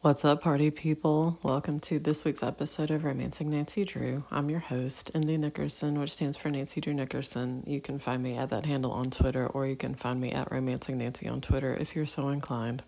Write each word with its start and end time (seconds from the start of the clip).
What's 0.00 0.24
up, 0.24 0.42
party 0.42 0.70
people? 0.70 1.40
Welcome 1.42 1.80
to 1.80 1.98
this 1.98 2.24
week's 2.24 2.44
episode 2.44 2.92
of 2.92 3.02
Romancing 3.02 3.50
Nancy 3.50 3.84
Drew. 3.84 4.22
I'm 4.30 4.48
your 4.48 4.60
host, 4.60 5.10
Indy 5.12 5.36
Nickerson, 5.36 5.98
which 5.98 6.12
stands 6.12 6.36
for 6.36 6.50
Nancy 6.50 6.80
Drew 6.80 6.94
Nickerson. 6.94 7.64
You 7.66 7.80
can 7.80 7.98
find 7.98 8.22
me 8.22 8.36
at 8.36 8.50
that 8.50 8.64
handle 8.64 8.92
on 8.92 9.10
Twitter, 9.10 9.48
or 9.48 9.66
you 9.66 9.74
can 9.74 9.96
find 9.96 10.20
me 10.20 10.30
at 10.30 10.52
Romancing 10.52 10.98
Nancy 10.98 11.26
on 11.26 11.40
Twitter 11.40 11.74
if 11.74 11.96
you're 11.96 12.06
so 12.06 12.28
inclined. 12.28 12.84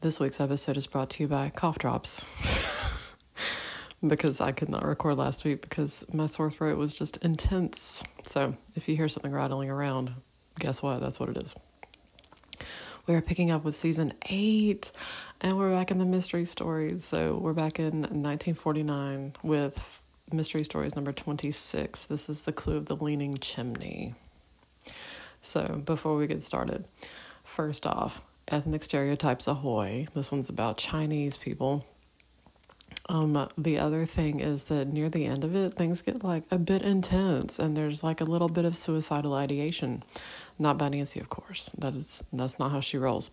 This 0.00 0.18
week's 0.18 0.40
episode 0.40 0.78
is 0.78 0.86
brought 0.86 1.10
to 1.10 1.24
you 1.24 1.28
by 1.28 1.50
Cough 1.50 1.78
Drops. 1.78 2.24
because 4.06 4.40
I 4.40 4.52
could 4.52 4.70
not 4.70 4.86
record 4.86 5.18
last 5.18 5.44
week 5.44 5.60
because 5.60 6.06
my 6.10 6.24
sore 6.24 6.50
throat 6.50 6.78
was 6.78 6.94
just 6.94 7.18
intense. 7.18 8.02
So 8.22 8.56
if 8.74 8.88
you 8.88 8.96
hear 8.96 9.08
something 9.08 9.32
rattling 9.32 9.68
around, 9.68 10.14
guess 10.58 10.82
what? 10.82 11.02
That's 11.02 11.20
what 11.20 11.28
it 11.28 11.36
is. 11.36 11.54
We 13.08 13.14
are 13.14 13.22
picking 13.22 13.50
up 13.50 13.64
with 13.64 13.74
season 13.74 14.12
eight, 14.28 14.92
and 15.40 15.56
we're 15.56 15.70
back 15.70 15.90
in 15.90 15.96
the 15.96 16.04
mystery 16.04 16.44
stories. 16.44 17.04
So 17.04 17.38
we're 17.38 17.54
back 17.54 17.78
in 17.78 18.02
1949 18.02 19.32
with 19.42 20.02
mystery 20.30 20.62
stories 20.62 20.94
number 20.94 21.10
26. 21.10 22.04
This 22.04 22.28
is 22.28 22.42
the 22.42 22.52
clue 22.52 22.76
of 22.76 22.84
the 22.84 22.96
leaning 22.96 23.38
chimney. 23.38 24.14
So 25.40 25.80
before 25.86 26.16
we 26.16 26.26
get 26.26 26.42
started, 26.42 26.86
first 27.42 27.86
off, 27.86 28.20
ethnic 28.46 28.82
stereotypes 28.82 29.46
ahoy. 29.46 30.06
This 30.12 30.30
one's 30.30 30.50
about 30.50 30.76
Chinese 30.76 31.38
people. 31.38 31.86
Um, 33.10 33.48
the 33.56 33.78
other 33.78 34.04
thing 34.04 34.40
is 34.40 34.64
that 34.64 34.92
near 34.92 35.08
the 35.08 35.24
end 35.24 35.42
of 35.44 35.56
it, 35.56 35.72
things 35.72 36.02
get 36.02 36.22
like 36.22 36.44
a 36.50 36.58
bit 36.58 36.82
intense, 36.82 37.58
and 37.58 37.74
there's 37.74 38.04
like 38.04 38.20
a 38.20 38.24
little 38.24 38.50
bit 38.50 38.66
of 38.66 38.76
suicidal 38.76 39.32
ideation. 39.32 40.02
Not 40.58 40.78
by 40.78 40.88
Nancy, 40.88 41.20
of 41.20 41.28
course. 41.28 41.70
That 41.78 41.94
is 41.94 42.24
that's 42.32 42.58
not 42.58 42.72
how 42.72 42.80
she 42.80 42.98
rolls. 42.98 43.30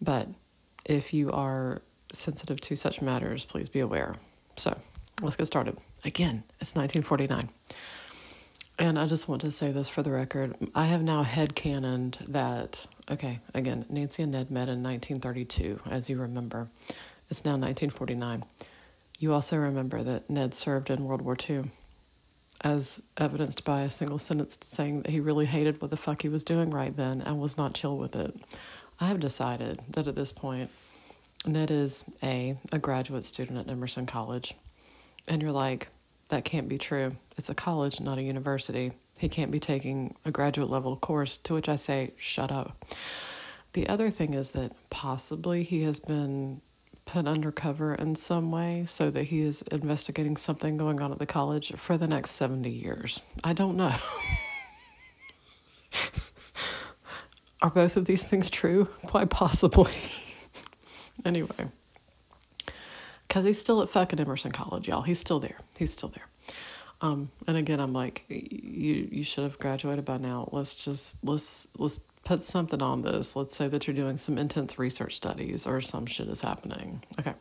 But 0.00 0.28
if 0.84 1.12
you 1.12 1.30
are 1.30 1.82
sensitive 2.12 2.60
to 2.62 2.76
such 2.76 3.02
matters, 3.02 3.44
please 3.44 3.68
be 3.68 3.80
aware. 3.80 4.16
So 4.56 4.78
let's 5.22 5.36
get 5.36 5.46
started. 5.46 5.76
Again, 6.04 6.44
it's 6.60 6.74
1949. 6.74 7.48
And 8.78 8.98
I 8.98 9.06
just 9.06 9.26
want 9.26 9.40
to 9.40 9.50
say 9.50 9.72
this 9.72 9.88
for 9.88 10.02
the 10.02 10.10
record. 10.10 10.54
I 10.74 10.86
have 10.86 11.02
now 11.02 11.24
headcanoned 11.24 12.18
that, 12.26 12.86
okay, 13.10 13.40
again, 13.54 13.86
Nancy 13.88 14.22
and 14.22 14.32
Ned 14.32 14.50
met 14.50 14.68
in 14.68 14.82
1932, 14.82 15.80
as 15.90 16.10
you 16.10 16.18
remember. 16.20 16.68
It's 17.30 17.44
now 17.44 17.52
1949. 17.52 18.44
You 19.18 19.32
also 19.32 19.56
remember 19.56 20.02
that 20.02 20.28
Ned 20.28 20.52
served 20.52 20.90
in 20.90 21.04
World 21.04 21.22
War 21.22 21.36
II 21.48 21.70
as 22.62 23.02
evidenced 23.16 23.64
by 23.64 23.82
a 23.82 23.90
single 23.90 24.18
sentence 24.18 24.58
saying 24.62 25.02
that 25.02 25.10
he 25.10 25.20
really 25.20 25.46
hated 25.46 25.80
what 25.80 25.90
the 25.90 25.96
fuck 25.96 26.22
he 26.22 26.28
was 26.28 26.44
doing 26.44 26.70
right 26.70 26.96
then 26.96 27.20
and 27.20 27.40
was 27.40 27.56
not 27.56 27.74
chill 27.74 27.98
with 27.98 28.16
it. 28.16 28.34
I 29.00 29.08
have 29.08 29.20
decided 29.20 29.80
that 29.90 30.08
at 30.08 30.14
this 30.14 30.32
point, 30.32 30.70
Ned 31.44 31.70
is 31.70 32.04
a 32.22 32.56
a 32.72 32.78
graduate 32.78 33.24
student 33.24 33.58
at 33.58 33.68
Emerson 33.68 34.06
College, 34.06 34.54
and 35.28 35.42
you're 35.42 35.52
like, 35.52 35.88
that 36.28 36.44
can't 36.44 36.68
be 36.68 36.78
true. 36.78 37.12
It's 37.36 37.50
a 37.50 37.54
college, 37.54 38.00
not 38.00 38.18
a 38.18 38.22
university. 38.22 38.92
He 39.18 39.28
can't 39.28 39.50
be 39.50 39.60
taking 39.60 40.16
a 40.24 40.30
graduate 40.30 40.70
level 40.70 40.96
course. 40.96 41.36
To 41.38 41.54
which 41.54 41.68
I 41.68 41.76
say, 41.76 42.12
shut 42.16 42.50
up. 42.50 42.84
The 43.74 43.88
other 43.88 44.10
thing 44.10 44.34
is 44.34 44.52
that 44.52 44.72
possibly 44.90 45.62
he 45.62 45.82
has 45.82 46.00
been 46.00 46.62
put 47.06 47.26
undercover 47.26 47.94
in 47.94 48.14
some 48.16 48.50
way 48.50 48.84
so 48.86 49.10
that 49.10 49.24
he 49.24 49.40
is 49.40 49.62
investigating 49.72 50.36
something 50.36 50.76
going 50.76 51.00
on 51.00 51.10
at 51.12 51.18
the 51.18 51.24
college 51.24 51.72
for 51.76 51.96
the 51.96 52.06
next 52.06 52.32
70 52.32 52.68
years. 52.68 53.22
I 53.42 53.54
don't 53.54 53.76
know. 53.76 53.94
Are 57.62 57.70
both 57.70 57.96
of 57.96 58.04
these 58.04 58.24
things 58.24 58.50
true? 58.50 58.90
Quite 59.06 59.30
possibly. 59.30 59.92
anyway, 61.24 61.70
because 63.26 63.44
he's 63.44 63.58
still 63.58 63.80
at 63.80 63.88
fucking 63.88 64.20
Emerson 64.20 64.52
College, 64.52 64.88
y'all. 64.88 65.02
He's 65.02 65.18
still 65.18 65.40
there. 65.40 65.58
He's 65.78 65.92
still 65.92 66.10
there. 66.10 66.26
Um, 67.00 67.30
and 67.46 67.56
again, 67.56 67.80
I'm 67.80 67.92
like, 67.92 68.24
you 68.28 69.08
you 69.10 69.22
should 69.22 69.44
have 69.44 69.58
graduated 69.58 70.04
by 70.04 70.18
now. 70.18 70.48
Let's 70.52 70.84
just 70.84 71.16
let's 71.22 71.66
let's 71.78 72.00
put 72.26 72.42
something 72.42 72.82
on 72.82 73.02
this. 73.02 73.36
Let's 73.36 73.56
say 73.56 73.68
that 73.68 73.86
you're 73.86 73.94
doing 73.94 74.16
some 74.16 74.36
intense 74.36 74.78
research 74.78 75.14
studies 75.14 75.64
or 75.64 75.80
some 75.80 76.06
shit 76.06 76.26
is 76.28 76.42
happening. 76.42 77.04
Okay. 77.20 77.34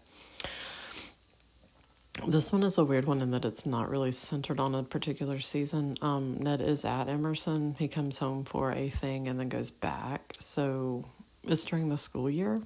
This 2.27 2.53
one 2.53 2.63
is 2.63 2.77
a 2.77 2.85
weird 2.85 3.05
one 3.05 3.19
in 3.19 3.31
that 3.31 3.43
it's 3.43 3.65
not 3.65 3.89
really 3.89 4.11
centered 4.11 4.59
on 4.59 4.75
a 4.75 4.83
particular 4.83 5.39
season. 5.39 5.95
Um, 6.01 6.37
Ned 6.39 6.61
is 6.61 6.85
at 6.85 7.09
Emerson. 7.09 7.75
He 7.77 7.87
comes 7.87 8.19
home 8.19 8.45
for 8.45 8.71
a 8.71 8.87
thing 8.89 9.27
and 9.27 9.39
then 9.39 9.49
goes 9.49 9.71
back. 9.71 10.35
So 10.39 11.03
it's 11.43 11.65
during 11.65 11.89
the 11.89 11.97
school 11.97 12.29
year. 12.29 12.61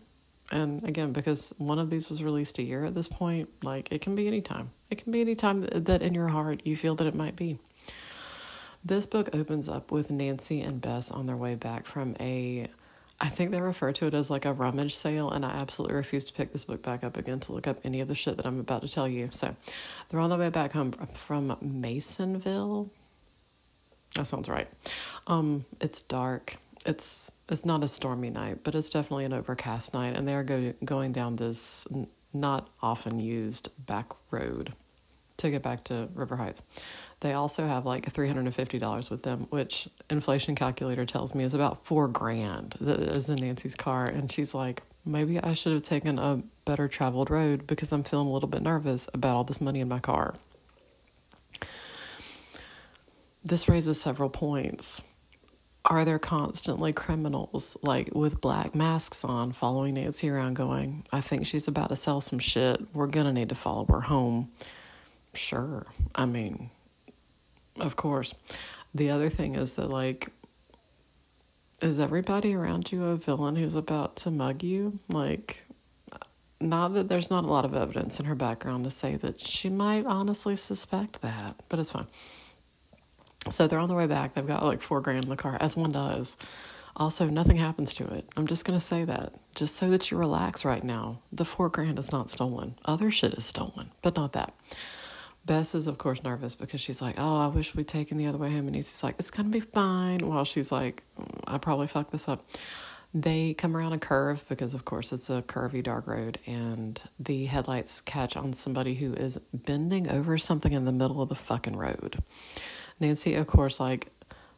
And 0.51 0.83
again, 0.83 1.13
because 1.13 1.53
one 1.57 1.79
of 1.79 1.89
these 1.89 2.09
was 2.09 2.21
released 2.21 2.59
a 2.59 2.63
year 2.63 2.83
at 2.83 2.95
this 2.95 3.07
point, 3.07 3.49
like 3.63 3.91
it 3.91 4.01
can 4.01 4.13
be 4.13 4.27
any 4.27 4.41
time. 4.41 4.71
It 4.89 5.01
can 5.01 5.13
be 5.13 5.21
any 5.21 5.35
time 5.35 5.61
that 5.61 6.01
in 6.01 6.13
your 6.13 6.27
heart 6.27 6.63
you 6.65 6.75
feel 6.75 6.95
that 6.95 7.07
it 7.07 7.15
might 7.15 7.37
be. 7.37 7.59
This 8.83 9.05
book 9.05 9.29
opens 9.33 9.67
up 9.67 9.91
with 9.91 10.09
Nancy 10.09 10.61
and 10.61 10.81
Bess 10.81 11.11
on 11.11 11.27
their 11.27 11.35
way 11.35 11.55
back 11.55 11.85
from 11.85 12.15
a, 12.19 12.67
I 13.19 13.27
think 13.27 13.51
they 13.51 13.59
refer 13.59 13.91
to 13.91 14.07
it 14.07 14.13
as 14.13 14.29
like 14.29 14.45
a 14.45 14.53
rummage 14.53 14.95
sale, 14.95 15.29
and 15.29 15.45
I 15.45 15.49
absolutely 15.49 15.97
refuse 15.97 16.25
to 16.25 16.33
pick 16.33 16.53
this 16.53 16.65
book 16.65 16.81
back 16.81 17.03
up 17.03 17.17
again 17.17 17.39
to 17.41 17.51
look 17.51 17.67
up 17.67 17.79
any 17.83 17.99
of 17.99 18.07
the 18.07 18.15
shit 18.15 18.37
that 18.37 18.45
I'm 18.45 18.59
about 18.59 18.81
to 18.83 18.87
tell 18.87 19.07
you. 19.07 19.29
So 19.31 19.55
they're 20.07 20.19
on 20.19 20.29
their 20.29 20.39
way 20.39 20.49
back 20.49 20.71
home 20.71 20.93
from 21.13 21.57
Masonville. 21.61 22.89
That 24.15 24.25
sounds 24.25 24.47
right. 24.49 24.67
Um, 25.27 25.65
it's 25.81 26.01
dark. 26.01 26.55
It's 26.85 27.31
it's 27.49 27.65
not 27.65 27.83
a 27.83 27.87
stormy 27.87 28.29
night, 28.29 28.59
but 28.63 28.73
it's 28.73 28.89
definitely 28.89 29.25
an 29.25 29.33
overcast 29.33 29.93
night, 29.93 30.15
and 30.15 30.27
they 30.27 30.33
are 30.33 30.43
go, 30.43 30.73
going 30.83 31.11
down 31.11 31.35
this 31.35 31.85
not 32.33 32.69
often 32.81 33.19
used 33.19 33.69
back 33.85 34.13
road 34.31 34.73
to 35.37 35.49
get 35.49 35.61
back 35.61 35.83
to 35.85 36.07
River 36.13 36.37
Heights. 36.37 36.61
They 37.21 37.33
also 37.33 37.67
have 37.67 37.85
like 37.85 38.11
$350 38.11 39.09
with 39.09 39.23
them, 39.23 39.47
which 39.49 39.89
inflation 40.09 40.55
calculator 40.55 41.05
tells 41.05 41.35
me 41.35 41.43
is 41.43 41.53
about 41.53 41.85
four 41.85 42.07
grand 42.07 42.75
that 42.79 42.99
is 42.99 43.27
in 43.27 43.35
Nancy's 43.35 43.75
car. 43.75 44.05
And 44.05 44.31
she's 44.31 44.53
like, 44.53 44.83
maybe 45.05 45.41
I 45.41 45.53
should 45.53 45.73
have 45.73 45.81
taken 45.81 46.17
a 46.17 46.41
better 46.63 46.87
traveled 46.87 47.29
road 47.29 47.67
because 47.67 47.91
I'm 47.91 48.03
feeling 48.03 48.27
a 48.27 48.31
little 48.31 48.47
bit 48.47 48.61
nervous 48.61 49.09
about 49.13 49.35
all 49.35 49.43
this 49.43 49.59
money 49.59 49.81
in 49.81 49.89
my 49.89 49.99
car. 49.99 50.35
This 53.43 53.67
raises 53.67 54.01
several 54.01 54.29
points. 54.29 55.01
Are 55.85 56.05
there 56.05 56.19
constantly 56.19 56.93
criminals 56.93 57.77
like 57.81 58.13
with 58.13 58.41
black 58.41 58.75
masks 58.75 59.23
on 59.23 59.53
following 59.53 59.95
Nancy 59.95 60.29
around 60.29 60.55
going, 60.55 61.05
I 61.11 61.21
think 61.21 61.47
she's 61.47 61.67
about 61.67 61.89
to 61.89 61.95
sell 61.95 62.21
some 62.21 62.39
shit. 62.39 62.81
We're 62.93 63.07
going 63.07 63.25
to 63.25 63.33
need 63.33 63.49
to 63.49 63.55
follow 63.55 63.85
her 63.85 64.01
home. 64.01 64.51
Sure. 65.33 65.85
I 66.13 66.25
mean, 66.25 66.69
of 67.81 67.95
course. 67.95 68.33
The 68.93 69.09
other 69.09 69.29
thing 69.29 69.55
is 69.55 69.73
that, 69.73 69.89
like, 69.89 70.29
is 71.81 71.99
everybody 71.99 72.53
around 72.53 72.91
you 72.91 73.05
a 73.05 73.15
villain 73.15 73.55
who's 73.55 73.75
about 73.75 74.15
to 74.17 74.31
mug 74.31 74.63
you? 74.63 74.99
Like, 75.07 75.63
not 76.59 76.93
that 76.95 77.07
there's 77.07 77.29
not 77.29 77.43
a 77.43 77.47
lot 77.47 77.65
of 77.65 77.73
evidence 77.73 78.19
in 78.19 78.25
her 78.25 78.35
background 78.35 78.83
to 78.83 78.91
say 78.91 79.15
that 79.15 79.39
she 79.39 79.69
might 79.69 80.05
honestly 80.05 80.55
suspect 80.55 81.21
that, 81.21 81.61
but 81.69 81.79
it's 81.79 81.91
fine. 81.91 82.07
So 83.49 83.67
they're 83.67 83.79
on 83.79 83.87
their 83.87 83.97
way 83.97 84.07
back. 84.07 84.33
They've 84.33 84.45
got 84.45 84.63
like 84.63 84.81
four 84.81 85.01
grand 85.01 85.23
in 85.23 85.29
the 85.29 85.37
car, 85.37 85.57
as 85.61 85.77
one 85.77 85.91
does. 85.91 86.37
Also, 86.97 87.27
nothing 87.27 87.55
happens 87.55 87.93
to 87.93 88.05
it. 88.13 88.27
I'm 88.35 88.45
just 88.45 88.65
going 88.65 88.77
to 88.77 88.85
say 88.85 89.05
that, 89.05 89.33
just 89.55 89.77
so 89.77 89.89
that 89.89 90.11
you 90.11 90.17
relax 90.17 90.65
right 90.65 90.83
now. 90.83 91.19
The 91.31 91.45
four 91.45 91.69
grand 91.69 91.97
is 91.97 92.11
not 92.11 92.29
stolen. 92.29 92.75
Other 92.83 93.09
shit 93.09 93.33
is 93.35 93.45
stolen, 93.45 93.91
but 94.01 94.17
not 94.17 94.33
that. 94.33 94.53
Bess 95.45 95.73
is, 95.73 95.87
of 95.87 95.97
course, 95.97 96.23
nervous 96.23 96.55
because 96.55 96.81
she's 96.81 97.01
like, 97.01 97.15
Oh, 97.17 97.39
I 97.39 97.47
wish 97.47 97.73
we'd 97.75 97.87
taken 97.87 98.17
the 98.17 98.27
other 98.27 98.37
way 98.37 98.51
home. 98.51 98.67
And 98.67 98.75
he's 98.75 99.03
like, 99.03 99.15
It's 99.19 99.31
going 99.31 99.45
to 99.45 99.51
be 99.51 99.59
fine. 99.59 100.27
While 100.27 100.45
she's 100.45 100.71
like, 100.71 101.03
I 101.47 101.57
probably 101.57 101.87
fucked 101.87 102.11
this 102.11 102.27
up. 102.27 102.45
They 103.13 103.55
come 103.55 103.75
around 103.75 103.93
a 103.93 103.97
curve 103.97 104.45
because, 104.49 104.75
of 104.75 104.85
course, 104.85 105.11
it's 105.11 105.31
a 105.31 105.41
curvy, 105.41 105.81
dark 105.81 106.05
road, 106.05 106.37
and 106.45 107.01
the 107.19 107.45
headlights 107.45 108.01
catch 108.01 108.37
on 108.37 108.53
somebody 108.53 108.93
who 108.93 109.13
is 109.13 109.39
bending 109.51 110.11
over 110.11 110.37
something 110.37 110.73
in 110.73 110.85
the 110.85 110.91
middle 110.91 111.19
of 111.19 111.29
the 111.29 111.35
fucking 111.35 111.75
road. 111.75 112.21
Nancy, 112.99 113.33
of 113.33 113.47
course, 113.47 113.79
like 113.79 114.11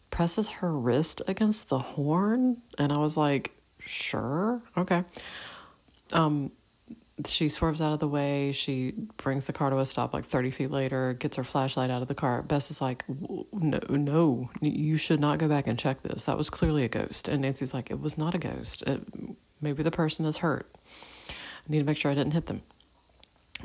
presses 0.09 0.49
her 0.49 0.77
wrist 0.77 1.21
against 1.27 1.69
the 1.69 1.79
horn, 1.79 2.57
and 2.77 2.91
I 2.91 2.97
was 2.97 3.15
like, 3.15 3.55
Sure, 3.79 4.61
okay. 4.77 5.05
Um, 6.13 6.51
she 7.27 7.49
swerves 7.49 7.81
out 7.81 7.93
of 7.93 7.99
the 7.99 8.07
way. 8.07 8.51
She 8.51 8.93
brings 9.17 9.45
the 9.45 9.53
car 9.53 9.69
to 9.69 9.79
a 9.79 9.85
stop 9.85 10.13
like 10.13 10.25
30 10.25 10.51
feet 10.51 10.71
later, 10.71 11.13
gets 11.13 11.35
her 11.35 11.43
flashlight 11.43 11.89
out 11.89 12.01
of 12.01 12.07
the 12.07 12.15
car. 12.15 12.41
Bess 12.41 12.71
is 12.71 12.81
like, 12.81 13.03
no, 13.07 13.79
no, 13.89 14.49
you 14.61 14.97
should 14.97 15.19
not 15.19 15.39
go 15.39 15.47
back 15.47 15.67
and 15.67 15.77
check 15.77 16.03
this. 16.03 16.25
That 16.25 16.37
was 16.37 16.49
clearly 16.49 16.83
a 16.83 16.89
ghost. 16.89 17.27
And 17.27 17.41
Nancy's 17.41 17.73
like, 17.73 17.91
it 17.91 17.99
was 17.99 18.17
not 18.17 18.35
a 18.35 18.37
ghost. 18.37 18.83
It, 18.83 19.01
maybe 19.61 19.83
the 19.83 19.91
person 19.91 20.25
is 20.25 20.37
hurt. 20.37 20.69
I 20.87 21.69
need 21.69 21.79
to 21.79 21.85
make 21.85 21.97
sure 21.97 22.11
I 22.11 22.15
didn't 22.15 22.33
hit 22.33 22.47
them. 22.47 22.61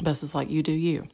Bess 0.00 0.22
is 0.22 0.34
like, 0.34 0.50
you 0.50 0.62
do 0.62 0.72
you. 0.72 1.08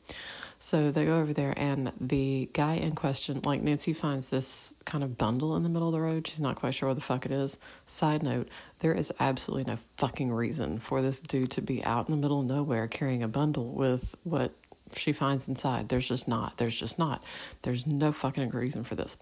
So 0.62 0.92
they 0.92 1.06
go 1.06 1.18
over 1.18 1.32
there, 1.32 1.52
and 1.56 1.90
the 2.00 2.48
guy 2.52 2.74
in 2.74 2.94
question, 2.94 3.40
like 3.44 3.62
Nancy 3.62 3.92
finds 3.92 4.28
this 4.28 4.74
kind 4.84 5.02
of 5.02 5.18
bundle 5.18 5.56
in 5.56 5.64
the 5.64 5.68
middle 5.68 5.88
of 5.88 5.92
the 5.92 6.00
road. 6.00 6.28
She's 6.28 6.38
not 6.38 6.54
quite 6.54 6.72
sure 6.72 6.88
what 6.88 6.94
the 6.94 7.00
fuck 7.00 7.26
it 7.26 7.32
is. 7.32 7.58
Side 7.84 8.22
note, 8.22 8.48
there 8.78 8.94
is 8.94 9.12
absolutely 9.18 9.72
no 9.72 9.76
fucking 9.96 10.32
reason 10.32 10.78
for 10.78 11.02
this 11.02 11.18
dude 11.18 11.50
to 11.50 11.62
be 11.62 11.84
out 11.84 12.08
in 12.08 12.14
the 12.14 12.20
middle 12.20 12.38
of 12.38 12.46
nowhere 12.46 12.86
carrying 12.86 13.24
a 13.24 13.28
bundle 13.28 13.72
with 13.72 14.14
what 14.22 14.52
she 14.96 15.12
finds 15.12 15.48
inside. 15.48 15.88
There's 15.88 16.06
just 16.06 16.28
not. 16.28 16.58
There's 16.58 16.78
just 16.78 16.96
not. 16.96 17.24
There's 17.62 17.84
no 17.84 18.12
fucking 18.12 18.50
reason 18.50 18.84
for 18.84 18.94
this. 18.94 19.16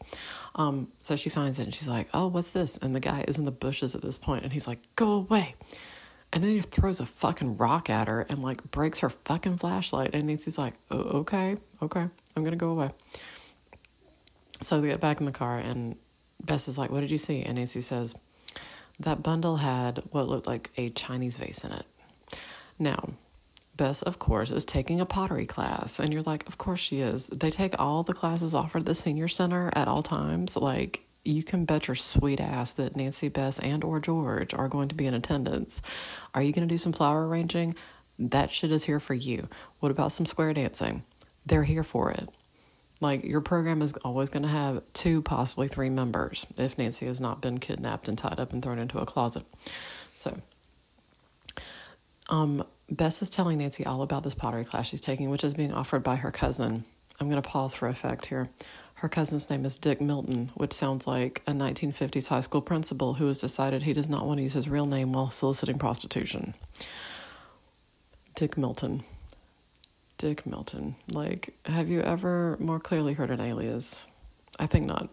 Um, 0.56 0.88
so 0.98 1.16
she 1.16 1.30
finds 1.30 1.58
it 1.58 1.62
and 1.62 1.74
she's 1.74 1.88
like, 1.88 2.08
oh, 2.12 2.26
what's 2.26 2.50
this? 2.50 2.76
And 2.76 2.94
the 2.94 3.00
guy 3.00 3.24
is 3.26 3.38
in 3.38 3.46
the 3.46 3.50
bushes 3.50 3.94
at 3.94 4.02
this 4.02 4.18
point 4.18 4.44
and 4.44 4.52
he's 4.52 4.68
like, 4.68 4.80
go 4.94 5.12
away. 5.12 5.54
And 6.32 6.44
then 6.44 6.50
he 6.50 6.60
throws 6.60 7.00
a 7.00 7.06
fucking 7.06 7.56
rock 7.56 7.90
at 7.90 8.06
her 8.08 8.26
and 8.28 8.42
like 8.42 8.70
breaks 8.70 9.00
her 9.00 9.10
fucking 9.10 9.58
flashlight. 9.58 10.14
And 10.14 10.24
Nancy's 10.24 10.58
like, 10.58 10.74
oh, 10.90 11.18
okay, 11.20 11.56
okay, 11.82 12.06
I'm 12.36 12.44
gonna 12.44 12.56
go 12.56 12.70
away. 12.70 12.90
So 14.60 14.80
they 14.80 14.88
get 14.88 15.00
back 15.00 15.20
in 15.20 15.26
the 15.26 15.32
car 15.32 15.58
and 15.58 15.96
Bess 16.44 16.68
is 16.68 16.78
like, 16.78 16.90
what 16.90 17.00
did 17.00 17.10
you 17.10 17.18
see? 17.18 17.42
And 17.42 17.56
Nancy 17.56 17.80
says, 17.80 18.14
that 19.00 19.22
bundle 19.22 19.56
had 19.56 20.02
what 20.10 20.28
looked 20.28 20.46
like 20.46 20.70
a 20.76 20.88
Chinese 20.90 21.38
vase 21.38 21.64
in 21.64 21.72
it. 21.72 21.86
Now, 22.78 23.10
Bess, 23.76 24.02
of 24.02 24.18
course, 24.18 24.50
is 24.50 24.64
taking 24.64 25.00
a 25.00 25.06
pottery 25.06 25.46
class. 25.46 25.98
And 25.98 26.12
you're 26.12 26.22
like, 26.22 26.46
of 26.46 26.58
course 26.58 26.80
she 26.80 27.00
is. 27.00 27.28
They 27.28 27.50
take 27.50 27.78
all 27.78 28.02
the 28.02 28.12
classes 28.12 28.54
offered 28.54 28.82
at 28.82 28.86
the 28.86 28.94
senior 28.94 29.28
center 29.28 29.70
at 29.74 29.88
all 29.88 30.02
times. 30.02 30.56
Like, 30.56 31.06
you 31.24 31.42
can 31.42 31.64
bet 31.64 31.88
your 31.88 31.94
sweet 31.94 32.40
ass 32.40 32.72
that 32.72 32.96
Nancy, 32.96 33.28
Bess, 33.28 33.58
and 33.58 33.84
or 33.84 34.00
George 34.00 34.54
are 34.54 34.68
going 34.68 34.88
to 34.88 34.94
be 34.94 35.06
in 35.06 35.14
attendance. 35.14 35.82
Are 36.34 36.42
you 36.42 36.52
going 36.52 36.66
to 36.66 36.72
do 36.72 36.78
some 36.78 36.92
flower 36.92 37.28
arranging? 37.28 37.74
That 38.18 38.50
shit 38.50 38.70
is 38.70 38.84
here 38.84 39.00
for 39.00 39.14
you. 39.14 39.48
What 39.80 39.92
about 39.92 40.12
some 40.12 40.26
square 40.26 40.52
dancing? 40.52 41.04
They're 41.44 41.64
here 41.64 41.84
for 41.84 42.10
it. 42.10 42.28
Like 43.00 43.24
your 43.24 43.40
program 43.40 43.80
is 43.80 43.94
always 43.98 44.28
going 44.28 44.42
to 44.42 44.48
have 44.48 44.82
two, 44.92 45.22
possibly 45.22 45.68
three 45.68 45.88
members 45.88 46.46
if 46.58 46.76
Nancy 46.76 47.06
has 47.06 47.20
not 47.20 47.40
been 47.40 47.58
kidnapped 47.58 48.08
and 48.08 48.18
tied 48.18 48.38
up 48.38 48.52
and 48.52 48.62
thrown 48.62 48.78
into 48.78 48.98
a 48.98 49.06
closet. 49.06 49.44
So, 50.12 50.38
um, 52.28 52.64
Bess 52.90 53.22
is 53.22 53.30
telling 53.30 53.58
Nancy 53.58 53.86
all 53.86 54.02
about 54.02 54.22
this 54.22 54.34
pottery 54.34 54.64
class 54.64 54.88
she's 54.88 55.00
taking, 55.00 55.30
which 55.30 55.44
is 55.44 55.54
being 55.54 55.72
offered 55.72 56.02
by 56.02 56.16
her 56.16 56.30
cousin. 56.30 56.84
I'm 57.20 57.30
going 57.30 57.40
to 57.40 57.48
pause 57.48 57.74
for 57.74 57.88
effect 57.88 58.26
here. 58.26 58.48
Her 59.00 59.08
cousin's 59.08 59.48
name 59.48 59.64
is 59.64 59.78
Dick 59.78 59.98
Milton, 59.98 60.50
which 60.56 60.74
sounds 60.74 61.06
like 61.06 61.40
a 61.46 61.52
1950s 61.52 62.28
high 62.28 62.42
school 62.42 62.60
principal 62.60 63.14
who 63.14 63.28
has 63.28 63.40
decided 63.40 63.82
he 63.82 63.94
does 63.94 64.10
not 64.10 64.26
want 64.26 64.36
to 64.36 64.42
use 64.42 64.52
his 64.52 64.68
real 64.68 64.84
name 64.84 65.14
while 65.14 65.30
soliciting 65.30 65.78
prostitution. 65.78 66.52
Dick 68.34 68.58
Milton. 68.58 69.02
Dick 70.18 70.44
Milton. 70.44 70.96
Like, 71.10 71.54
have 71.64 71.88
you 71.88 72.02
ever 72.02 72.58
more 72.60 72.78
clearly 72.78 73.14
heard 73.14 73.30
an 73.30 73.40
alias? 73.40 74.06
I 74.58 74.66
think 74.66 74.84
not. 74.84 75.08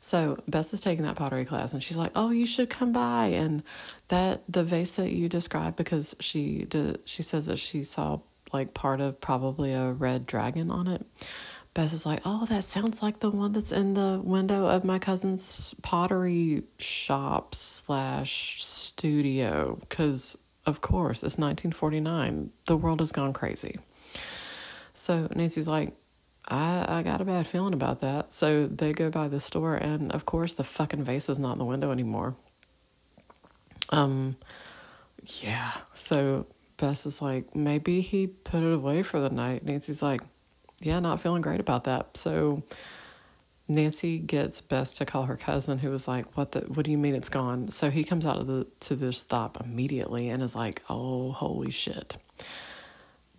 So 0.00 0.38
Bess 0.46 0.74
is 0.74 0.82
taking 0.82 1.04
that 1.04 1.16
pottery 1.16 1.46
class, 1.46 1.72
and 1.72 1.82
she's 1.82 1.96
like, 1.96 2.12
"Oh, 2.14 2.28
you 2.28 2.44
should 2.44 2.68
come 2.68 2.92
by." 2.92 3.28
And 3.28 3.62
that 4.08 4.42
the 4.46 4.64
vase 4.64 4.92
that 4.96 5.12
you 5.12 5.30
described, 5.30 5.76
because 5.76 6.14
she 6.20 6.66
did, 6.66 7.00
she 7.06 7.22
says 7.22 7.46
that 7.46 7.58
she 7.58 7.82
saw 7.82 8.18
like 8.52 8.74
part 8.74 9.00
of 9.00 9.18
probably 9.18 9.72
a 9.72 9.92
red 9.92 10.26
dragon 10.26 10.70
on 10.70 10.88
it. 10.88 11.06
Bess 11.74 11.94
is 11.94 12.04
like, 12.04 12.20
oh, 12.24 12.44
that 12.46 12.64
sounds 12.64 13.02
like 13.02 13.20
the 13.20 13.30
one 13.30 13.52
that's 13.52 13.72
in 13.72 13.94
the 13.94 14.20
window 14.22 14.66
of 14.66 14.84
my 14.84 14.98
cousin's 14.98 15.74
pottery 15.82 16.64
shop 16.78 17.54
slash 17.54 18.62
studio. 18.62 19.78
Because, 19.80 20.36
of 20.66 20.82
course, 20.82 21.18
it's 21.18 21.38
1949. 21.38 22.50
The 22.66 22.76
world 22.76 23.00
has 23.00 23.10
gone 23.10 23.32
crazy. 23.32 23.78
So 24.92 25.28
Nancy's 25.34 25.68
like, 25.68 25.94
I, 26.46 26.84
I 26.98 27.02
got 27.02 27.22
a 27.22 27.24
bad 27.24 27.46
feeling 27.46 27.72
about 27.72 28.00
that. 28.00 28.32
So 28.32 28.66
they 28.66 28.92
go 28.92 29.08
by 29.08 29.28
the 29.28 29.40
store, 29.40 29.74
and 29.74 30.12
of 30.12 30.26
course, 30.26 30.52
the 30.54 30.64
fucking 30.64 31.04
vase 31.04 31.30
is 31.30 31.38
not 31.38 31.52
in 31.52 31.58
the 31.58 31.64
window 31.64 31.90
anymore. 31.90 32.36
Um, 33.88 34.36
yeah. 35.24 35.72
So 35.94 36.46
Bess 36.76 37.06
is 37.06 37.22
like, 37.22 37.56
maybe 37.56 38.02
he 38.02 38.26
put 38.26 38.62
it 38.62 38.74
away 38.74 39.02
for 39.02 39.20
the 39.20 39.30
night. 39.30 39.64
Nancy's 39.64 40.02
like, 40.02 40.20
yeah, 40.82 41.00
not 41.00 41.20
feeling 41.20 41.42
great 41.42 41.60
about 41.60 41.84
that. 41.84 42.16
So 42.16 42.62
Nancy 43.68 44.18
gets 44.18 44.60
Bess 44.60 44.92
to 44.94 45.04
call 45.04 45.24
her 45.24 45.36
cousin, 45.36 45.78
who 45.78 45.90
was 45.90 46.08
like, 46.08 46.36
"What 46.36 46.52
the? 46.52 46.60
What 46.60 46.84
do 46.84 46.90
you 46.90 46.98
mean 46.98 47.14
it's 47.14 47.28
gone?" 47.28 47.68
So 47.68 47.90
he 47.90 48.04
comes 48.04 48.26
out 48.26 48.38
of 48.38 48.46
the 48.46 48.66
to 48.80 48.96
the 48.96 49.12
stop 49.12 49.60
immediately 49.60 50.28
and 50.28 50.42
is 50.42 50.54
like, 50.54 50.82
"Oh, 50.88 51.32
holy 51.32 51.70
shit!" 51.70 52.16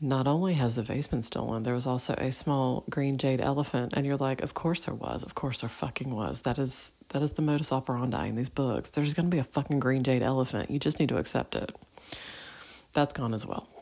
Not 0.02 0.28
only 0.28 0.56
has 0.56 0.76
the 0.76 0.84
vase 0.84 1.08
been 1.08 1.22
stolen, 1.22 1.64
there 1.64 1.74
was 1.74 1.88
also 1.88 2.14
a 2.18 2.32
small 2.32 2.84
green 2.90 3.18
jade 3.18 3.40
elephant, 3.40 3.94
and 3.96 4.06
you're 4.06 4.18
like, 4.18 4.42
"Of 4.42 4.54
course 4.54 4.86
there 4.86 4.96
was. 4.96 5.24
Of 5.24 5.36
course 5.36 5.62
there 5.62 5.70
fucking 5.70 6.14
was. 6.14 6.42
That 6.42 6.58
is 6.58 6.94
that 7.10 7.22
is 7.22 7.34
the 7.34 7.42
modus 7.42 7.72
operandi 7.72 8.28
in 8.28 8.36
these 8.36 8.50
books. 8.50 8.90
There's 8.90 9.14
going 9.14 9.28
to 9.30 9.36
be 9.36 9.40
a 9.40 9.44
fucking 9.44 9.80
green 9.80 10.04
jade 10.04 10.24
elephant. 10.24 10.72
You 10.72 10.80
just 10.80 11.00
need 11.00 11.10
to 11.10 11.18
accept 11.18 11.56
it." 11.56 11.76
That's 12.94 13.14
gone 13.14 13.34
as 13.34 13.46
well 13.46 13.73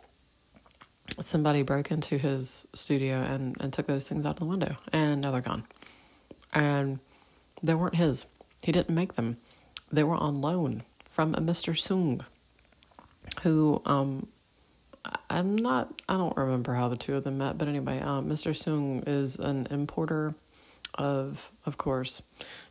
somebody 1.19 1.61
broke 1.61 1.91
into 1.91 2.17
his 2.17 2.67
studio 2.73 3.21
and, 3.21 3.55
and 3.59 3.73
took 3.73 3.87
those 3.87 4.07
things 4.07 4.25
out 4.25 4.31
of 4.31 4.39
the 4.39 4.45
window, 4.45 4.77
and 4.91 5.21
now 5.21 5.31
they're 5.31 5.41
gone. 5.41 5.65
And 6.53 6.99
they 7.61 7.75
weren't 7.75 7.95
his. 7.95 8.25
He 8.61 8.71
didn't 8.71 8.93
make 8.93 9.15
them. 9.15 9.37
They 9.91 10.03
were 10.03 10.15
on 10.15 10.41
loan 10.41 10.83
from 11.03 11.33
a 11.33 11.39
Mr. 11.39 11.73
Soong, 11.73 12.23
who 13.43 13.81
um, 13.85 14.27
I'm 15.29 15.55
not. 15.55 16.01
I 16.07 16.17
don't 16.17 16.35
remember 16.37 16.73
how 16.73 16.87
the 16.87 16.95
two 16.95 17.15
of 17.15 17.23
them 17.23 17.37
met, 17.39 17.57
but 17.57 17.67
anyway, 17.67 17.99
um, 17.99 18.29
Mr. 18.29 18.51
Soong 18.51 19.03
is 19.07 19.37
an 19.37 19.67
importer 19.69 20.35
of, 20.95 21.51
of 21.65 21.77
course, 21.77 22.21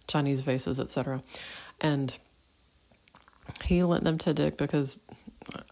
Chinese 0.06 0.40
vases, 0.42 0.78
etc. 0.78 1.22
And 1.80 2.16
he 3.64 3.82
lent 3.82 4.04
them 4.04 4.18
to 4.18 4.34
Dick 4.34 4.56
because 4.56 5.00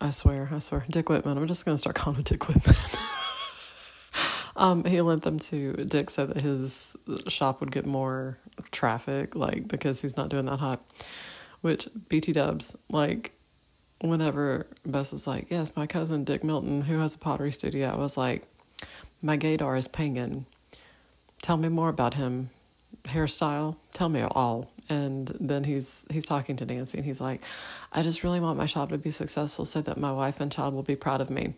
I 0.01 0.11
swear, 0.11 0.49
I 0.53 0.59
swear, 0.59 0.85
Dick 0.89 1.09
Whitman. 1.09 1.37
I'm 1.37 1.47
just 1.47 1.65
gonna 1.65 1.79
start 1.79 1.97
calling 1.97 2.17
him 2.19 2.23
Dick 2.23 2.49
Whitman. 2.49 2.77
um, 4.57 4.85
he 4.85 5.01
lent 5.01 5.23
them 5.23 5.39
to 5.39 5.73
Dick 5.85 6.11
so 6.11 6.27
that 6.27 6.41
his 6.41 6.97
shop 7.29 7.61
would 7.61 7.71
get 7.71 7.87
more 7.87 8.39
traffic, 8.71 9.35
like 9.35 9.69
because 9.69 10.03
he's 10.03 10.17
not 10.17 10.29
doing 10.29 10.47
that 10.47 10.59
hot. 10.59 10.85
Which 11.61 11.89
BT 12.09 12.33
Dubs, 12.33 12.77
like, 12.89 13.33
whenever 14.01 14.67
Bess 14.87 15.13
was 15.13 15.27
like, 15.27 15.47
"Yes, 15.51 15.75
my 15.77 15.87
cousin 15.87 16.25
Dick 16.25 16.45
Milton, 16.45 16.83
who 16.83 16.99
has 16.99 17.15
a 17.15 17.19
pottery 17.19 17.53
studio," 17.53 17.89
I 17.89 17.97
was 17.97 18.17
like, 18.17 18.47
"My 19.21 19.37
gaydar 19.37 19.77
is 19.77 19.89
pinging. 19.89 20.47
Tell 21.43 21.57
me 21.57 21.69
more 21.69 21.89
about 21.89 22.15
him. 22.15 22.51
Hairstyle. 23.05 23.77
Tell 23.93 24.09
me 24.09 24.23
all." 24.23 24.71
And 24.89 25.29
then 25.41 25.65
he's 25.65 26.07
he's 26.11 26.27
talking 26.27 26.57
to 26.57 26.67
Nancy 26.67 26.99
and 26.99 27.05
he's 27.05 27.21
like, 27.21 27.43
I 27.93 28.03
just 28.03 28.25
really 28.25 28.41
want 28.41 28.59
my 28.59 28.67
shop 28.67 28.91
to 28.91 28.99
be 28.99 29.11
successful 29.11 29.65
so 29.65 29.83
that 29.83 29.99
my 29.99 30.13
wife 30.13 30.41
and 30.41 30.51
child 30.51 30.75
will 30.75 30.83
be 30.83 30.97
proud 30.97 31.21
of 31.21 31.31
me. 31.31 31.55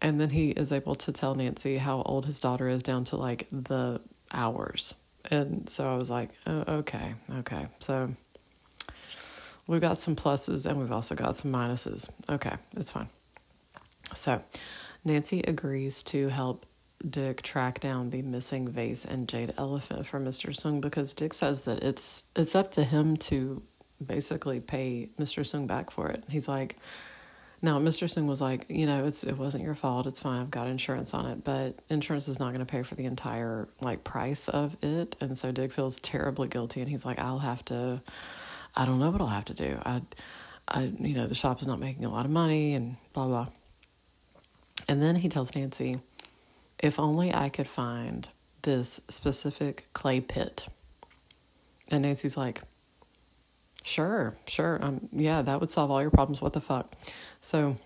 And 0.00 0.20
then 0.20 0.30
he 0.30 0.50
is 0.50 0.72
able 0.72 0.94
to 0.96 1.12
tell 1.12 1.34
Nancy 1.34 1.78
how 1.78 2.02
old 2.02 2.26
his 2.26 2.40
daughter 2.40 2.68
is 2.68 2.82
down 2.82 3.04
to 3.04 3.16
like 3.16 3.46
the 3.52 4.00
hours. 4.32 4.94
And 5.30 5.68
so 5.68 5.88
I 5.88 5.96
was 5.96 6.10
like, 6.10 6.30
oh, 6.46 6.64
okay, 6.78 7.14
okay. 7.38 7.66
So 7.78 8.14
we've 9.66 9.80
got 9.80 9.98
some 9.98 10.16
pluses 10.16 10.66
and 10.66 10.80
we've 10.80 10.90
also 10.90 11.14
got 11.14 11.36
some 11.36 11.52
minuses. 11.52 12.08
Okay, 12.28 12.54
it's 12.76 12.90
fine. 12.90 13.08
So 14.14 14.42
Nancy 15.04 15.40
agrees 15.40 16.02
to 16.04 16.28
help 16.28 16.66
Dick 17.08 17.42
track 17.42 17.80
down 17.80 18.10
the 18.10 18.22
missing 18.22 18.68
vase 18.68 19.04
and 19.04 19.28
jade 19.28 19.52
elephant 19.58 20.06
for 20.06 20.20
Mr. 20.20 20.50
Soong 20.50 20.80
because 20.80 21.14
Dick 21.14 21.34
says 21.34 21.64
that 21.64 21.82
it's 21.82 22.24
it's 22.36 22.54
up 22.54 22.72
to 22.72 22.84
him 22.84 23.16
to 23.16 23.62
basically 24.04 24.60
pay 24.60 25.08
Mr. 25.18 25.42
Soong 25.42 25.66
back 25.66 25.90
for 25.90 26.08
it. 26.08 26.24
He's 26.28 26.48
like, 26.48 26.76
now 27.60 27.78
Mr. 27.78 28.04
Soong 28.12 28.26
was 28.26 28.40
like, 28.40 28.66
you 28.68 28.86
know, 28.86 29.04
it's 29.04 29.24
it 29.24 29.36
wasn't 29.36 29.64
your 29.64 29.74
fault. 29.74 30.06
It's 30.06 30.20
fine. 30.20 30.40
I've 30.40 30.50
got 30.50 30.68
insurance 30.68 31.14
on 31.14 31.26
it, 31.26 31.44
but 31.44 31.78
insurance 31.88 32.28
is 32.28 32.38
not 32.38 32.48
going 32.48 32.64
to 32.64 32.70
pay 32.70 32.82
for 32.82 32.94
the 32.94 33.04
entire 33.04 33.68
like 33.80 34.04
price 34.04 34.48
of 34.48 34.76
it, 34.82 35.16
and 35.20 35.36
so 35.36 35.52
Dick 35.52 35.72
feels 35.72 36.00
terribly 36.00 36.48
guilty, 36.48 36.80
and 36.80 36.90
he's 36.90 37.04
like, 37.04 37.18
I'll 37.18 37.38
have 37.40 37.64
to. 37.66 38.02
I 38.74 38.84
don't 38.84 38.98
know 38.98 39.10
what 39.10 39.20
I'll 39.20 39.26
have 39.26 39.44
to 39.46 39.54
do. 39.54 39.78
I, 39.84 40.02
I, 40.66 40.92
you 40.98 41.14
know, 41.14 41.26
the 41.26 41.34
shop 41.34 41.60
is 41.60 41.66
not 41.66 41.78
making 41.78 42.04
a 42.04 42.10
lot 42.10 42.24
of 42.24 42.30
money, 42.30 42.74
and 42.74 42.96
blah 43.12 43.26
blah. 43.26 43.48
And 44.88 45.00
then 45.00 45.16
he 45.16 45.28
tells 45.28 45.54
Nancy 45.54 46.00
if 46.82 46.98
only 46.98 47.32
I 47.32 47.48
could 47.48 47.68
find 47.68 48.28
this 48.62 49.00
specific 49.08 49.86
clay 49.92 50.20
pit. 50.20 50.68
And 51.90 52.02
Nancy's 52.02 52.36
like, 52.36 52.60
sure, 53.82 54.36
sure. 54.46 54.78
Um, 54.82 55.08
yeah, 55.12 55.42
that 55.42 55.60
would 55.60 55.70
solve 55.70 55.90
all 55.90 56.00
your 56.00 56.10
problems. 56.10 56.42
What 56.42 56.52
the 56.52 56.60
fuck? 56.60 56.94
So 57.40 57.76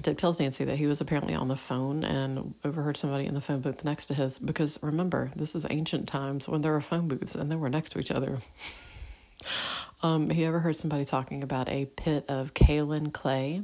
Dick 0.00 0.18
tells 0.18 0.40
Nancy 0.40 0.64
that 0.64 0.76
he 0.76 0.86
was 0.86 1.00
apparently 1.00 1.34
on 1.34 1.48
the 1.48 1.56
phone 1.56 2.04
and 2.04 2.54
overheard 2.64 2.96
somebody 2.96 3.26
in 3.26 3.34
the 3.34 3.40
phone 3.40 3.60
booth 3.60 3.84
next 3.84 4.06
to 4.06 4.14
his. 4.14 4.38
Because 4.38 4.78
remember, 4.82 5.30
this 5.36 5.54
is 5.54 5.66
ancient 5.68 6.08
times 6.08 6.48
when 6.48 6.62
there 6.62 6.72
were 6.72 6.80
phone 6.80 7.08
booths 7.08 7.34
and 7.34 7.50
they 7.50 7.56
were 7.56 7.70
next 7.70 7.90
to 7.90 7.98
each 7.98 8.10
other. 8.10 8.38
um, 10.02 10.30
he 10.30 10.46
overheard 10.46 10.76
somebody 10.76 11.04
talking 11.04 11.42
about 11.42 11.68
a 11.68 11.86
pit 11.86 12.24
of 12.28 12.54
kaolin 12.54 13.12
clay 13.12 13.62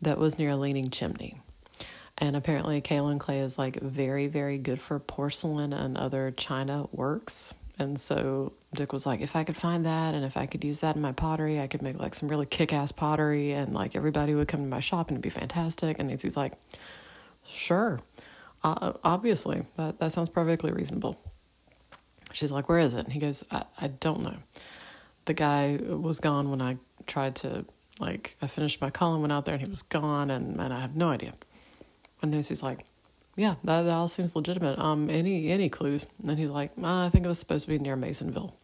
that 0.00 0.18
was 0.18 0.38
near 0.38 0.50
a 0.50 0.56
leaning 0.56 0.90
chimney. 0.90 1.40
And 2.20 2.34
apparently, 2.34 2.80
kaolin 2.82 3.20
clay 3.20 3.40
is 3.40 3.58
like 3.58 3.80
very, 3.80 4.26
very 4.26 4.58
good 4.58 4.80
for 4.80 4.98
porcelain 4.98 5.72
and 5.72 5.96
other 5.96 6.32
china 6.32 6.88
works. 6.90 7.54
And 7.78 8.00
so 8.00 8.52
Dick 8.74 8.92
was 8.92 9.06
like, 9.06 9.20
if 9.20 9.36
I 9.36 9.44
could 9.44 9.56
find 9.56 9.86
that 9.86 10.12
and 10.12 10.24
if 10.24 10.36
I 10.36 10.46
could 10.46 10.64
use 10.64 10.80
that 10.80 10.96
in 10.96 11.02
my 11.02 11.12
pottery, 11.12 11.60
I 11.60 11.68
could 11.68 11.80
make 11.80 11.96
like 11.96 12.14
some 12.14 12.28
really 12.28 12.46
kick 12.46 12.72
ass 12.72 12.90
pottery 12.90 13.52
and 13.52 13.72
like 13.72 13.94
everybody 13.94 14.34
would 14.34 14.48
come 14.48 14.60
to 14.60 14.66
my 14.66 14.80
shop 14.80 15.08
and 15.08 15.14
it'd 15.14 15.22
be 15.22 15.30
fantastic. 15.30 16.00
And 16.00 16.08
Nancy's 16.08 16.36
like, 16.36 16.54
sure, 17.46 18.00
uh, 18.64 18.94
obviously, 19.04 19.64
that, 19.76 20.00
that 20.00 20.10
sounds 20.10 20.28
perfectly 20.28 20.72
reasonable. 20.72 21.16
She's 22.32 22.50
like, 22.50 22.68
where 22.68 22.80
is 22.80 22.94
it? 22.94 23.04
And 23.04 23.12
he 23.12 23.20
goes, 23.20 23.44
I, 23.52 23.62
I 23.80 23.86
don't 23.86 24.22
know. 24.22 24.36
The 25.26 25.34
guy 25.34 25.78
was 25.80 26.18
gone 26.18 26.50
when 26.50 26.60
I 26.60 26.78
tried 27.06 27.36
to, 27.36 27.64
like, 28.00 28.36
I 28.42 28.48
finished 28.48 28.80
my 28.80 28.90
column, 28.90 29.20
went 29.20 29.32
out 29.32 29.44
there 29.44 29.54
and 29.54 29.62
he 29.62 29.70
was 29.70 29.82
gone 29.82 30.30
and, 30.30 30.60
and 30.60 30.74
I 30.74 30.80
have 30.80 30.96
no 30.96 31.10
idea. 31.10 31.34
And 32.22 32.30
Nancy's 32.30 32.62
like, 32.62 32.84
yeah, 33.36 33.54
that, 33.64 33.82
that 33.82 33.94
all 33.94 34.08
seems 34.08 34.34
legitimate. 34.34 34.78
Um, 34.78 35.08
any 35.08 35.48
any 35.48 35.68
clues? 35.68 36.06
And 36.26 36.38
he's 36.38 36.50
like, 36.50 36.72
I 36.82 37.08
think 37.08 37.24
it 37.24 37.28
was 37.28 37.38
supposed 37.38 37.66
to 37.66 37.70
be 37.70 37.78
near 37.78 37.96
Masonville, 37.96 38.54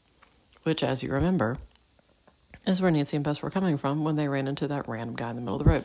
which, 0.64 0.82
as 0.82 1.02
you 1.02 1.12
remember, 1.12 1.58
is 2.66 2.82
where 2.82 2.90
Nancy 2.90 3.16
and 3.16 3.24
Bess 3.24 3.40
were 3.40 3.50
coming 3.50 3.76
from 3.76 4.04
when 4.04 4.16
they 4.16 4.28
ran 4.28 4.48
into 4.48 4.66
that 4.68 4.88
random 4.88 5.14
guy 5.14 5.30
in 5.30 5.36
the 5.36 5.42
middle 5.42 5.56
of 5.56 5.64
the 5.64 5.70
road. 5.70 5.84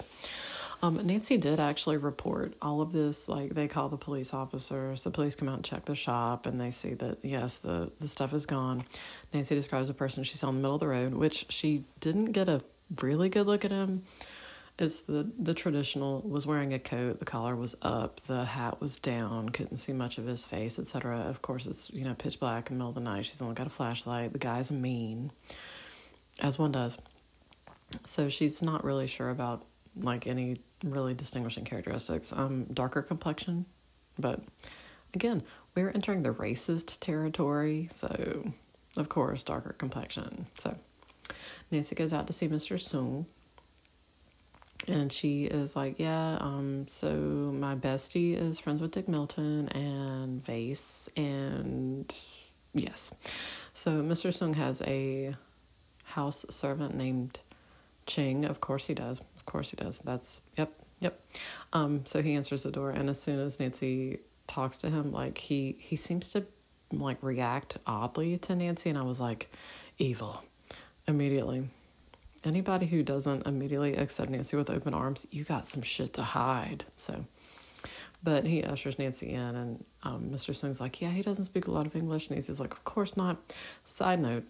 Um, 0.81 1.05
Nancy 1.05 1.37
did 1.37 1.59
actually 1.59 1.97
report 1.97 2.53
all 2.61 2.81
of 2.81 2.91
this. 2.91 3.29
Like 3.29 3.53
they 3.53 3.67
call 3.67 3.89
the 3.89 3.97
police 3.97 4.33
officers, 4.33 5.03
the 5.03 5.11
police 5.11 5.35
come 5.35 5.49
out 5.49 5.55
and 5.55 5.65
check 5.65 5.85
the 5.85 5.93
shop, 5.93 6.47
and 6.47 6.59
they 6.59 6.71
see 6.71 6.95
that 6.95 7.19
yes, 7.21 7.57
the 7.59 7.91
the 7.99 8.07
stuff 8.07 8.33
is 8.33 8.47
gone. 8.47 8.85
Nancy 9.33 9.53
describes 9.53 9.89
a 9.89 9.93
person 9.93 10.23
she 10.23 10.37
saw 10.37 10.49
in 10.49 10.55
the 10.55 10.61
middle 10.61 10.75
of 10.75 10.79
the 10.79 10.87
road, 10.87 11.13
which 11.13 11.45
she 11.49 11.83
didn't 11.99 12.31
get 12.31 12.49
a 12.49 12.61
really 13.01 13.29
good 13.29 13.45
look 13.45 13.63
at 13.63 13.71
him 13.71 14.03
it's 14.79 15.01
the 15.01 15.29
the 15.37 15.53
traditional 15.53 16.21
was 16.21 16.47
wearing 16.47 16.73
a 16.73 16.79
coat 16.79 17.19
the 17.19 17.25
collar 17.25 17.55
was 17.55 17.75
up 17.81 18.21
the 18.21 18.45
hat 18.45 18.79
was 18.79 18.97
down 18.99 19.49
couldn't 19.49 19.77
see 19.77 19.91
much 19.91 20.17
of 20.17 20.25
his 20.25 20.45
face 20.45 20.79
etc 20.79 21.17
of 21.17 21.41
course 21.41 21.67
it's 21.67 21.91
you 21.91 22.05
know 22.05 22.15
pitch 22.15 22.39
black 22.39 22.71
in 22.71 22.77
the 22.77 22.79
middle 22.79 22.89
of 22.89 22.95
the 22.95 23.01
night. 23.01 23.25
She's 23.25 23.41
only 23.41 23.55
got 23.55 23.67
a 23.67 23.69
flashlight. 23.69 24.31
The 24.31 24.39
guy's 24.39 24.71
mean 24.71 25.31
as 26.41 26.57
one 26.57 26.71
does. 26.71 26.97
So 28.05 28.29
she's 28.29 28.61
not 28.61 28.83
really 28.83 29.07
sure 29.07 29.29
about 29.29 29.65
like 29.97 30.27
any 30.27 30.61
really 30.83 31.13
distinguishing 31.13 31.65
characteristics. 31.65 32.31
Um 32.31 32.65
darker 32.65 33.01
complexion 33.01 33.65
but 34.17 34.39
again 35.13 35.43
we're 35.75 35.89
entering 35.89 36.23
the 36.23 36.31
racist 36.31 36.99
territory 36.99 37.89
so 37.91 38.51
of 38.95 39.09
course 39.09 39.43
darker 39.43 39.73
complexion. 39.73 40.45
So 40.57 40.77
nancy 41.69 41.95
goes 41.95 42.13
out 42.13 42.27
to 42.27 42.33
see 42.33 42.47
mr 42.47 42.75
soong 42.75 43.25
and 44.87 45.11
she 45.11 45.45
is 45.45 45.75
like, 45.75 45.99
yeah, 45.99 46.37
um, 46.39 46.87
so 46.87 47.09
my 47.09 47.75
bestie 47.75 48.35
is 48.35 48.59
friends 48.59 48.81
with 48.81 48.91
Dick 48.91 49.07
Milton 49.07 49.67
and 49.69 50.43
Vase, 50.43 51.09
and 51.15 52.13
yes. 52.73 53.11
So 53.73 54.01
Mr. 54.01 54.29
Soong 54.31 54.55
has 54.55 54.81
a 54.83 55.35
house 56.05 56.45
servant 56.49 56.95
named 56.95 57.39
Ching. 58.05 58.45
Of 58.45 58.61
course 58.61 58.87
he 58.87 58.93
does. 58.93 59.21
Of 59.35 59.45
course 59.45 59.71
he 59.71 59.77
does. 59.77 59.99
That's, 59.99 60.41
yep, 60.57 60.71
yep. 60.99 61.19
Um, 61.73 62.05
so 62.05 62.21
he 62.21 62.33
answers 62.33 62.63
the 62.63 62.71
door, 62.71 62.91
and 62.91 63.09
as 63.09 63.21
soon 63.21 63.39
as 63.39 63.59
Nancy 63.59 64.19
talks 64.47 64.77
to 64.79 64.89
him, 64.89 65.11
like, 65.11 65.37
he, 65.37 65.75
he 65.79 65.95
seems 65.95 66.29
to, 66.29 66.45
like, 66.91 67.17
react 67.21 67.77
oddly 67.85 68.37
to 68.39 68.55
Nancy, 68.55 68.89
and 68.89 68.97
I 68.97 69.03
was 69.03 69.19
like, 69.19 69.51
evil 69.97 70.43
immediately 71.07 71.67
anybody 72.45 72.85
who 72.85 73.03
doesn't 73.03 73.45
immediately 73.45 73.95
accept 73.95 74.31
Nancy 74.31 74.55
with 74.55 74.69
open 74.69 74.93
arms, 74.93 75.27
you 75.31 75.43
got 75.43 75.67
some 75.67 75.81
shit 75.81 76.13
to 76.13 76.21
hide. 76.21 76.85
So, 76.95 77.25
but 78.23 78.45
he 78.45 78.63
ushers 78.63 78.99
Nancy 78.99 79.29
in, 79.29 79.55
and 79.55 79.85
um, 80.03 80.29
Mr. 80.31 80.53
Soong's 80.53 80.81
like, 80.81 81.01
Yeah, 81.01 81.11
he 81.11 81.21
doesn't 81.21 81.45
speak 81.45 81.67
a 81.67 81.71
lot 81.71 81.85
of 81.85 81.95
English. 81.95 82.29
Nancy's 82.29 82.59
like, 82.59 82.73
Of 82.73 82.83
course 82.83 83.15
not. 83.17 83.37
Side 83.83 84.19
note, 84.19 84.43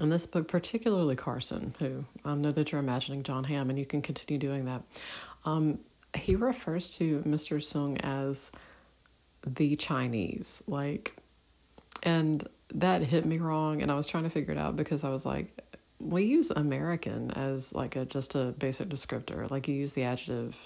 in 0.00 0.08
this 0.08 0.26
book, 0.26 0.48
particularly 0.48 1.16
Carson, 1.16 1.74
who 1.78 2.04
I 2.24 2.34
know 2.34 2.50
that 2.50 2.72
you're 2.72 2.80
imagining 2.80 3.22
Jon 3.22 3.44
Hamm, 3.44 3.70
and 3.70 3.78
you 3.78 3.86
can 3.86 4.00
continue 4.00 4.38
doing 4.38 4.64
that, 4.64 4.82
um, 5.44 5.80
he 6.14 6.36
refers 6.36 6.96
to 6.96 7.22
Mr. 7.26 7.56
Soong 7.56 8.00
as 8.04 8.52
the 9.46 9.76
Chinese. 9.76 10.62
Like, 10.66 11.16
and 12.02 12.46
that 12.74 13.02
hit 13.02 13.26
me 13.26 13.38
wrong, 13.38 13.82
and 13.82 13.90
I 13.90 13.94
was 13.94 14.06
trying 14.06 14.24
to 14.24 14.30
figure 14.30 14.52
it 14.52 14.58
out 14.58 14.76
because 14.76 15.04
I 15.04 15.10
was 15.10 15.26
like, 15.26 15.61
we 16.02 16.24
use 16.24 16.50
American 16.50 17.30
as 17.30 17.74
like 17.74 17.96
a 17.96 18.04
just 18.04 18.34
a 18.34 18.54
basic 18.58 18.88
descriptor. 18.88 19.50
Like 19.50 19.68
you 19.68 19.74
use 19.74 19.92
the 19.92 20.04
adjective 20.04 20.56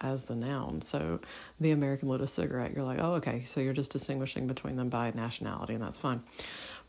as 0.00 0.24
the 0.24 0.34
noun. 0.34 0.82
So 0.82 1.20
the 1.60 1.70
American 1.70 2.08
lit 2.08 2.20
a 2.20 2.26
cigarette, 2.26 2.74
you're 2.74 2.84
like, 2.84 2.98
oh, 3.00 3.14
okay. 3.14 3.44
So 3.44 3.60
you're 3.60 3.72
just 3.72 3.92
distinguishing 3.92 4.46
between 4.46 4.76
them 4.76 4.88
by 4.88 5.12
nationality, 5.14 5.74
and 5.74 5.82
that's 5.82 5.98
fine. 5.98 6.22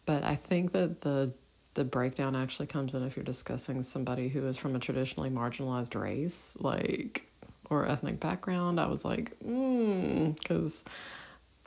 But 0.05 0.23
I 0.23 0.35
think 0.35 0.71
that 0.71 1.01
the 1.01 1.31
the 1.75 1.83
breakdown 1.83 2.35
actually 2.35 2.67
comes 2.67 2.93
in 2.93 3.03
if 3.03 3.15
you're 3.15 3.23
discussing 3.23 3.81
somebody 3.81 4.29
who 4.29 4.45
is 4.45 4.57
from 4.57 4.75
a 4.75 4.79
traditionally 4.79 5.29
marginalized 5.29 5.99
race, 5.99 6.55
like 6.59 7.27
or 7.69 7.87
ethnic 7.87 8.19
background. 8.19 8.79
I 8.79 8.87
was 8.87 9.05
like, 9.05 9.35
hmm, 9.37 10.31
because 10.31 10.83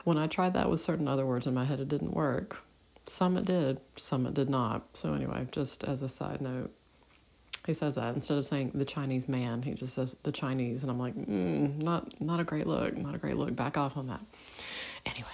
when 0.03 0.17
I 0.17 0.27
tried 0.27 0.53
that 0.53 0.69
with 0.69 0.79
certain 0.79 1.07
other 1.07 1.25
words 1.25 1.47
in 1.47 1.53
my 1.53 1.65
head, 1.65 1.79
it 1.79 1.87
didn't 1.87 2.13
work. 2.13 2.63
Some 3.07 3.37
it 3.37 3.45
did, 3.45 3.79
some 3.95 4.25
it 4.25 4.33
did 4.33 4.49
not. 4.49 4.97
So, 4.97 5.13
anyway, 5.13 5.47
just 5.51 5.83
as 5.83 6.01
a 6.01 6.09
side 6.09 6.41
note, 6.41 6.71
he 7.65 7.73
says 7.73 7.95
that 7.95 8.15
instead 8.15 8.37
of 8.37 8.45
saying 8.45 8.71
the 8.73 8.85
Chinese 8.85 9.27
man, 9.27 9.61
he 9.61 9.73
just 9.73 9.93
says 9.93 10.15
the 10.23 10.31
Chinese, 10.31 10.83
and 10.83 10.91
I'm 10.91 10.99
like, 10.99 11.15
mm, 11.15 11.81
not 11.81 12.19
not 12.21 12.39
a 12.39 12.43
great 12.43 12.65
look, 12.65 12.97
not 12.97 13.13
a 13.13 13.17
great 13.17 13.37
look. 13.37 13.55
Back 13.55 13.77
off 13.77 13.97
on 13.97 14.07
that. 14.07 14.21
Anyway, 15.05 15.27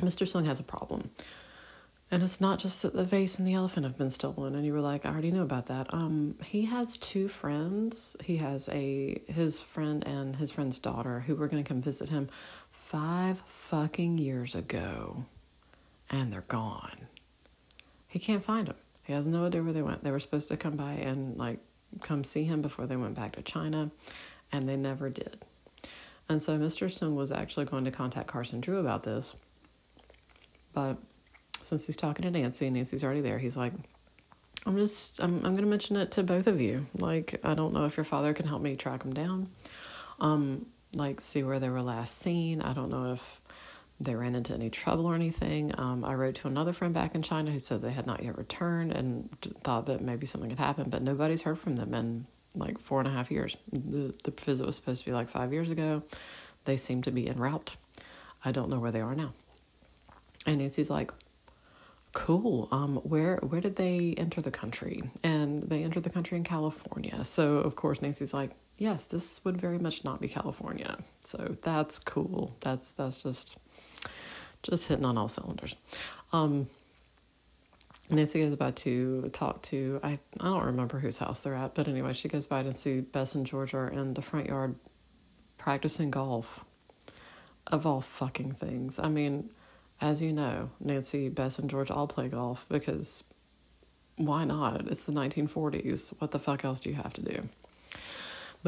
Mr. 0.00 0.26
Soong 0.26 0.46
has 0.46 0.60
a 0.60 0.62
problem, 0.62 1.10
and 2.10 2.22
it's 2.22 2.40
not 2.40 2.58
just 2.58 2.82
that 2.82 2.94
the 2.94 3.04
vase 3.04 3.38
and 3.38 3.46
the 3.46 3.54
elephant 3.54 3.84
have 3.84 3.98
been 3.98 4.10
stolen. 4.10 4.54
And 4.54 4.64
you 4.64 4.72
were 4.72 4.80
like, 4.80 5.04
I 5.04 5.10
already 5.10 5.32
know 5.32 5.42
about 5.42 5.66
that. 5.66 5.92
Um, 5.92 6.36
he 6.44 6.66
has 6.66 6.96
two 6.96 7.26
friends. 7.26 8.16
He 8.22 8.36
has 8.36 8.68
a 8.68 9.20
his 9.26 9.60
friend 9.60 10.04
and 10.06 10.36
his 10.36 10.52
friend's 10.52 10.78
daughter 10.78 11.20
who 11.20 11.34
were 11.34 11.48
going 11.48 11.62
to 11.62 11.68
come 11.68 11.82
visit 11.82 12.10
him 12.10 12.28
five 12.70 13.42
fucking 13.46 14.18
years 14.18 14.54
ago 14.54 15.24
and 16.10 16.32
they're 16.32 16.42
gone. 16.42 17.08
He 18.06 18.18
can't 18.18 18.44
find 18.44 18.66
them. 18.66 18.76
He 19.04 19.12
has 19.12 19.26
no 19.26 19.46
idea 19.46 19.62
where 19.62 19.72
they 19.72 19.82
went. 19.82 20.04
They 20.04 20.10
were 20.10 20.20
supposed 20.20 20.48
to 20.48 20.56
come 20.56 20.76
by 20.76 20.92
and 20.92 21.36
like 21.36 21.58
come 22.00 22.24
see 22.24 22.44
him 22.44 22.60
before 22.62 22.86
they 22.86 22.96
went 22.96 23.14
back 23.14 23.32
to 23.32 23.42
China, 23.42 23.90
and 24.52 24.68
they 24.68 24.76
never 24.76 25.08
did. 25.08 25.44
And 26.28 26.42
so 26.42 26.58
Mr. 26.58 26.86
Soong 26.86 27.14
was 27.14 27.32
actually 27.32 27.64
going 27.64 27.84
to 27.84 27.90
contact 27.90 28.28
Carson 28.28 28.60
Drew 28.60 28.78
about 28.78 29.02
this. 29.02 29.34
But 30.74 30.98
since 31.60 31.86
he's 31.86 31.96
talking 31.96 32.24
to 32.24 32.30
Nancy 32.30 32.66
and 32.66 32.76
Nancy's 32.76 33.02
already 33.02 33.22
there, 33.22 33.38
he's 33.38 33.56
like, 33.56 33.72
I'm 34.66 34.76
just 34.76 35.22
I'm 35.22 35.44
I'm 35.44 35.54
gonna 35.54 35.66
mention 35.66 35.96
it 35.96 36.10
to 36.12 36.22
both 36.22 36.46
of 36.46 36.60
you. 36.60 36.86
Like, 36.98 37.40
I 37.42 37.54
don't 37.54 37.72
know 37.72 37.86
if 37.86 37.96
your 37.96 38.04
father 38.04 38.34
can 38.34 38.46
help 38.46 38.60
me 38.60 38.76
track 38.76 39.02
them 39.02 39.14
down. 39.14 39.48
Um, 40.20 40.66
like 40.94 41.20
see 41.20 41.42
where 41.42 41.58
they 41.58 41.68
were 41.68 41.82
last 41.82 42.18
seen. 42.18 42.60
I 42.60 42.72
don't 42.72 42.90
know 42.90 43.12
if 43.12 43.40
they 44.00 44.14
ran 44.14 44.34
into 44.34 44.54
any 44.54 44.70
trouble 44.70 45.06
or 45.06 45.14
anything. 45.14 45.74
Um, 45.76 46.04
I 46.04 46.14
wrote 46.14 46.36
to 46.36 46.48
another 46.48 46.72
friend 46.72 46.94
back 46.94 47.14
in 47.14 47.22
China 47.22 47.50
who 47.50 47.58
said 47.58 47.82
they 47.82 47.90
had 47.90 48.06
not 48.06 48.22
yet 48.22 48.38
returned 48.38 48.92
and 48.92 49.28
thought 49.64 49.86
that 49.86 50.00
maybe 50.00 50.26
something 50.26 50.50
had 50.50 50.58
happened, 50.58 50.90
but 50.90 51.02
nobody's 51.02 51.42
heard 51.42 51.58
from 51.58 51.76
them 51.76 51.94
in 51.94 52.26
like 52.54 52.78
four 52.78 53.00
and 53.00 53.08
a 53.08 53.12
half 53.12 53.30
years. 53.30 53.56
The, 53.72 54.14
the 54.24 54.30
visit 54.30 54.66
was 54.66 54.76
supposed 54.76 55.04
to 55.04 55.10
be 55.10 55.12
like 55.12 55.28
five 55.28 55.52
years 55.52 55.68
ago. 55.68 56.02
They 56.64 56.76
seem 56.76 57.02
to 57.02 57.10
be 57.10 57.28
en 57.28 57.38
route. 57.38 57.76
I 58.44 58.52
don't 58.52 58.70
know 58.70 58.78
where 58.78 58.92
they 58.92 59.00
are 59.00 59.14
now. 59.14 59.32
And 60.46 60.58
Nancy's 60.58 60.90
like, 60.90 61.10
cool. 62.12 62.68
Um, 62.70 62.96
where 62.98 63.36
where 63.38 63.60
did 63.60 63.76
they 63.76 64.14
enter 64.16 64.40
the 64.40 64.50
country? 64.50 65.02
And 65.22 65.62
they 65.64 65.82
entered 65.82 66.04
the 66.04 66.10
country 66.10 66.38
in 66.38 66.44
California. 66.44 67.24
So 67.24 67.58
of 67.58 67.74
course 67.74 68.00
Nancy's 68.00 68.32
like, 68.32 68.50
yes, 68.78 69.04
this 69.04 69.44
would 69.44 69.60
very 69.60 69.78
much 69.78 70.04
not 70.04 70.20
be 70.20 70.28
California. 70.28 70.98
So 71.24 71.56
that's 71.62 71.98
cool. 71.98 72.56
That's 72.60 72.92
that's 72.92 73.22
just 73.22 73.58
just 74.62 74.88
hitting 74.88 75.04
on 75.04 75.18
all 75.18 75.28
cylinders. 75.28 75.74
Um, 76.32 76.68
Nancy 78.10 78.40
is 78.40 78.52
about 78.52 78.76
to 78.76 79.28
talk 79.32 79.62
to 79.62 80.00
I 80.02 80.18
I 80.40 80.44
don't 80.44 80.64
remember 80.64 80.98
whose 80.98 81.18
house 81.18 81.40
they're 81.40 81.54
at, 81.54 81.74
but 81.74 81.88
anyway, 81.88 82.12
she 82.14 82.28
goes 82.28 82.46
by 82.46 82.62
to 82.62 82.72
see 82.72 83.00
Bess 83.00 83.34
and 83.34 83.46
George 83.46 83.74
are 83.74 83.88
in 83.88 84.14
the 84.14 84.22
front 84.22 84.46
yard 84.46 84.76
practicing 85.58 86.10
golf. 86.10 86.64
Of 87.66 87.84
all 87.84 88.00
fucking 88.00 88.52
things. 88.52 88.98
I 88.98 89.08
mean, 89.08 89.50
as 90.00 90.22
you 90.22 90.32
know, 90.32 90.70
Nancy, 90.80 91.28
Bess, 91.28 91.58
and 91.58 91.68
George 91.68 91.90
all 91.90 92.06
play 92.06 92.28
golf 92.28 92.64
because 92.70 93.24
why 94.16 94.44
not? 94.44 94.88
It's 94.88 95.04
the 95.04 95.12
1940s. 95.12 96.14
What 96.18 96.30
the 96.30 96.38
fuck 96.38 96.64
else 96.64 96.80
do 96.80 96.88
you 96.88 96.96
have 96.96 97.12
to 97.14 97.22
do? 97.22 97.48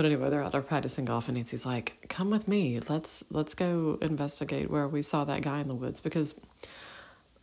But 0.01 0.07
anyway, 0.07 0.31
they're 0.31 0.43
out 0.43 0.53
there 0.53 0.63
practicing 0.63 1.05
golf, 1.05 1.29
and 1.29 1.37
Nancy's 1.37 1.67
like, 1.67 2.07
"Come 2.09 2.31
with 2.31 2.49
me. 2.49 2.81
Let's 2.89 3.23
let's 3.29 3.55
go 3.55 3.99
investigate 4.01 4.71
where 4.71 4.89
we 4.89 5.03
saw 5.03 5.25
that 5.25 5.43
guy 5.43 5.61
in 5.61 5.69
the 5.69 5.75
woods." 5.75 6.01
Because 6.01 6.41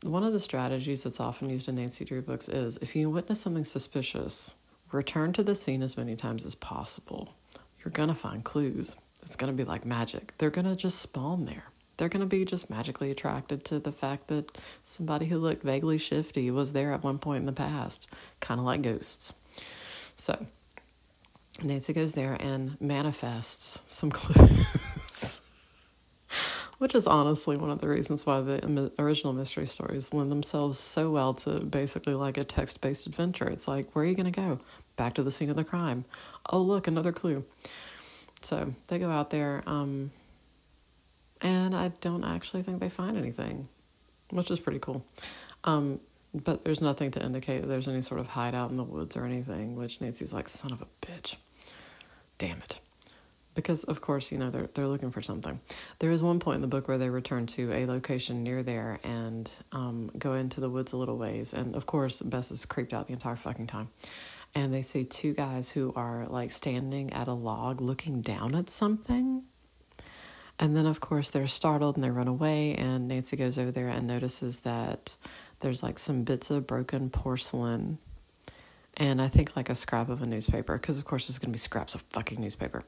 one 0.01 0.23
of 0.23 0.33
the 0.33 0.39
strategies 0.39 1.03
that's 1.03 1.19
often 1.19 1.51
used 1.51 1.69
in 1.69 1.75
Nancy 1.75 2.03
Drew 2.03 2.23
books 2.23 2.49
is 2.49 2.77
if 2.77 2.95
you 2.95 3.11
witness 3.11 3.41
something 3.41 3.63
suspicious, 3.63 4.55
return 4.91 5.33
to 5.33 5.43
the 5.43 5.53
scene 5.53 5.83
as 5.83 5.97
many 5.97 6.15
times 6.15 6.47
as 6.47 6.55
possible. 6.55 7.35
You're 7.85 7.91
gonna 7.91 8.15
find 8.15 8.43
clues. 8.43 8.95
It's 9.21 9.35
to 9.35 9.53
be 9.53 9.63
like 9.63 9.85
magic. 9.85 10.33
They're 10.39 10.49
to 10.49 10.75
just 10.75 10.97
spawn 10.97 11.45
there. 11.45 11.65
They're 11.97 12.09
to 12.09 12.25
be 12.25 12.43
just 12.43 12.71
magically 12.71 13.11
attracted 13.11 13.65
to 13.65 13.77
the 13.77 13.91
fact 13.91 14.29
that 14.29 14.57
somebody 14.83 15.27
who 15.27 15.37
looked 15.37 15.61
vaguely 15.61 15.99
shifty 15.99 16.49
was 16.49 16.73
there 16.73 16.91
at 16.91 17.03
one 17.03 17.19
point 17.19 17.41
in 17.41 17.45
the 17.45 17.51
past, 17.51 18.09
kind 18.39 18.59
of 18.59 18.65
like 18.65 18.81
ghosts. 18.81 19.35
So, 20.15 20.47
Nancy 21.63 21.93
goes 21.93 22.13
there 22.13 22.37
and 22.39 22.79
manifests 22.79 23.81
some 23.87 24.11
clues. 24.11 25.41
Which 26.77 26.93
is 26.93 27.07
honestly 27.07 27.57
one 27.57 27.71
of 27.71 27.81
the 27.81 27.87
reasons 27.87 28.25
why 28.25 28.41
the 28.41 28.91
original 28.99 29.33
mystery 29.33 29.65
stories 29.65 30.13
lend 30.13 30.31
themselves 30.31 30.77
so 30.77 31.09
well 31.09 31.33
to 31.33 31.59
basically 31.59 32.13
like 32.13 32.37
a 32.37 32.43
text 32.43 32.81
based 32.81 33.07
adventure. 33.07 33.47
It's 33.47 33.67
like, 33.67 33.91
where 33.93 34.05
are 34.05 34.07
you 34.07 34.13
going 34.13 34.31
to 34.31 34.41
go? 34.41 34.59
Back 34.95 35.15
to 35.15 35.23
the 35.23 35.31
scene 35.31 35.49
of 35.49 35.55
the 35.55 35.63
crime. 35.63 36.05
Oh, 36.51 36.61
look, 36.61 36.87
another 36.87 37.11
clue. 37.11 37.43
So 38.41 38.75
they 38.87 38.99
go 38.99 39.09
out 39.09 39.31
there, 39.31 39.63
um, 39.65 40.11
and 41.41 41.75
I 41.75 41.87
don't 42.01 42.23
actually 42.23 42.61
think 42.61 42.79
they 42.79 42.89
find 42.89 43.17
anything, 43.17 43.67
which 44.29 44.51
is 44.51 44.59
pretty 44.59 44.79
cool. 44.79 45.03
Um, 45.63 45.99
but 46.33 46.63
there's 46.63 46.81
nothing 46.81 47.09
to 47.11 47.23
indicate 47.23 47.61
that 47.61 47.67
there's 47.67 47.87
any 47.87 48.01
sort 48.01 48.19
of 48.19 48.27
hideout 48.27 48.69
in 48.69 48.75
the 48.75 48.83
woods 48.83 49.17
or 49.17 49.25
anything, 49.25 49.75
which 49.75 49.99
Nancy's 50.01 50.33
like, 50.33 50.47
son 50.47 50.71
of 50.71 50.83
a 50.83 50.87
bitch. 51.05 51.37
Damn 52.37 52.57
it 52.59 52.79
because 53.57 53.83
of 53.85 54.01
course 54.01 54.31
you 54.31 54.37
know 54.37 54.51
they're 54.51 54.69
they're 54.75 54.87
looking 54.87 55.11
for 55.11 55.21
something. 55.21 55.59
There 55.99 56.11
is 56.11 56.21
one 56.21 56.39
point 56.39 56.55
in 56.57 56.61
the 56.61 56.67
book 56.67 56.87
where 56.87 56.99
they 56.99 57.09
return 57.09 57.47
to 57.47 57.73
a 57.73 57.85
location 57.87 58.43
near 58.43 58.61
there 58.63 58.99
and 59.03 59.51
um, 59.71 60.11
go 60.17 60.35
into 60.35 60.61
the 60.61 60.69
woods 60.69 60.93
a 60.93 60.97
little 60.97 61.17
ways, 61.17 61.53
and 61.53 61.75
of 61.75 61.85
course 61.87 62.21
Bess 62.21 62.51
is 62.51 62.65
creeped 62.65 62.93
out 62.93 63.07
the 63.07 63.13
entire 63.13 63.35
fucking 63.35 63.67
time. 63.67 63.89
And 64.55 64.73
they 64.73 64.83
see 64.83 65.03
two 65.03 65.33
guys 65.33 65.71
who 65.71 65.91
are 65.95 66.25
like 66.29 66.51
standing 66.51 67.11
at 67.13 67.27
a 67.27 67.33
log 67.33 67.81
looking 67.81 68.21
down 68.21 68.55
at 68.55 68.69
something. 68.69 69.43
And 70.59 70.75
then, 70.75 70.87
of 70.87 70.99
course, 70.99 71.29
they're 71.29 71.45
startled 71.45 71.95
and 71.95 72.03
they 72.03 72.09
run 72.09 72.27
away. 72.27 72.73
And 72.73 73.07
Nancy 73.07 73.37
goes 73.37 73.59
over 73.59 73.69
there 73.69 73.89
and 73.89 74.07
notices 74.07 74.59
that 74.59 75.15
there's 75.59 75.83
like 75.83 75.99
some 75.99 76.23
bits 76.23 76.49
of 76.49 76.65
broken 76.65 77.11
porcelain 77.11 77.99
and 78.97 79.21
I 79.21 79.27
think 79.27 79.55
like 79.55 79.69
a 79.69 79.75
scrap 79.75 80.09
of 80.09 80.21
a 80.21 80.25
newspaper, 80.25 80.75
because 80.77 80.97
of 80.97 81.05
course 81.05 81.27
there's 81.27 81.37
going 81.37 81.49
to 81.49 81.53
be 81.53 81.59
scraps 81.59 81.95
of 81.95 82.01
fucking 82.01 82.41
newspaper. 82.41 82.83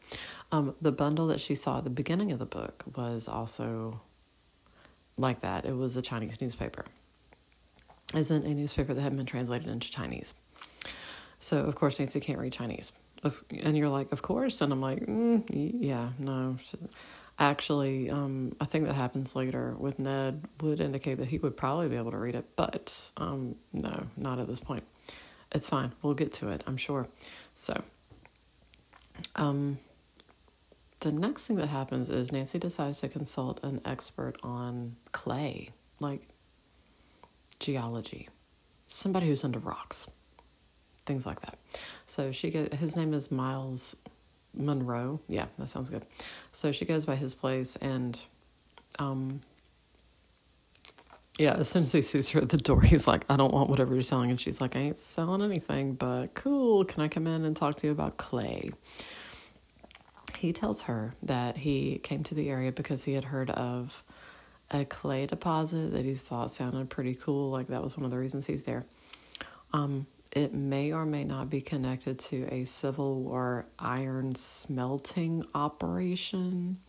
Um, 0.52 0.76
the 0.82 0.92
bundle 0.92 1.28
that 1.28 1.40
she 1.40 1.56
saw 1.56 1.78
at 1.78 1.84
the 1.84 1.90
beginning 1.92 2.32
of 2.32 2.40
the 2.40 2.46
book 2.46 2.84
was 2.98 3.28
also 3.28 4.02
like 5.18 5.42
that. 5.42 5.66
It 5.66 5.76
was 5.76 5.96
a 5.98 6.02
Chinese 6.02 6.42
newspaper, 6.42 6.86
isn't 8.16 8.46
a 8.46 8.54
newspaper 8.56 8.94
that 8.94 9.02
had 9.02 9.16
been 9.16 9.28
translated 9.28 9.68
into 9.68 9.90
Chinese. 9.92 10.34
So 11.40 11.60
of 11.60 11.76
course 11.76 12.00
Nancy 12.00 12.20
can't 12.20 12.40
read 12.40 12.54
Chinese, 12.54 12.92
and 13.64 13.78
you're 13.78 13.90
like, 13.90 14.12
of 14.12 14.22
course, 14.22 14.62
and 14.62 14.74
I'm 14.74 14.82
like, 14.82 15.06
mm, 15.06 15.44
yeah, 15.50 16.10
no. 16.18 16.58
Actually, 17.38 18.10
um, 18.10 18.54
I 18.60 18.66
think 18.66 18.86
that 18.86 18.96
happens 18.96 19.34
later 19.34 19.74
with 19.80 19.98
Ned 19.98 20.44
would 20.60 20.82
indicate 20.82 21.20
that 21.20 21.30
he 21.30 21.38
would 21.38 21.56
probably 21.56 21.88
be 21.88 21.96
able 21.96 22.12
to 22.12 22.18
read 22.18 22.36
it, 22.36 22.46
but 22.58 23.12
um, 23.16 23.56
no, 23.72 24.08
not 24.18 24.40
at 24.40 24.48
this 24.48 24.60
point. 24.60 24.84
It's 25.52 25.68
fine. 25.68 25.94
We'll 26.02 26.14
get 26.14 26.32
to 26.34 26.50
it, 26.50 26.64
I'm 26.68 26.78
sure. 26.78 27.08
So, 27.56 27.84
um, 29.36 29.80
the 31.00 31.12
next 31.12 31.48
thing 31.48 31.56
that 31.58 31.70
happens 31.70 32.10
is 32.10 32.32
Nancy 32.32 32.60
decides 32.60 33.00
to 33.02 33.08
consult 33.08 33.64
an 33.64 33.82
expert 33.86 34.36
on 34.44 34.96
clay, 35.12 35.70
like 36.00 36.28
geology, 37.60 38.30
somebody 38.88 39.28
who's 39.28 39.44
into 39.44 39.60
rocks, 39.60 40.08
things 41.06 41.26
like 41.26 41.42
that. 41.42 41.58
So 42.06 42.32
she 42.32 42.50
get 42.50 42.74
his 42.74 42.96
name 42.96 43.14
is 43.14 43.32
Miles 43.32 43.96
Monroe. 44.54 45.22
Yeah, 45.28 45.46
that 45.58 45.70
sounds 45.70 45.90
good. 45.90 46.06
So 46.52 46.72
she 46.72 46.86
goes 46.86 47.06
by 47.06 47.16
his 47.16 47.34
place 47.34 47.76
and 47.78 48.20
um 48.98 49.42
yeah, 51.40 51.54
as 51.54 51.70
soon 51.70 51.84
as 51.84 51.92
he 51.94 52.02
sees 52.02 52.30
her 52.32 52.42
at 52.42 52.50
the 52.50 52.58
door, 52.58 52.82
he's 52.82 53.08
like, 53.08 53.24
I 53.30 53.38
don't 53.38 53.54
want 53.54 53.70
whatever 53.70 53.94
you're 53.94 54.04
selling. 54.04 54.30
And 54.30 54.40
she's 54.40 54.60
like, 54.60 54.76
I 54.76 54.80
ain't 54.80 54.98
selling 54.98 55.42
anything, 55.42 55.94
but 55.94 56.36
cool. 56.36 56.84
Can 56.84 57.02
I 57.02 57.08
come 57.08 57.28
in 57.28 57.46
and 57.46 57.56
talk 57.56 57.78
to 57.78 57.88
you 57.88 57.94
about 57.94 58.18
clay? 58.18 58.72
He 60.38 60.52
tells 60.52 60.84
her 60.84 61.16
that 61.24 61.58
he 61.58 62.00
came 62.00 62.24
to 62.24 62.36
the 62.36 62.50
area 62.50 62.74
because 62.74 63.06
he 63.06 63.14
had 63.14 63.26
heard 63.26 63.50
of 63.52 64.04
a 64.72 64.84
clay 64.84 65.26
deposit 65.26 65.94
that 65.94 66.04
he 66.04 66.14
thought 66.14 66.52
sounded 66.52 66.90
pretty 66.90 67.16
cool. 67.16 67.52
Like 67.52 67.68
that 67.68 67.82
was 67.82 67.98
one 67.98 68.04
of 68.04 68.12
the 68.12 68.18
reasons 68.18 68.46
he's 68.46 68.64
there. 68.64 68.86
Um, 69.72 70.08
it 70.34 70.54
may 70.54 70.92
or 70.92 71.06
may 71.06 71.24
not 71.24 71.50
be 71.50 71.62
connected 71.62 72.20
to 72.20 72.48
a 72.54 72.66
Civil 72.66 73.22
War 73.22 73.66
iron 73.80 74.36
smelting 74.36 75.46
operation 75.56 76.80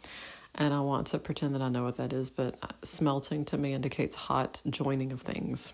and 0.54 0.74
I 0.74 0.80
want 0.80 1.08
to 1.08 1.18
pretend 1.18 1.54
that 1.54 1.62
I 1.62 1.68
know 1.68 1.84
what 1.84 1.96
that 1.96 2.12
is, 2.12 2.30
but 2.30 2.58
smelting 2.82 3.44
to 3.46 3.58
me 3.58 3.72
indicates 3.72 4.16
hot 4.16 4.62
joining 4.68 5.12
of 5.12 5.20
things. 5.22 5.72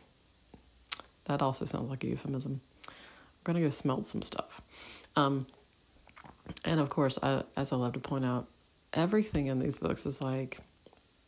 That 1.25 1.43
also 1.43 1.65
sounds 1.65 1.91
like 1.91 2.05
a 2.05 2.09
euphemism. 2.09 2.61
I'm 2.89 2.95
gonna 3.45 3.61
go 3.61 3.71
smelt 3.71 4.07
some 4.07 4.23
stuff. 4.23 4.61
Um, 5.17 5.47
and 6.65 6.79
of 6.79 6.91
course, 6.91 7.19
I, 7.23 7.43
as 7.57 7.73
I 7.73 7.77
love 7.77 7.95
to 7.95 8.01
point 8.01 8.25
out, 8.25 8.49
everything 8.93 9.47
in 9.47 9.59
these 9.59 9.79
books 9.79 10.07
is 10.07 10.23
like 10.23 10.59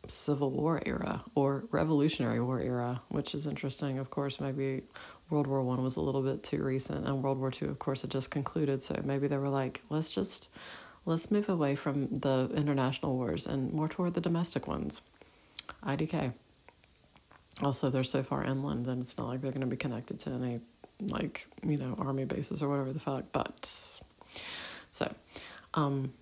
Civil 0.06 0.50
War 0.52 0.80
era 0.86 1.24
or 1.34 1.64
Revolutionary 1.70 2.40
War 2.40 2.60
era, 2.60 3.02
which 3.08 3.34
is 3.34 3.46
interesting. 3.46 3.98
Of 3.98 4.10
course, 4.10 4.40
maybe 4.40 4.82
World 5.30 5.46
War 5.46 5.62
One 5.62 5.82
was 5.82 5.96
a 5.96 6.00
little 6.00 6.22
bit 6.22 6.42
too 6.42 6.62
recent, 6.62 7.06
and 7.06 7.22
World 7.22 7.38
War 7.38 7.50
Two, 7.50 7.66
of 7.66 7.78
course, 7.78 8.02
had 8.02 8.10
just 8.10 8.30
concluded. 8.30 8.82
So 8.82 9.00
maybe 9.04 9.26
they 9.26 9.38
were 9.38 9.48
like, 9.48 9.82
let's 9.90 10.14
just 10.14 10.48
let's 11.04 11.30
move 11.30 11.48
away 11.48 11.74
from 11.74 12.08
the 12.08 12.50
international 12.54 13.16
wars 13.16 13.46
and 13.46 13.72
more 13.72 13.88
toward 13.88 14.14
the 14.14 14.20
domestic 14.20 14.66
ones. 14.66 15.02
IDK. 15.84 16.32
Also, 17.62 17.88
they're 17.88 18.04
so 18.04 18.22
far 18.22 18.44
inland 18.44 18.86
that 18.86 18.98
it's 18.98 19.18
not 19.18 19.28
like 19.28 19.40
they're 19.40 19.50
going 19.50 19.62
to 19.62 19.66
be 19.66 19.76
connected 19.76 20.20
to 20.20 20.30
any, 20.30 20.60
like, 21.00 21.46
you 21.64 21.76
know, 21.76 21.96
army 21.98 22.24
bases 22.24 22.62
or 22.62 22.68
whatever 22.68 22.92
the 22.92 23.00
fuck. 23.00 23.24
But, 23.32 23.66
so, 24.90 25.12
um, 25.74 26.12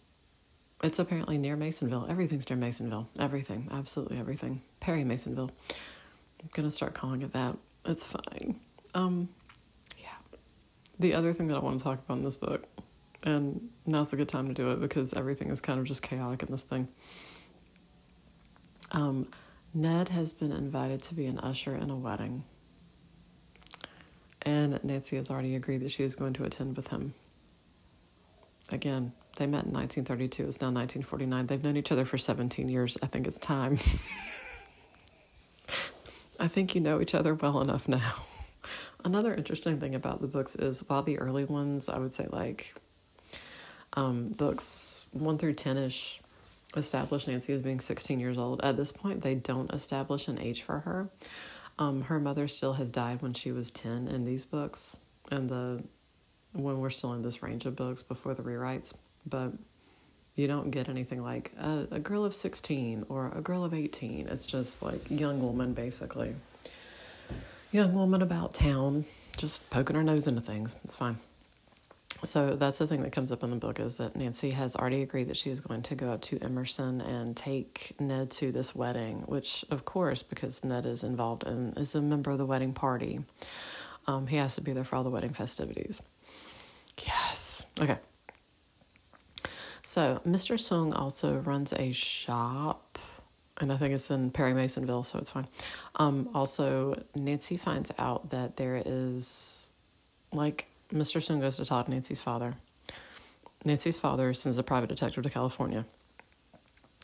it's 0.82 0.98
apparently 0.98 1.36
near 1.36 1.56
Masonville. 1.56 2.08
Everything's 2.08 2.48
near 2.48 2.58
Masonville. 2.58 3.06
Everything. 3.18 3.68
Absolutely 3.70 4.18
everything. 4.18 4.62
Perry 4.80 5.04
Masonville. 5.04 5.50
I'm 6.42 6.50
going 6.52 6.66
to 6.66 6.74
start 6.74 6.94
calling 6.94 7.22
it 7.22 7.32
that. 7.32 7.56
It's 7.84 8.04
fine. 8.04 8.60
Um, 8.94 9.28
yeah. 9.98 10.08
The 10.98 11.14
other 11.14 11.32
thing 11.32 11.48
that 11.48 11.56
I 11.56 11.60
want 11.60 11.78
to 11.78 11.84
talk 11.84 11.98
about 12.04 12.18
in 12.18 12.22
this 12.22 12.36
book 12.36 12.66
and 13.26 13.68
now's 13.84 14.12
a 14.12 14.16
good 14.16 14.28
time 14.28 14.46
to 14.48 14.54
do 14.54 14.70
it 14.70 14.80
because 14.80 15.12
everything 15.12 15.50
is 15.50 15.60
kind 15.60 15.78
of 15.80 15.84
just 15.84 16.00
chaotic 16.00 16.42
in 16.42 16.50
this 16.50 16.62
thing. 16.62 16.88
Um, 18.92 19.28
Ned 19.74 20.10
has 20.10 20.32
been 20.32 20.52
invited 20.52 21.02
to 21.02 21.14
be 21.14 21.26
an 21.26 21.38
usher 21.40 21.74
in 21.74 21.90
a 21.90 21.96
wedding. 21.96 22.44
And 24.42 24.82
Nancy 24.84 25.16
has 25.16 25.28
already 25.28 25.56
agreed 25.56 25.78
that 25.78 25.90
she 25.90 26.04
is 26.04 26.14
going 26.14 26.32
to 26.34 26.44
attend 26.44 26.76
with 26.76 26.88
him. 26.88 27.14
Again, 28.70 29.12
they 29.36 29.46
met 29.46 29.64
in 29.64 29.72
1932. 29.72 30.44
It's 30.44 30.60
now 30.60 30.68
1949. 30.68 31.46
They've 31.46 31.62
known 31.62 31.76
each 31.76 31.90
other 31.90 32.04
for 32.04 32.16
17 32.16 32.68
years. 32.68 32.96
I 33.02 33.06
think 33.06 33.26
it's 33.26 33.40
time. 33.40 33.76
I 36.38 36.46
think 36.48 36.76
you 36.76 36.80
know 36.80 37.00
each 37.00 37.14
other 37.14 37.34
well 37.34 37.60
enough 37.60 37.88
now. 37.88 38.14
Another 39.04 39.34
interesting 39.34 39.80
thing 39.80 39.96
about 39.96 40.20
the 40.20 40.28
books 40.28 40.54
is 40.54 40.84
while 40.88 41.02
the 41.02 41.18
early 41.18 41.44
ones, 41.44 41.88
I 41.88 41.98
would 41.98 42.14
say 42.14 42.28
like 42.30 42.74
um, 43.96 44.28
books 44.28 45.06
one 45.12 45.38
through 45.38 45.54
10 45.54 45.76
ish 45.78 46.20
establish 46.76 47.26
Nancy 47.26 47.52
as 47.52 47.62
being 47.62 47.80
16 47.80 48.20
years 48.20 48.38
old. 48.38 48.60
At 48.62 48.76
this 48.76 48.92
point, 48.92 49.22
they 49.22 49.34
don't 49.34 49.72
establish 49.72 50.28
an 50.28 50.38
age 50.38 50.62
for 50.62 50.80
her. 50.80 51.08
Um, 51.78 52.02
her 52.02 52.18
mother 52.18 52.48
still 52.48 52.74
has 52.74 52.90
died 52.90 53.22
when 53.22 53.34
she 53.34 53.52
was 53.52 53.70
10 53.70 54.08
in 54.08 54.24
these 54.24 54.44
books, 54.44 54.96
and 55.30 55.48
the 55.48 55.82
when 56.52 56.80
we're 56.80 56.90
still 56.90 57.12
in 57.12 57.20
this 57.20 57.42
range 57.42 57.66
of 57.66 57.76
books 57.76 58.02
before 58.02 58.32
the 58.32 58.42
rewrites. 58.42 58.94
But 59.26 59.52
you 60.36 60.46
don't 60.46 60.70
get 60.70 60.88
anything 60.88 61.22
like 61.22 61.52
a, 61.58 61.86
a 61.90 61.98
girl 61.98 62.24
of 62.24 62.34
16 62.34 63.06
or 63.08 63.30
a 63.34 63.40
girl 63.40 63.64
of 63.64 63.74
18. 63.74 64.28
It's 64.28 64.46
just 64.46 64.82
like 64.82 65.10
young 65.10 65.42
woman, 65.42 65.74
basically. 65.74 66.34
Young 67.72 67.92
woman 67.92 68.22
about 68.22 68.54
town, 68.54 69.04
just 69.36 69.68
poking 69.68 69.96
her 69.96 70.02
nose 70.02 70.26
into 70.26 70.40
things. 70.40 70.76
It's 70.84 70.94
fine. 70.94 71.16
So 72.24 72.56
that's 72.56 72.78
the 72.78 72.86
thing 72.86 73.02
that 73.02 73.12
comes 73.12 73.30
up 73.30 73.42
in 73.42 73.50
the 73.50 73.56
book 73.56 73.78
is 73.78 73.98
that 73.98 74.16
Nancy 74.16 74.50
has 74.50 74.74
already 74.74 75.02
agreed 75.02 75.28
that 75.28 75.36
she 75.36 75.50
is 75.50 75.60
going 75.60 75.82
to 75.82 75.94
go 75.94 76.10
up 76.10 76.22
to 76.22 76.38
Emerson 76.42 77.00
and 77.00 77.36
take 77.36 77.92
Ned 78.00 78.30
to 78.32 78.50
this 78.52 78.74
wedding, 78.74 79.22
which, 79.26 79.64
of 79.70 79.84
course, 79.84 80.22
because 80.22 80.64
Ned 80.64 80.86
is 80.86 81.04
involved 81.04 81.44
and 81.44 81.76
is 81.76 81.94
a 81.94 82.00
member 82.00 82.30
of 82.30 82.38
the 82.38 82.46
wedding 82.46 82.72
party, 82.72 83.20
um, 84.06 84.26
he 84.26 84.36
has 84.36 84.54
to 84.54 84.60
be 84.60 84.72
there 84.72 84.84
for 84.84 84.96
all 84.96 85.04
the 85.04 85.10
wedding 85.10 85.32
festivities. 85.32 86.00
Yes. 87.04 87.66
Okay. 87.80 87.98
So 89.82 90.20
Mr. 90.26 90.56
Soong 90.56 90.98
also 90.98 91.36
runs 91.38 91.72
a 91.72 91.92
shop, 91.92 92.98
and 93.60 93.72
I 93.72 93.76
think 93.76 93.94
it's 93.94 94.10
in 94.10 94.30
Perry 94.30 94.52
Masonville, 94.52 95.04
so 95.04 95.18
it's 95.18 95.30
fine. 95.30 95.46
Um, 95.96 96.28
also, 96.34 97.00
Nancy 97.14 97.56
finds 97.56 97.92
out 97.98 98.30
that 98.30 98.56
there 98.56 98.82
is 98.84 99.70
like 100.32 100.66
Mr. 100.92 101.20
Soong 101.20 101.40
goes 101.40 101.56
to 101.56 101.64
talk 101.64 101.88
Nancy's 101.88 102.20
father. 102.20 102.54
Nancy's 103.64 103.96
father 103.96 104.32
sends 104.32 104.58
a 104.58 104.62
private 104.62 104.88
detective 104.88 105.24
to 105.24 105.30
California 105.30 105.84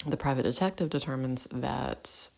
the 0.06 0.16
private 0.16 0.42
detective 0.42 0.90
determines 0.90 1.46
that 1.52 2.28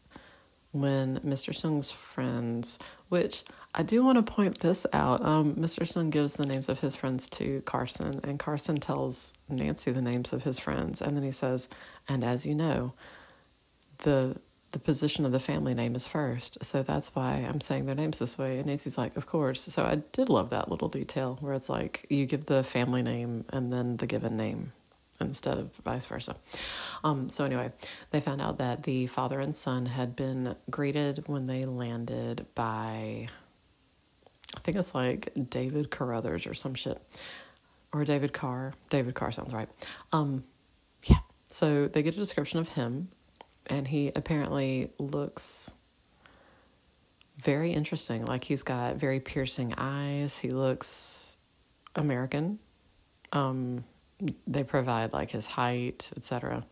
when 0.72 1.20
Mr. 1.20 1.54
Soong's 1.54 1.90
friends, 1.90 2.78
which 3.09 3.44
I 3.74 3.83
do 3.83 4.04
want 4.04 4.24
to 4.24 4.33
point 4.33 4.59
this 4.61 4.87
out, 4.92 5.24
um, 5.24 5.54
Mr. 5.54 5.83
Soong 5.83 6.11
gives 6.11 6.35
the 6.35 6.46
names 6.46 6.68
of 6.68 6.80
his 6.80 6.94
friends 6.94 7.28
to 7.30 7.62
Carson, 7.62 8.20
and 8.24 8.38
Carson 8.38 8.80
tells 8.80 9.33
Nancy 9.48 9.92
the 9.92 10.02
names 10.02 10.33
of 10.33 10.42
his 10.42 10.59
friends, 10.59 11.00
and 11.00 11.16
then 11.16 11.24
he 11.24 11.30
says, 11.30 11.68
"And 12.09 12.24
as 12.24 12.44
you 12.44 12.54
know, 12.54 12.92
the 13.98 14.37
the 14.75 14.79
position 14.79 15.25
of 15.25 15.33
the 15.33 15.41
family 15.41 15.73
name 15.73 15.97
is 15.97 16.07
first, 16.07 16.63
so 16.63 16.83
that's 16.83 17.15
why 17.15 17.47
I'm 17.49 17.63
saying 17.63 17.87
their 17.87 17.95
names 17.95 18.19
this 18.19 18.37
way." 18.37 18.59
And 18.59 18.67
Nancy's 18.67 18.99
like, 18.99 19.17
"Of 19.17 19.27
course." 19.27 19.63
So 19.63 19.85
I 19.85 19.97
did 20.13 20.29
love 20.29 20.51
that 20.51 20.71
little 20.71 20.89
detail 20.89 21.39
where 21.41 21.55
it's 21.55 21.71
like 21.71 22.07
you 22.11 22.27
give 22.27 22.47
the 22.47 22.63
family 22.63 23.03
name 23.03 23.45
and 23.51 23.73
then 23.73 23.97
the 23.97 24.07
given 24.07 24.37
name 24.37 24.73
instead 25.21 25.59
of 25.59 25.73
vice 25.85 26.07
versa. 26.07 26.37
Um, 27.03 27.29
so, 27.29 27.45
anyway, 27.45 27.73
they 28.11 28.21
found 28.21 28.41
out 28.41 28.59
that 28.59 28.83
the 28.83 29.07
father 29.07 29.41
and 29.41 29.55
son 29.55 29.87
had 29.87 30.17
been 30.17 30.57
greeted 30.71 31.25
when 31.27 31.47
they 31.47 31.65
landed 31.65 32.47
by, 32.55 33.29
I 34.57 34.61
think 34.61 34.77
it's 34.77 34.95
like 34.95 35.33
David 35.51 35.91
Carruthers 35.91 36.47
or 36.47 36.55
some 36.55 36.75
shit, 36.75 37.01
or 37.93 38.05
David 38.05 38.33
Carr. 38.33 38.73
David 38.91 39.15
Carr 39.15 39.33
sounds 39.33 39.53
right. 39.53 39.69
Um, 40.13 40.45
yeah. 41.05 41.19
So, 41.51 41.87
they 41.87 42.03
get 42.03 42.15
a 42.15 42.19
description 42.19 42.59
of 42.59 42.71
him, 42.71 43.09
and 43.68 43.88
he 43.88 44.12
apparently 44.14 44.90
looks 44.98 45.72
very 47.38 47.72
interesting. 47.72 48.24
Like, 48.24 48.44
he's 48.44 48.62
got 48.62 48.96
very 48.96 49.20
piercing 49.20 49.74
eyes, 49.77 50.38
he 50.38 50.50
looks 50.50 51.37
American. 51.96 52.59
Um, 53.33 53.85
they 54.46 54.64
provide 54.64 55.12
like 55.12 55.31
his 55.31 55.46
height, 55.46 56.11
etc. 56.16 56.64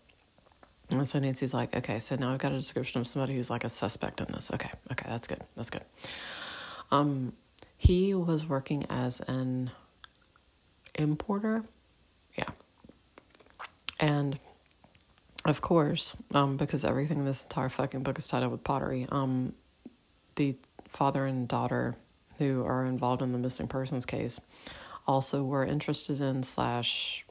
And 0.90 1.08
so 1.08 1.18
Nancy's 1.18 1.54
like, 1.54 1.74
okay, 1.76 1.98
so 1.98 2.16
now 2.16 2.32
I've 2.32 2.38
got 2.38 2.52
a 2.52 2.58
description 2.58 3.00
of 3.00 3.06
somebody 3.06 3.34
who's 3.34 3.50
like 3.50 3.64
a 3.64 3.68
suspect 3.68 4.20
in 4.20 4.26
this. 4.32 4.50
Okay, 4.52 4.70
okay, 4.90 5.08
that's 5.08 5.26
good. 5.26 5.40
That's 5.56 5.70
good. 5.70 5.82
Um, 6.90 7.32
he 7.76 8.14
was 8.14 8.46
working 8.46 8.84
as 8.90 9.20
an 9.20 9.70
importer. 10.94 11.64
Yeah. 12.36 12.50
And 13.98 14.38
of 15.44 15.60
course, 15.60 16.16
um, 16.32 16.56
because 16.56 16.84
everything 16.84 17.18
in 17.20 17.24
this 17.24 17.42
entire 17.44 17.68
fucking 17.68 18.02
book 18.02 18.18
is 18.18 18.28
tied 18.28 18.42
up 18.42 18.50
with 18.50 18.62
pottery, 18.62 19.06
um, 19.10 19.54
the 20.36 20.56
father 20.88 21.26
and 21.26 21.48
daughter 21.48 21.96
who 22.38 22.64
are 22.64 22.84
involved 22.86 23.22
in 23.22 23.32
the 23.32 23.38
missing 23.38 23.66
persons 23.66 24.06
case 24.06 24.40
also 25.06 25.42
were 25.42 25.64
interested 25.64 26.20
in 26.20 26.42
slash 26.42 27.24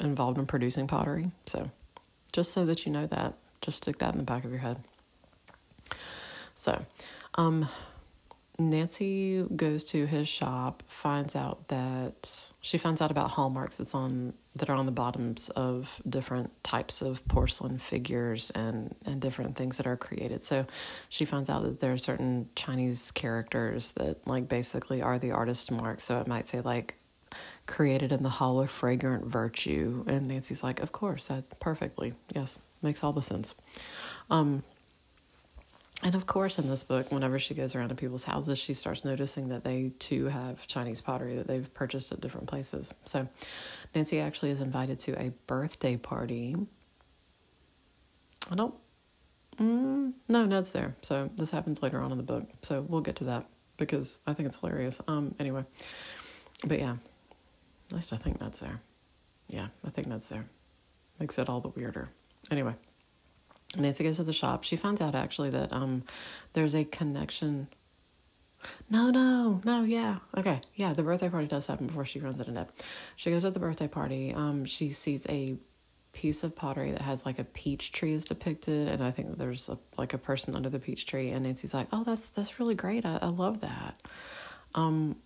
involved 0.00 0.38
in 0.38 0.46
producing 0.46 0.86
pottery. 0.86 1.30
So, 1.46 1.70
just 2.32 2.52
so 2.52 2.66
that 2.66 2.84
you 2.84 2.92
know 2.92 3.06
that, 3.06 3.34
just 3.60 3.78
stick 3.78 3.98
that 3.98 4.12
in 4.12 4.18
the 4.18 4.24
back 4.24 4.44
of 4.44 4.50
your 4.50 4.60
head. 4.60 4.78
So, 6.54 6.84
um, 7.36 7.68
Nancy 8.60 9.44
goes 9.54 9.84
to 9.84 10.06
his 10.06 10.26
shop, 10.26 10.82
finds 10.88 11.36
out 11.36 11.68
that 11.68 12.50
she 12.60 12.76
finds 12.76 13.00
out 13.00 13.10
about 13.12 13.30
hallmarks 13.30 13.78
that's 13.78 13.94
on 13.94 14.34
that 14.56 14.68
are 14.68 14.74
on 14.74 14.86
the 14.86 14.92
bottoms 14.92 15.48
of 15.50 16.02
different 16.08 16.50
types 16.64 17.00
of 17.00 17.26
porcelain 17.28 17.78
figures 17.78 18.50
and 18.50 18.96
and 19.06 19.20
different 19.20 19.56
things 19.56 19.76
that 19.76 19.86
are 19.86 19.96
created. 19.96 20.42
So 20.44 20.66
she 21.08 21.24
finds 21.24 21.48
out 21.48 21.62
that 21.62 21.78
there 21.78 21.92
are 21.92 21.98
certain 21.98 22.48
Chinese 22.56 23.12
characters 23.12 23.92
that 23.92 24.26
like 24.26 24.48
basically 24.48 25.02
are 25.02 25.20
the 25.20 25.30
artist's 25.30 25.70
mark. 25.70 26.00
So 26.00 26.18
it 26.18 26.26
might 26.26 26.48
say 26.48 26.60
like 26.60 26.96
created 27.66 28.10
in 28.10 28.24
the 28.24 28.28
hall 28.28 28.60
of 28.60 28.70
fragrant 28.70 29.26
virtue. 29.26 30.04
And 30.08 30.26
Nancy's 30.26 30.64
like, 30.64 30.80
Of 30.80 30.90
course, 30.90 31.28
that 31.28 31.60
perfectly. 31.60 32.14
Yes, 32.34 32.58
makes 32.82 33.04
all 33.04 33.12
the 33.12 33.22
sense. 33.22 33.54
Um, 34.30 34.64
and 36.02 36.14
of 36.14 36.26
course, 36.26 36.58
in 36.58 36.68
this 36.68 36.84
book, 36.84 37.10
whenever 37.10 37.38
she 37.40 37.54
goes 37.54 37.74
around 37.74 37.88
to 37.88 37.96
people's 37.96 38.22
houses, 38.22 38.58
she 38.58 38.72
starts 38.72 39.04
noticing 39.04 39.48
that 39.48 39.64
they 39.64 39.90
too 39.98 40.26
have 40.26 40.64
Chinese 40.68 41.00
pottery 41.00 41.34
that 41.36 41.48
they've 41.48 41.72
purchased 41.74 42.12
at 42.12 42.20
different 42.20 42.46
places. 42.46 42.94
So, 43.04 43.28
Nancy 43.94 44.20
actually 44.20 44.50
is 44.50 44.60
invited 44.60 45.00
to 45.00 45.20
a 45.20 45.30
birthday 45.48 45.96
party. 45.96 46.54
I 48.50 48.54
don't. 48.54 48.74
Mm, 49.56 50.12
no, 50.28 50.46
Ned's 50.46 50.70
there. 50.70 50.94
So, 51.02 51.30
this 51.34 51.50
happens 51.50 51.82
later 51.82 51.98
on 51.98 52.12
in 52.12 52.18
the 52.18 52.24
book. 52.24 52.48
So, 52.62 52.82
we'll 52.82 53.00
get 53.00 53.16
to 53.16 53.24
that 53.24 53.46
because 53.76 54.20
I 54.24 54.34
think 54.34 54.46
it's 54.46 54.58
hilarious. 54.58 55.00
Um, 55.08 55.34
anyway, 55.40 55.64
but 56.64 56.78
yeah, 56.78 56.94
at 57.88 57.94
least 57.94 58.12
I 58.12 58.18
think 58.18 58.40
Ned's 58.40 58.60
there. 58.60 58.80
Yeah, 59.48 59.68
I 59.84 59.90
think 59.90 60.06
Ned's 60.06 60.28
there. 60.28 60.46
Makes 61.18 61.38
it 61.40 61.48
all 61.48 61.60
the 61.60 61.70
weirder. 61.70 62.10
Anyway, 62.52 62.74
Nancy 63.76 64.04
goes 64.04 64.16
to 64.16 64.24
the 64.24 64.32
shop. 64.32 64.64
She 64.64 64.76
finds 64.76 65.00
out 65.00 65.14
actually 65.14 65.50
that 65.50 65.72
um 65.72 66.04
there's 66.54 66.74
a 66.74 66.84
connection. 66.84 67.68
No, 68.90 69.10
no, 69.10 69.60
no, 69.64 69.84
yeah. 69.84 70.16
Okay. 70.36 70.60
Yeah, 70.74 70.92
the 70.92 71.02
birthday 71.02 71.28
party 71.28 71.46
does 71.46 71.66
happen 71.66 71.86
before 71.86 72.04
she 72.04 72.18
runs 72.18 72.38
into 72.38 72.50
Ned. 72.50 72.68
She 73.14 73.30
goes 73.30 73.42
to 73.42 73.50
the 73.50 73.60
birthday 73.60 73.86
party. 73.86 74.34
Um, 74.34 74.64
she 74.64 74.90
sees 74.90 75.26
a 75.28 75.56
piece 76.12 76.42
of 76.42 76.56
pottery 76.56 76.90
that 76.90 77.02
has 77.02 77.24
like 77.24 77.38
a 77.38 77.44
peach 77.44 77.92
tree 77.92 78.12
is 78.12 78.24
depicted 78.24 78.88
and 78.88 79.04
I 79.04 79.12
think 79.12 79.38
there's 79.38 79.68
a, 79.68 79.78
like 79.96 80.14
a 80.14 80.18
person 80.18 80.56
under 80.56 80.68
the 80.68 80.80
peach 80.80 81.06
tree 81.06 81.30
and 81.30 81.44
Nancy's 81.44 81.74
like, 81.74 81.88
"Oh, 81.92 82.02
that's 82.02 82.30
that's 82.30 82.58
really 82.58 82.74
great. 82.74 83.04
I, 83.06 83.18
I 83.22 83.28
love 83.28 83.60
that." 83.60 84.00
Um 84.74 85.16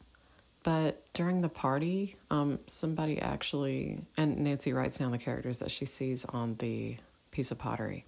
but 0.65 1.05
during 1.13 1.41
the 1.41 1.49
party, 1.49 2.15
um, 2.31 2.61
somebody 2.67 3.21
actually, 3.21 3.99
and 4.17 4.39
Nancy 4.39 4.73
writes 4.73 4.99
down 4.99 5.11
the 5.11 5.19
characters 5.19 5.59
that 5.59 5.73
she 5.73 5.87
sees 5.87 6.25
on 6.27 6.55
the 6.57 6.97
piece 7.33 7.51
of 7.51 7.59
pottery 7.59 8.05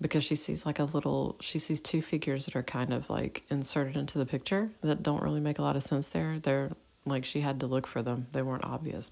because 0.00 0.24
she 0.24 0.36
sees 0.36 0.64
like 0.64 0.78
a 0.78 0.84
little, 0.84 1.36
she 1.40 1.58
sees 1.58 1.80
two 1.80 2.02
figures 2.02 2.46
that 2.46 2.56
are 2.56 2.62
kind 2.62 2.92
of 2.92 3.08
like 3.10 3.42
inserted 3.50 3.96
into 3.96 4.18
the 4.18 4.26
picture 4.26 4.70
that 4.82 5.02
don't 5.02 5.22
really 5.22 5.40
make 5.40 5.58
a 5.58 5.62
lot 5.62 5.76
of 5.76 5.82
sense 5.82 6.08
there. 6.08 6.38
They're 6.38 6.70
like 7.06 7.24
she 7.24 7.40
had 7.40 7.60
to 7.60 7.66
look 7.66 7.86
for 7.86 8.02
them, 8.02 8.26
they 8.32 8.42
weren't 8.42 8.64
obvious. 8.64 9.10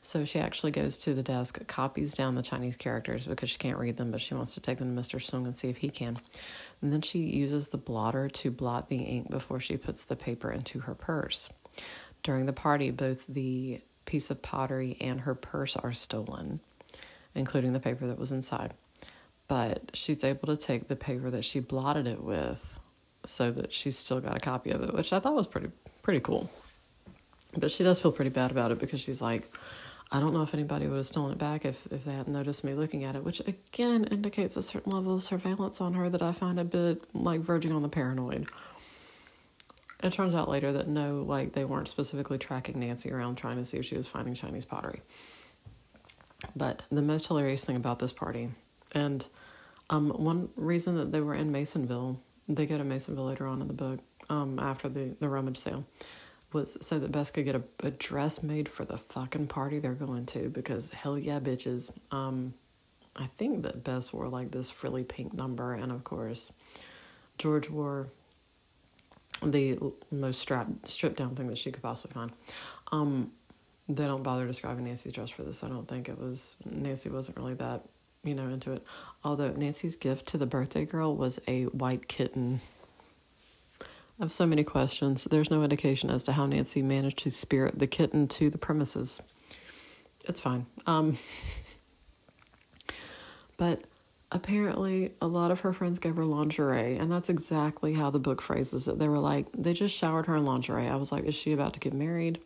So 0.00 0.24
she 0.24 0.38
actually 0.38 0.70
goes 0.70 0.96
to 0.98 1.14
the 1.14 1.22
desk, 1.22 1.66
copies 1.66 2.14
down 2.14 2.36
the 2.36 2.42
Chinese 2.42 2.76
characters 2.76 3.26
because 3.26 3.50
she 3.50 3.58
can't 3.58 3.78
read 3.78 3.96
them, 3.96 4.12
but 4.12 4.20
she 4.20 4.34
wants 4.34 4.54
to 4.54 4.60
take 4.60 4.78
them 4.78 4.94
to 4.94 5.00
Mr. 5.00 5.18
Soong 5.18 5.44
and 5.44 5.56
see 5.56 5.68
if 5.68 5.78
he 5.78 5.90
can. 5.90 6.18
And 6.80 6.92
then 6.92 7.02
she 7.02 7.18
uses 7.18 7.68
the 7.68 7.78
blotter 7.78 8.28
to 8.28 8.50
blot 8.50 8.88
the 8.88 8.98
ink 8.98 9.30
before 9.30 9.58
she 9.58 9.76
puts 9.76 10.04
the 10.04 10.16
paper 10.16 10.50
into 10.52 10.80
her 10.80 10.94
purse. 10.94 11.50
During 12.22 12.46
the 12.46 12.52
party, 12.52 12.90
both 12.90 13.26
the 13.26 13.80
piece 14.04 14.30
of 14.30 14.42
pottery 14.42 14.96
and 15.00 15.20
her 15.20 15.34
purse 15.34 15.76
are 15.76 15.92
stolen, 15.92 16.60
including 17.34 17.72
the 17.72 17.80
paper 17.80 18.06
that 18.06 18.18
was 18.18 18.32
inside. 18.32 18.74
But 19.48 19.90
she's 19.94 20.24
able 20.24 20.48
to 20.48 20.56
take 20.56 20.88
the 20.88 20.96
paper 20.96 21.30
that 21.30 21.44
she 21.44 21.60
blotted 21.60 22.06
it 22.06 22.22
with 22.22 22.80
so 23.24 23.50
that 23.52 23.72
she's 23.72 23.96
still 23.96 24.20
got 24.20 24.36
a 24.36 24.40
copy 24.40 24.70
of 24.70 24.82
it, 24.82 24.94
which 24.94 25.12
I 25.12 25.20
thought 25.20 25.34
was 25.34 25.46
pretty 25.46 25.70
pretty 26.02 26.20
cool. 26.20 26.50
But 27.56 27.70
she 27.70 27.84
does 27.84 28.00
feel 28.00 28.12
pretty 28.12 28.30
bad 28.30 28.50
about 28.50 28.70
it 28.70 28.78
because 28.78 29.00
she's 29.00 29.22
like, 29.22 29.52
I 30.10 30.20
don't 30.20 30.32
know 30.32 30.42
if 30.42 30.54
anybody 30.54 30.86
would 30.86 30.96
have 30.96 31.06
stolen 31.06 31.32
it 31.32 31.38
back 31.38 31.64
if, 31.64 31.86
if 31.90 32.04
they 32.04 32.12
hadn't 32.12 32.32
noticed 32.32 32.62
me 32.62 32.74
looking 32.74 33.04
at 33.04 33.16
it, 33.16 33.24
which 33.24 33.40
again 33.40 34.04
indicates 34.04 34.56
a 34.56 34.62
certain 34.62 34.92
level 34.92 35.14
of 35.14 35.24
surveillance 35.24 35.80
on 35.80 35.94
her 35.94 36.08
that 36.10 36.22
I 36.22 36.32
find 36.32 36.60
a 36.60 36.64
bit 36.64 37.02
like 37.12 37.40
verging 37.40 37.72
on 37.72 37.82
the 37.82 37.88
paranoid. 37.88 38.48
It 40.02 40.12
turns 40.12 40.34
out 40.34 40.48
later 40.48 40.72
that 40.72 40.88
no, 40.88 41.22
like 41.22 41.52
they 41.52 41.64
weren't 41.64 41.88
specifically 41.88 42.38
tracking 42.38 42.78
Nancy 42.78 43.10
around 43.10 43.36
trying 43.36 43.56
to 43.56 43.64
see 43.64 43.78
if 43.78 43.86
she 43.86 43.96
was 43.96 44.06
finding 44.06 44.34
Chinese 44.34 44.64
pottery. 44.64 45.00
But 46.54 46.82
the 46.90 47.02
most 47.02 47.26
hilarious 47.26 47.64
thing 47.64 47.76
about 47.76 47.98
this 47.98 48.12
party, 48.12 48.50
and 48.94 49.26
um, 49.90 50.10
one 50.10 50.48
reason 50.56 50.96
that 50.96 51.12
they 51.12 51.20
were 51.20 51.34
in 51.34 51.52
Masonville, 51.52 52.18
they 52.48 52.66
go 52.66 52.78
to 52.78 52.84
Masonville 52.84 53.26
later 53.26 53.46
on 53.46 53.60
in 53.60 53.68
the 53.68 53.74
book, 53.74 54.00
um, 54.28 54.58
after 54.58 54.88
the, 54.88 55.14
the 55.20 55.28
rummage 55.28 55.56
sale, 55.56 55.86
was 56.52 56.76
so 56.80 56.98
that 56.98 57.12
Bess 57.12 57.30
could 57.30 57.44
get 57.44 57.54
a, 57.54 57.62
a 57.82 57.90
dress 57.90 58.42
made 58.42 58.68
for 58.68 58.84
the 58.84 58.98
fucking 58.98 59.46
party 59.46 59.78
they're 59.78 59.94
going 59.94 60.24
to 60.26 60.48
because 60.48 60.90
hell 60.90 61.18
yeah, 61.18 61.40
bitches. 61.40 61.92
Um, 62.12 62.54
I 63.14 63.26
think 63.26 63.62
that 63.62 63.82
Bess 63.84 64.12
wore 64.12 64.28
like 64.28 64.50
this 64.50 64.70
frilly 64.70 65.04
pink 65.04 65.32
number, 65.32 65.72
and 65.72 65.90
of 65.90 66.04
course, 66.04 66.52
George 67.38 67.70
wore 67.70 68.08
the 69.42 69.78
most 70.10 70.40
strap, 70.40 70.68
stripped 70.84 71.16
down 71.16 71.34
thing 71.34 71.46
that 71.48 71.58
she 71.58 71.70
could 71.70 71.82
possibly 71.82 72.12
find. 72.12 72.32
Um, 72.92 73.32
they 73.88 74.04
don't 74.04 74.22
bother 74.22 74.46
describing 74.46 74.84
Nancy's 74.84 75.12
dress 75.12 75.30
for 75.30 75.42
this. 75.42 75.62
I 75.62 75.68
don't 75.68 75.86
think 75.86 76.08
it 76.08 76.18
was 76.18 76.56
Nancy 76.64 77.08
wasn't 77.08 77.36
really 77.36 77.54
that 77.54 77.84
you 78.26 78.34
know 78.34 78.48
into 78.48 78.72
it. 78.72 78.84
Although 79.24 79.52
Nancy's 79.52 79.96
gift 79.96 80.26
to 80.28 80.38
the 80.38 80.46
birthday 80.46 80.84
girl 80.84 81.14
was 81.16 81.40
a 81.46 81.64
white 81.64 82.08
kitten. 82.08 82.60
I 83.80 84.22
have 84.22 84.32
so 84.32 84.46
many 84.46 84.64
questions. 84.64 85.24
There's 85.24 85.50
no 85.50 85.62
indication 85.62 86.10
as 86.10 86.22
to 86.24 86.32
how 86.32 86.46
Nancy 86.46 86.80
managed 86.82 87.18
to 87.18 87.30
spirit 87.30 87.78
the 87.78 87.86
kitten 87.86 88.28
to 88.28 88.48
the 88.48 88.58
premises. 88.58 89.20
It's 90.24 90.40
fine. 90.40 90.66
Um, 90.86 91.16
but 93.56 93.82
apparently 94.32 95.12
a 95.20 95.26
lot 95.26 95.50
of 95.50 95.60
her 95.60 95.72
friends 95.72 95.98
gave 95.98 96.16
her 96.16 96.24
lingerie 96.24 96.96
and 96.96 97.10
that's 97.12 97.28
exactly 97.28 97.94
how 97.94 98.10
the 98.10 98.18
book 98.18 98.42
phrases 98.42 98.88
it 98.88 98.98
they 98.98 99.06
were 99.06 99.20
like 99.20 99.46
they 99.56 99.72
just 99.72 99.96
showered 99.96 100.26
her 100.26 100.34
in 100.34 100.44
lingerie 100.44 100.88
i 100.88 100.96
was 100.96 101.12
like 101.12 101.24
is 101.24 101.34
she 101.34 101.52
about 101.52 101.72
to 101.72 101.78
get 101.78 101.92
married 101.92 102.40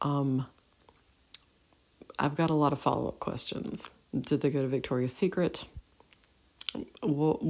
um 0.00 0.46
i've 2.18 2.34
got 2.34 2.48
a 2.48 2.54
lot 2.54 2.72
of 2.72 2.78
follow-up 2.78 3.20
questions 3.20 3.90
Did 4.18 4.40
they 4.40 4.50
go 4.50 4.62
to 4.62 4.68
Victoria's 4.68 5.12
Secret? 5.12 5.66
What 7.02 7.42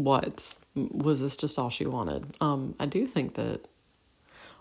was 0.74 1.20
this? 1.20 1.36
Just 1.36 1.58
all 1.58 1.70
she 1.70 1.86
wanted? 1.86 2.36
Um, 2.40 2.74
I 2.78 2.86
do 2.86 3.06
think 3.06 3.34
that. 3.34 3.66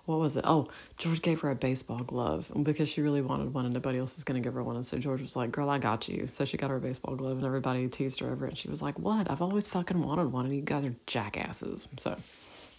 What 0.05 0.19
was 0.19 0.35
it? 0.37 0.43
Oh, 0.47 0.69
George 0.97 1.21
gave 1.21 1.41
her 1.41 1.51
a 1.51 1.55
baseball 1.55 1.99
glove 1.99 2.51
because 2.63 2.89
she 2.89 2.99
really 2.99 3.21
wanted 3.21 3.53
one, 3.53 3.65
and 3.65 3.73
nobody 3.75 3.99
else 3.99 4.17
is 4.17 4.23
going 4.23 4.41
to 4.41 4.45
give 4.45 4.55
her 4.55 4.63
one. 4.63 4.75
And 4.75 4.85
so 4.85 4.97
George 4.97 5.21
was 5.21 5.35
like, 5.35 5.51
"Girl, 5.51 5.69
I 5.69 5.77
got 5.77 6.09
you." 6.09 6.25
So 6.25 6.45
she 6.45 6.57
got 6.57 6.71
her 6.71 6.77
a 6.77 6.81
baseball 6.81 7.15
glove, 7.15 7.37
and 7.37 7.45
everybody 7.45 7.87
teased 7.87 8.19
her 8.21 8.31
over 8.31 8.45
it. 8.45 8.49
And 8.49 8.57
she 8.57 8.69
was 8.69 8.81
like, 8.81 8.97
"What? 8.97 9.29
I've 9.29 9.41
always 9.41 9.67
fucking 9.67 10.01
wanted 10.01 10.31
one, 10.31 10.45
and 10.45 10.55
you 10.55 10.61
guys 10.61 10.83
are 10.83 10.95
jackasses." 11.05 11.89
So, 11.97 12.17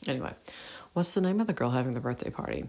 anyway, 0.09 0.33
what's 0.95 1.15
the 1.15 1.21
name 1.21 1.39
of 1.41 1.47
the 1.47 1.53
girl 1.53 1.71
having 1.71 1.95
the 1.95 2.01
birthday 2.01 2.31
party? 2.31 2.65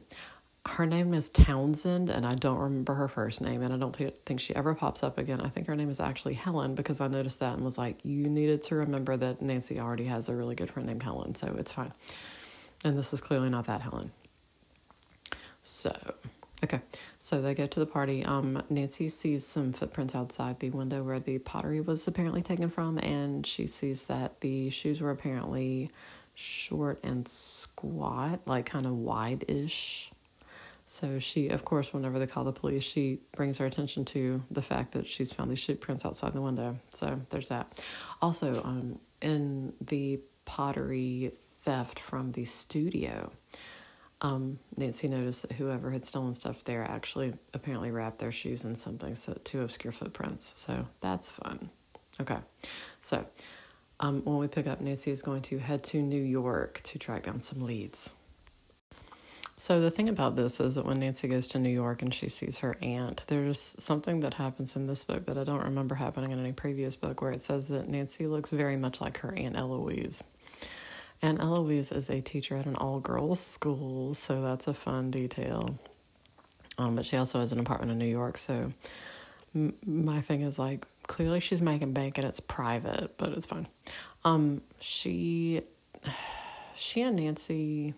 Her 0.68 0.86
name 0.86 1.14
is 1.14 1.30
Townsend, 1.30 2.10
and 2.10 2.26
I 2.26 2.36
don't 2.36 2.60
remember 2.60 2.94
her 2.94 3.08
first 3.08 3.42
name, 3.42 3.64
and 3.64 3.74
I 3.74 3.78
don't 3.78 3.94
th- 3.94 4.14
think 4.26 4.40
she 4.40 4.56
ever 4.56 4.76
pops 4.76 5.02
up 5.02 5.18
again. 5.18 5.42
I 5.42 5.50
think 5.50 5.66
her 5.68 5.76
name 5.76 5.90
is 5.90 6.00
actually 6.00 6.36
Helen 6.36 6.76
because 6.76 7.02
I 7.02 7.08
noticed 7.08 7.40
that 7.40 7.56
and 7.56 7.66
was 7.66 7.80
like, 7.80 7.98
you 8.04 8.30
needed 8.30 8.62
to 8.64 8.76
remember 8.76 9.18
that 9.18 9.42
Nancy 9.42 9.80
already 9.80 10.06
has 10.06 10.30
a 10.30 10.36
really 10.36 10.54
good 10.54 10.70
friend 10.70 10.88
named 10.88 11.02
Helen, 11.02 11.34
so 11.34 11.56
it's 11.58 11.72
fine. 11.72 11.92
And 12.86 12.96
this 12.96 13.12
is 13.12 13.22
clearly 13.22 13.50
not 13.50 13.66
that 13.66 13.82
Helen. 13.82 14.12
So, 15.64 15.96
okay, 16.64 16.82
so 17.18 17.42
they 17.42 17.56
go 17.56 17.66
to 17.66 17.80
the 17.80 17.88
party. 17.88 18.24
Um, 18.24 18.62
Nancy 18.70 19.10
sees 19.10 19.46
some 19.46 19.74
footprints 19.74 20.14
outside 20.14 20.60
the 20.60 20.70
window 20.70 21.04
where 21.04 21.20
the 21.20 21.40
pottery 21.40 21.82
was 21.82 22.08
apparently 22.08 22.44
taken 22.44 22.70
from, 22.70 23.00
and 23.00 23.48
she 23.48 23.66
sees 23.66 24.06
that 24.06 24.42
the 24.42 24.70
shoes 24.70 25.02
were 25.02 25.10
apparently 25.10 25.90
short 26.36 27.00
and 27.04 27.28
squat, 27.28 28.42
like 28.46 28.68
kind 28.68 28.86
of 28.86 28.94
wide 28.94 29.44
ish 29.48 30.12
so 30.92 31.20
she, 31.20 31.48
of 31.48 31.64
course, 31.64 31.94
whenever 31.94 32.20
they 32.20 32.28
call 32.28 32.44
the 32.44 32.52
police, 32.52 32.84
she 32.84 33.22
brings 33.32 33.60
her 33.60 33.66
attention 33.66 34.04
to 34.04 34.44
the 34.52 34.62
fact 34.62 34.92
that 34.92 35.08
she's 35.08 35.32
found 35.32 35.50
these 35.50 35.60
shoe 35.60 35.76
prints 35.76 36.04
outside 36.04 36.34
the 36.34 36.42
window. 36.42 36.78
So 36.90 37.22
there's 37.30 37.48
that. 37.48 37.82
Also, 38.22 38.62
um, 38.66 39.00
in 39.22 39.72
the 39.80 40.20
pottery 40.44 41.32
theft 41.62 41.98
from 41.98 42.32
the 42.32 42.44
studio, 42.44 43.32
um, 44.20 44.60
Nancy 44.76 45.08
noticed 45.08 45.44
that 45.44 45.54
whoever 45.54 45.92
had 45.92 46.04
stolen 46.04 46.34
stuff 46.34 46.62
there 46.66 46.84
actually 46.84 47.36
apparently 47.54 47.90
wrapped 47.90 48.20
their 48.20 48.34
shoes 48.34 48.66
in 48.66 48.76
something 48.76 49.16
so, 49.16 49.40
to 49.46 49.62
obscure 49.62 49.94
footprints. 49.94 50.52
So 50.58 50.90
that's 51.00 51.32
fun. 51.32 51.70
Okay, 52.20 52.40
so 53.00 53.26
um, 54.02 54.26
when 54.26 54.40
we 54.40 54.50
pick 54.50 54.68
up, 54.68 54.82
Nancy 54.82 55.12
is 55.12 55.22
going 55.22 55.44
to 55.44 55.58
head 55.58 55.86
to 55.86 56.02
New 56.02 56.22
York 56.22 56.82
to 56.84 57.00
track 57.00 57.24
down 57.24 57.40
some 57.40 57.62
leads. 57.62 58.14
So 59.62 59.80
the 59.80 59.92
thing 59.92 60.10
about 60.10 60.36
this 60.36 60.60
is 60.60 60.74
that 60.74 60.88
when 60.88 61.02
Nancy 61.02 61.28
goes 61.28 61.46
to 61.50 61.60
New 61.60 61.70
York 61.70 62.02
and 62.02 62.12
she 62.12 62.30
sees 62.30 62.58
her 62.62 62.78
aunt, 62.82 63.26
there's 63.28 63.76
something 63.78 64.22
that 64.22 64.34
happens 64.34 64.76
in 64.76 64.88
this 64.88 65.04
book 65.04 65.28
that 65.28 65.38
I 65.38 65.44
don't 65.44 65.62
remember 65.62 65.94
happening 65.94 66.32
in 66.32 66.40
any 66.40 66.52
previous 66.52 66.96
book 66.96 67.22
where 67.22 67.30
it 67.30 67.42
says 67.42 67.68
that 67.68 67.88
Nancy 67.88 68.26
looks 68.26 68.50
very 68.50 68.76
much 68.76 69.02
like 69.02 69.20
her 69.20 69.36
aunt 69.36 69.56
Eloise. 69.56 70.24
And 71.22 71.40
Eloise 71.40 71.92
is 71.92 72.10
a 72.10 72.22
teacher 72.22 72.56
at 72.56 72.66
an 72.66 72.76
all 72.76 73.00
girls 73.00 73.40
school, 73.40 74.16
so 74.16 74.42
that's 74.42 74.68
a 74.68 74.74
fun 74.74 75.12
detail. 75.12 75.78
Um, 76.80 76.96
but 76.96 77.06
she 77.06 77.16
also 77.16 77.40
has 77.40 77.52
an 77.52 77.60
apartment 77.60 77.92
in 77.92 78.00
New 78.00 78.06
York, 78.06 78.40
so 78.40 78.74
m- 79.54 79.76
my 79.86 80.22
thing 80.22 80.42
is 80.42 80.58
like 80.58 80.88
clearly 81.06 81.40
she's 81.40 81.62
making 81.62 81.94
bank 81.94 82.18
and 82.18 82.26
it's 82.26 82.40
private, 82.40 83.16
but 83.20 83.30
it's 83.34 83.46
fine. 83.46 83.68
Um, 84.26 84.64
she, 84.80 85.62
she 86.76 87.04
and 87.04 87.20
Nancy 87.20 87.94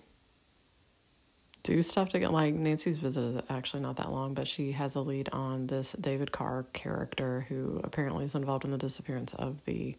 do 1.63 1.81
stuff 1.81 2.09
to 2.09 2.19
get 2.19 2.31
like 2.31 2.53
Nancy's 2.53 2.97
visit 2.97 3.21
is 3.21 3.41
actually 3.49 3.81
not 3.81 3.95
that 3.95 4.11
long, 4.11 4.33
but 4.33 4.47
she 4.47 4.73
has 4.73 4.95
a 4.95 5.01
lead 5.01 5.29
on 5.31 5.67
this 5.67 5.93
David 5.93 6.31
Carr 6.31 6.65
character 6.73 7.45
who 7.47 7.79
apparently 7.83 8.25
is 8.25 8.35
involved 8.35 8.65
in 8.65 8.71
the 8.71 8.77
disappearance 8.77 9.33
of 9.33 9.63
the 9.63 9.95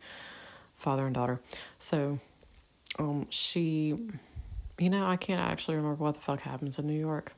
father 0.77 1.07
and 1.07 1.15
daughter. 1.15 1.41
So 1.79 2.19
um 2.99 3.27
she 3.31 3.97
you 4.79 4.91
know, 4.91 5.07
I 5.07 5.17
can't 5.17 5.41
actually 5.41 5.77
remember 5.77 6.05
what 6.05 6.15
the 6.17 6.21
fuck 6.21 6.41
happens 6.41 6.79
in 6.79 6.87
New 6.87 6.99
York. 6.99 7.33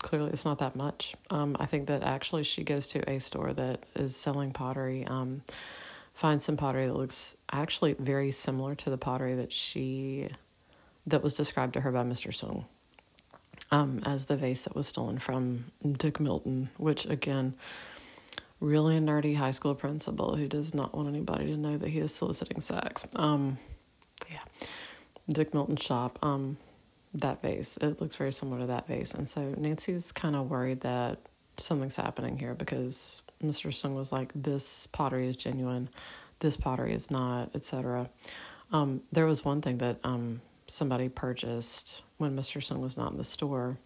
Clearly 0.00 0.30
it's 0.30 0.44
not 0.44 0.58
that 0.58 0.76
much. 0.76 1.14
Um 1.30 1.56
I 1.58 1.64
think 1.64 1.86
that 1.86 2.04
actually 2.04 2.42
she 2.42 2.64
goes 2.64 2.86
to 2.88 3.10
a 3.10 3.18
store 3.18 3.54
that 3.54 3.86
is 3.96 4.14
selling 4.14 4.52
pottery. 4.52 5.06
Um 5.06 5.42
finds 6.12 6.44
some 6.44 6.58
pottery 6.58 6.86
that 6.86 6.94
looks 6.94 7.34
actually 7.50 7.94
very 7.94 8.30
similar 8.30 8.74
to 8.74 8.90
the 8.90 8.98
pottery 8.98 9.34
that 9.34 9.52
she 9.52 10.28
that 11.06 11.22
was 11.22 11.34
described 11.36 11.72
to 11.74 11.80
her 11.80 11.90
by 11.90 12.02
Mr. 12.02 12.28
Soong 12.28 12.66
um, 13.70 14.00
as 14.04 14.26
the 14.26 14.36
vase 14.36 14.62
that 14.62 14.74
was 14.74 14.86
stolen 14.86 15.18
from 15.18 15.66
Dick 15.98 16.20
Milton, 16.20 16.70
which 16.76 17.06
again, 17.06 17.54
really 18.60 18.96
a 18.96 19.00
nerdy 19.00 19.36
high 19.36 19.50
school 19.50 19.74
principal 19.74 20.36
who 20.36 20.48
does 20.48 20.74
not 20.74 20.94
want 20.94 21.08
anybody 21.08 21.46
to 21.46 21.56
know 21.56 21.76
that 21.76 21.88
he 21.88 21.98
is 21.98 22.14
soliciting 22.14 22.60
sex. 22.60 23.06
Um, 23.16 23.58
yeah, 24.30 24.40
Dick 25.28 25.54
Milton 25.54 25.76
shop. 25.76 26.18
Um, 26.22 26.56
that 27.14 27.42
vase. 27.42 27.76
It 27.80 28.00
looks 28.00 28.16
very 28.16 28.32
similar 28.32 28.60
to 28.60 28.66
that 28.66 28.88
vase, 28.88 29.14
and 29.14 29.28
so 29.28 29.54
Nancy's 29.56 30.12
kind 30.12 30.34
of 30.34 30.50
worried 30.50 30.80
that 30.80 31.18
something's 31.56 31.96
happening 31.96 32.38
here 32.38 32.54
because 32.54 33.22
Mr. 33.42 33.68
Soong 33.68 33.94
was 33.94 34.10
like, 34.10 34.32
"This 34.34 34.86
pottery 34.88 35.28
is 35.28 35.36
genuine, 35.36 35.88
this 36.40 36.56
pottery 36.56 36.92
is 36.92 37.10
not," 37.10 37.54
etc. 37.54 38.10
Um, 38.72 39.02
there 39.12 39.26
was 39.26 39.44
one 39.44 39.62
thing 39.62 39.78
that 39.78 39.98
um, 40.02 40.40
somebody 40.66 41.08
purchased 41.08 42.02
when 42.18 42.36
Mr. 42.36 42.60
Soong 42.60 42.80
was 42.80 42.96
not 42.96 43.12
in 43.12 43.18
the 43.18 43.24
store. 43.24 43.78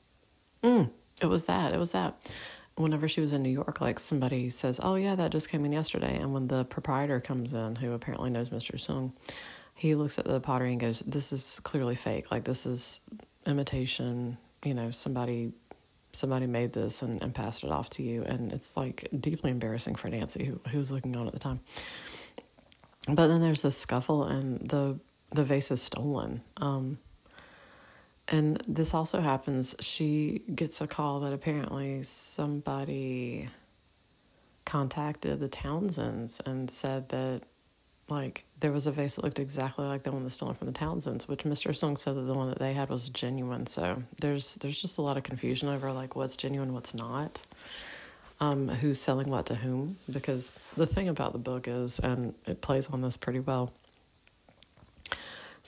Mm, 0.62 0.90
it 1.20 1.26
was 1.26 1.44
that. 1.44 1.72
It 1.72 1.78
was 1.78 1.92
that. 1.92 2.30
Whenever 2.76 3.08
she 3.08 3.20
was 3.20 3.32
in 3.32 3.42
New 3.42 3.50
York, 3.50 3.80
like 3.80 3.98
somebody 3.98 4.50
says, 4.50 4.78
"Oh 4.82 4.94
yeah, 4.94 5.16
that 5.16 5.32
just 5.32 5.48
came 5.48 5.64
in 5.64 5.72
yesterday," 5.72 6.16
and 6.16 6.32
when 6.32 6.46
the 6.46 6.64
proprietor 6.64 7.20
comes 7.20 7.52
in, 7.52 7.76
who 7.76 7.92
apparently 7.92 8.30
knows 8.30 8.50
Mr. 8.50 8.76
Soong, 8.76 9.12
he 9.74 9.96
looks 9.96 10.18
at 10.18 10.24
the 10.24 10.40
pottery 10.40 10.70
and 10.70 10.80
goes, 10.80 11.00
"This 11.00 11.32
is 11.32 11.60
clearly 11.60 11.96
fake. 11.96 12.30
Like 12.30 12.44
this 12.44 12.66
is 12.66 13.00
imitation. 13.46 14.38
You 14.64 14.74
know, 14.74 14.90
somebody." 14.90 15.52
Somebody 16.10 16.46
made 16.46 16.72
this 16.72 17.02
and, 17.02 17.22
and 17.22 17.34
passed 17.34 17.64
it 17.64 17.70
off 17.70 17.90
to 17.90 18.02
you, 18.02 18.22
and 18.24 18.50
it's 18.50 18.78
like 18.78 19.06
deeply 19.20 19.50
embarrassing 19.50 19.94
for 19.94 20.08
Nancy, 20.08 20.42
who 20.42 20.58
who 20.70 20.78
was 20.78 20.90
looking 20.90 21.14
on 21.16 21.26
at 21.26 21.34
the 21.34 21.38
time. 21.38 21.60
But 23.06 23.28
then 23.28 23.42
there's 23.42 23.60
this 23.60 23.76
scuffle, 23.76 24.24
and 24.24 24.58
the 24.68 24.98
the 25.30 25.44
vase 25.44 25.70
is 25.70 25.82
stolen. 25.82 26.42
Um, 26.56 26.98
and 28.28 28.60
this 28.68 28.92
also 28.94 29.20
happens. 29.20 29.74
She 29.80 30.42
gets 30.54 30.80
a 30.80 30.86
call 30.86 31.20
that 31.20 31.32
apparently 31.32 32.02
somebody 32.02 33.48
contacted 34.64 35.40
the 35.40 35.48
Townsends 35.48 36.40
and 36.44 36.70
said 36.70 37.08
that 37.08 37.42
like 38.10 38.44
there 38.60 38.72
was 38.72 38.86
a 38.86 38.92
vase 38.92 39.16
that 39.16 39.24
looked 39.24 39.38
exactly 39.38 39.86
like 39.86 40.02
the 40.02 40.12
one 40.12 40.22
that's 40.22 40.34
stolen 40.34 40.54
from 40.54 40.66
the 40.66 40.72
Townsends, 40.72 41.28
which 41.28 41.44
Mr. 41.44 41.70
Soong 41.70 41.96
said 41.96 42.16
that 42.16 42.22
the 42.22 42.34
one 42.34 42.48
that 42.48 42.58
they 42.58 42.72
had 42.72 42.88
was 42.88 43.08
genuine. 43.08 43.66
So 43.66 44.02
there's 44.20 44.56
there's 44.56 44.80
just 44.80 44.98
a 44.98 45.02
lot 45.02 45.16
of 45.16 45.22
confusion 45.22 45.68
over 45.68 45.90
like 45.92 46.16
what's 46.16 46.36
genuine, 46.36 46.74
what's 46.74 46.94
not, 46.94 47.42
um, 48.40 48.68
who's 48.68 49.00
selling 49.00 49.28
what 49.30 49.46
to 49.46 49.54
whom. 49.54 49.96
Because 50.10 50.52
the 50.76 50.86
thing 50.86 51.08
about 51.08 51.32
the 51.32 51.38
book 51.38 51.68
is, 51.68 51.98
and 51.98 52.34
it 52.46 52.60
plays 52.60 52.88
on 52.88 53.00
this 53.00 53.16
pretty 53.16 53.40
well 53.40 53.72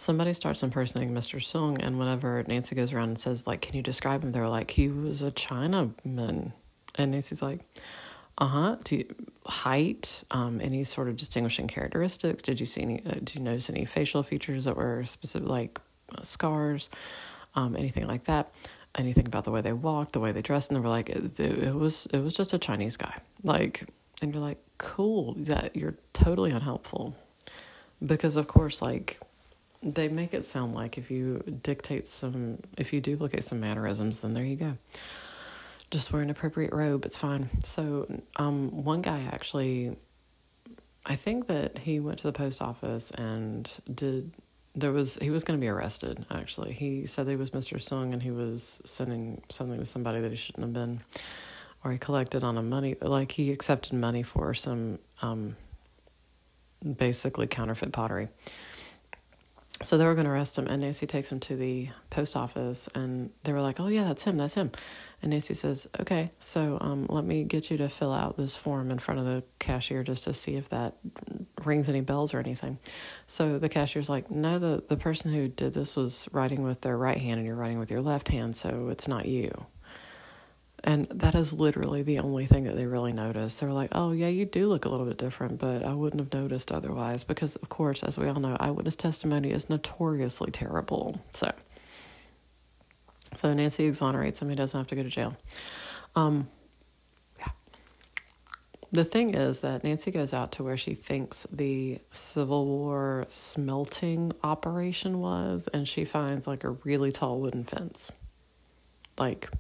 somebody 0.01 0.33
starts 0.33 0.63
impersonating 0.63 1.15
Mr. 1.15 1.39
Soong, 1.39 1.79
and 1.79 1.99
whenever 1.99 2.43
Nancy 2.49 2.75
goes 2.75 2.93
around 2.93 3.11
and 3.11 3.19
says, 3.19 3.47
like, 3.47 3.61
can 3.61 3.77
you 3.77 3.83
describe 3.83 4.25
him? 4.25 4.31
They're 4.31 4.49
like, 4.49 4.71
he 4.71 4.89
was 4.89 5.23
a 5.23 5.31
Chinaman. 5.31 6.53
And 6.95 7.11
Nancy's 7.11 7.43
like, 7.43 7.61
uh 8.39 8.47
huh. 8.47 8.77
Do 8.83 8.97
you, 8.97 9.15
Height, 9.45 10.25
um, 10.31 10.61
any 10.63 10.85
sort 10.85 11.09
of 11.09 11.17
distinguishing 11.17 11.69
characteristics? 11.69 12.43
Did 12.43 12.61
you 12.61 12.67
see 12.67 12.81
any, 12.81 13.03
uh, 13.05 13.13
did 13.13 13.35
you 13.35 13.43
notice 13.43 13.69
any 13.69 13.85
facial 13.85 14.23
features 14.23 14.65
that 14.65 14.77
were 14.77 15.05
specific, 15.05 15.49
like 15.49 15.79
uh, 16.17 16.23
scars, 16.23 16.89
um, 17.55 17.77
anything 17.77 18.07
like 18.07 18.25
that? 18.25 18.53
Anything 18.97 19.27
about 19.27 19.45
the 19.45 19.51
way 19.51 19.61
they 19.61 19.75
walked, 19.75 20.15
the 20.15 20.21
way 20.21 20.33
they 20.33 20.43
dressed? 20.43 20.71
And 20.71 20.77
they 20.77 20.81
were 20.81 20.89
like, 20.89 21.11
it, 21.11 21.39
it 21.39 21.75
was, 21.75 22.07
it 22.07 22.21
was 22.21 22.33
just 22.33 22.55
a 22.55 22.59
Chinese 22.59 22.97
guy. 22.97 23.17
Like, 23.43 23.85
and 24.23 24.33
you're 24.33 24.43
like, 24.43 24.59
cool, 24.79 25.35
that 25.37 25.77
you're 25.77 25.97
totally 26.15 26.51
unhelpful. 26.51 27.15
Because, 28.05 28.37
of 28.37 28.49
course, 28.49 28.81
like, 28.81 29.21
they 29.83 30.09
make 30.09 30.35
it 30.35 30.45
sound 30.45 30.75
like 30.75 30.99
if 30.99 31.11
you 31.11 31.43
dictate 31.63 32.09
some, 32.09 32.59
if 32.77 32.93
you 32.93 33.01
duplicate 33.01 33.45
some 33.45 33.61
mannerisms, 33.61 34.21
then 34.21 34.35
there 34.35 34.45
you 34.45 34.57
go. 34.57 34.77
Just 35.91 36.13
wear 36.13 36.23
an 36.23 36.31
appropriate 36.31 36.73
robe, 36.73 37.05
it's 37.05 37.17
fine. 37.17 37.49
So, 37.65 38.07
um, 38.37 38.85
one 38.85 39.01
guy 39.03 39.23
actually, 39.33 39.97
I 41.05 41.17
think 41.17 41.49
that 41.49 41.79
he 41.79 41.99
went 41.99 42.19
to 42.19 42.27
the 42.27 42.33
post 42.33 42.63
office 42.63 43.11
and 43.13 43.71
did. 43.93 44.33
There 44.77 44.93
was 44.93 45.17
he 45.17 45.31
was 45.31 45.43
going 45.43 45.59
to 45.59 45.61
be 45.61 45.67
arrested. 45.67 46.25
Actually, 46.31 46.73
he 46.73 47.05
said 47.07 47.27
he 47.27 47.35
was 47.35 47.51
Mr. 47.51 47.77
Soong 47.79 48.13
and 48.13 48.23
he 48.23 48.31
was 48.31 48.81
sending 48.85 49.43
something 49.49 49.81
to 49.81 49.85
somebody 49.85 50.21
that 50.21 50.31
he 50.31 50.37
shouldn't 50.37 50.63
have 50.63 50.73
been, 50.73 51.01
or 51.83 51.91
he 51.91 51.99
collected 51.99 52.45
on 52.45 52.57
a 52.57 52.63
money 52.63 52.95
like 53.01 53.33
he 53.33 53.51
accepted 53.51 53.95
money 53.95 54.23
for 54.23 54.55
some 54.55 55.01
um, 55.23 55.57
basically 56.97 57.49
counterfeit 57.49 57.93
pottery 57.93 58.29
So 59.83 59.97
they 59.97 60.05
were 60.05 60.15
going 60.15 60.27
to 60.27 60.31
arrest 60.31 60.59
him, 60.59 60.67
and 60.67 60.83
Nancy 60.83 61.07
takes 61.07 61.33
him 61.33 61.41
to 61.41 61.57
the 61.57 61.89
post 62.11 62.37
office, 62.37 62.87
and 62.95 63.31
they 63.45 63.53
were 63.55 63.63
like, 63.63 63.81
"Oh 63.81 63.87
yeah, 63.87 64.05
that's 64.05 64.25
him, 64.25 64.37
that's 64.37 64.53
him." 64.53 64.73
And 65.23 65.31
Nancy 65.31 65.55
says, 65.55 65.89
"Okay, 65.99 66.33
so 66.39 66.77
um, 66.83 67.07
let 67.09 67.25
me 67.25 67.45
get 67.45 67.71
you 67.71 67.79
to 67.79 67.89
fill 67.89 68.13
out 68.13 68.37
this 68.37 68.55
form 68.55 68.91
in 68.91 68.99
front 68.99 69.21
of 69.21 69.27
the 69.27 69.43
cashier 69.59 70.03
just 70.03 70.25
to 70.25 70.35
see 70.35 70.57
if 70.57 70.69
that 70.69 70.97
rings 71.65 71.89
any 71.89 72.03
bells 72.03 72.35
or 72.35 72.41
anything." 72.41 72.79
So 73.27 73.59
the 73.59 73.71
cashier's 73.71 74.11
like, 74.11 74.31
"No, 74.31 74.59
the 74.59 74.85
the 74.87 74.99
person 74.99 75.33
who 75.33 75.49
did 75.49 75.73
this 75.73 75.97
was 75.97 76.29
writing 76.31 76.63
with 76.63 76.83
their 76.83 76.99
right 76.99 77.19
hand, 77.19 77.39
and 77.39 77.47
you're 77.47 77.57
writing 77.57 77.79
with 77.79 77.91
your 77.91 78.03
left 78.03 78.29
hand, 78.29 78.57
so 78.57 78.89
it's 78.91 79.09
not 79.09 79.27
you." 79.27 79.67
And 80.83 81.07
that 81.11 81.35
is 81.35 81.53
literally 81.53 82.03
the 82.03 82.21
only 82.21 82.47
thing 82.47 82.65
that 82.65 82.75
they 82.75 82.87
really 82.87 83.13
noticed. 83.13 83.61
They 83.61 83.67
were 83.67 83.73
like, 83.73 83.91
oh, 83.93 84.13
yeah, 84.13 84.29
you 84.29 84.47
do 84.47 84.67
look 84.67 84.87
a 84.87 84.89
little 84.89 85.05
bit 85.05 85.19
different, 85.19 85.59
but 85.59 85.85
I 85.85 85.93
wouldn't 85.93 86.21
have 86.21 86.33
noticed 86.33 86.73
otherwise. 86.73 87.23
Because, 87.23 87.57
of 87.57 87.69
course, 87.69 88.03
as 88.03 88.17
we 88.17 88.27
all 88.29 88.41
know, 88.41 88.57
eyewitness 88.59 88.97
testimony 88.97 89.51
is 89.51 89.69
notoriously 89.69 90.51
terrible. 90.51 91.21
So, 91.33 91.53
so 93.37 93.53
Nancy 93.53 93.85
exonerates 93.85 94.41
him. 94.41 94.49
He 94.49 94.55
doesn't 94.55 94.79
have 94.79 94.87
to 94.87 94.97
go 94.97 95.03
to 95.03 95.11
jail. 95.11 95.37
Um, 96.17 96.49
yeah. 97.39 97.49
The 98.91 99.05
thing 99.05 99.35
is 99.35 99.61
that 99.61 99.85
Nancy 99.85 100.11
goes 100.11 100.33
out 100.33 100.53
to 100.53 100.65
where 100.65 100.79
she 100.79 100.95
thinks 100.95 101.47
the 101.53 101.99
Civil 102.11 102.65
War 102.65 103.27
smelting 103.29 104.33
operation 104.43 105.21
was, 105.21 105.69
and 105.75 105.87
she 105.87 106.07
finds 106.07 106.47
like 106.47 106.65
a 106.65 106.71
really 106.71 107.13
tall 107.13 107.39
wooden 107.39 107.65
fence. 107.65 108.11
Like, 109.19 109.51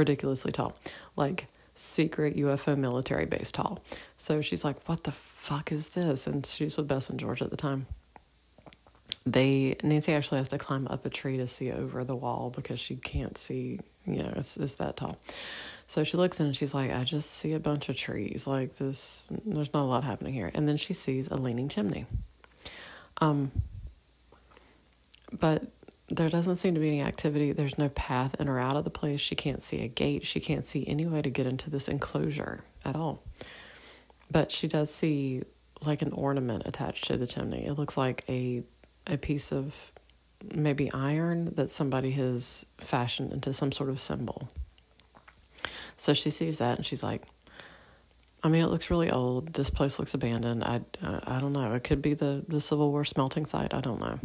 ridiculously 0.00 0.52
tall, 0.52 0.76
like 1.16 1.46
secret 1.74 2.36
UFO 2.36 2.76
military 2.76 3.26
base 3.26 3.52
tall. 3.52 3.80
So 4.16 4.40
she's 4.40 4.64
like, 4.64 4.88
"What 4.88 5.04
the 5.04 5.12
fuck 5.12 5.72
is 5.72 5.90
this?" 5.90 6.26
And 6.26 6.44
she's 6.44 6.76
with 6.76 6.88
Bess 6.88 7.10
and 7.10 7.20
George 7.20 7.42
at 7.42 7.50
the 7.50 7.56
time. 7.56 7.86
They 9.24 9.76
Nancy 9.82 10.12
actually 10.12 10.38
has 10.38 10.48
to 10.48 10.58
climb 10.58 10.86
up 10.88 11.06
a 11.06 11.10
tree 11.10 11.36
to 11.36 11.46
see 11.46 11.70
over 11.70 12.04
the 12.04 12.16
wall 12.16 12.50
because 12.54 12.80
she 12.80 12.96
can't 12.96 13.36
see. 13.38 13.80
You 14.06 14.22
know, 14.22 14.32
it's 14.36 14.56
it's 14.56 14.76
that 14.76 14.96
tall. 14.96 15.18
So 15.86 16.04
she 16.04 16.16
looks 16.16 16.40
in 16.40 16.46
and 16.46 16.56
she's 16.56 16.74
like, 16.74 16.90
"I 16.90 17.04
just 17.04 17.30
see 17.30 17.52
a 17.52 17.60
bunch 17.60 17.88
of 17.88 17.96
trees. 17.96 18.46
Like 18.46 18.76
this, 18.76 19.28
there's 19.44 19.72
not 19.74 19.82
a 19.82 19.90
lot 19.90 20.04
happening 20.04 20.34
here." 20.34 20.50
And 20.54 20.66
then 20.68 20.76
she 20.76 20.94
sees 20.94 21.28
a 21.28 21.36
leaning 21.36 21.68
chimney. 21.68 22.06
Um, 23.20 23.50
but 25.32 25.64
there 26.10 26.28
doesn't 26.28 26.56
seem 26.56 26.74
to 26.74 26.80
be 26.80 26.88
any 26.88 27.02
activity. 27.02 27.52
There's 27.52 27.78
no 27.78 27.88
path 27.90 28.34
in 28.40 28.48
or 28.48 28.58
out 28.58 28.76
of 28.76 28.84
the 28.84 28.90
place. 28.90 29.20
She 29.20 29.36
can't 29.36 29.62
see 29.62 29.82
a 29.82 29.88
gate. 29.88 30.26
She 30.26 30.40
can't 30.40 30.66
see 30.66 30.86
any 30.86 31.06
way 31.06 31.22
to 31.22 31.30
get 31.30 31.46
into 31.46 31.70
this 31.70 31.88
enclosure 31.88 32.64
at 32.84 32.96
all. 32.96 33.22
But 34.30 34.50
she 34.50 34.68
does 34.68 34.92
see 34.92 35.42
like 35.84 36.02
an 36.02 36.12
ornament 36.12 36.64
attached 36.66 37.06
to 37.06 37.16
the 37.16 37.26
chimney. 37.26 37.64
It 37.64 37.74
looks 37.74 37.96
like 37.96 38.24
a 38.28 38.62
a 39.06 39.16
piece 39.16 39.52
of 39.52 39.92
maybe 40.54 40.92
iron 40.92 41.54
that 41.54 41.70
somebody 41.70 42.10
has 42.12 42.66
fashioned 42.78 43.32
into 43.32 43.52
some 43.52 43.72
sort 43.72 43.90
of 43.90 44.00
symbol. 44.00 44.48
So 45.96 46.12
she 46.12 46.30
sees 46.30 46.58
that 46.58 46.78
and 46.78 46.86
she's 46.86 47.02
like, 47.02 47.22
I 48.42 48.48
mean, 48.48 48.62
it 48.62 48.68
looks 48.68 48.90
really 48.90 49.10
old. 49.10 49.52
This 49.52 49.68
place 49.68 49.98
looks 49.98 50.14
abandoned. 50.14 50.64
I, 50.64 50.80
uh, 51.02 51.20
I 51.24 51.40
don't 51.40 51.52
know. 51.52 51.72
It 51.74 51.84
could 51.84 52.00
be 52.00 52.14
the, 52.14 52.42
the 52.48 52.60
Civil 52.60 52.90
War 52.90 53.04
smelting 53.04 53.44
site. 53.44 53.74
I 53.74 53.80
don't 53.80 54.00
know. 54.00 54.18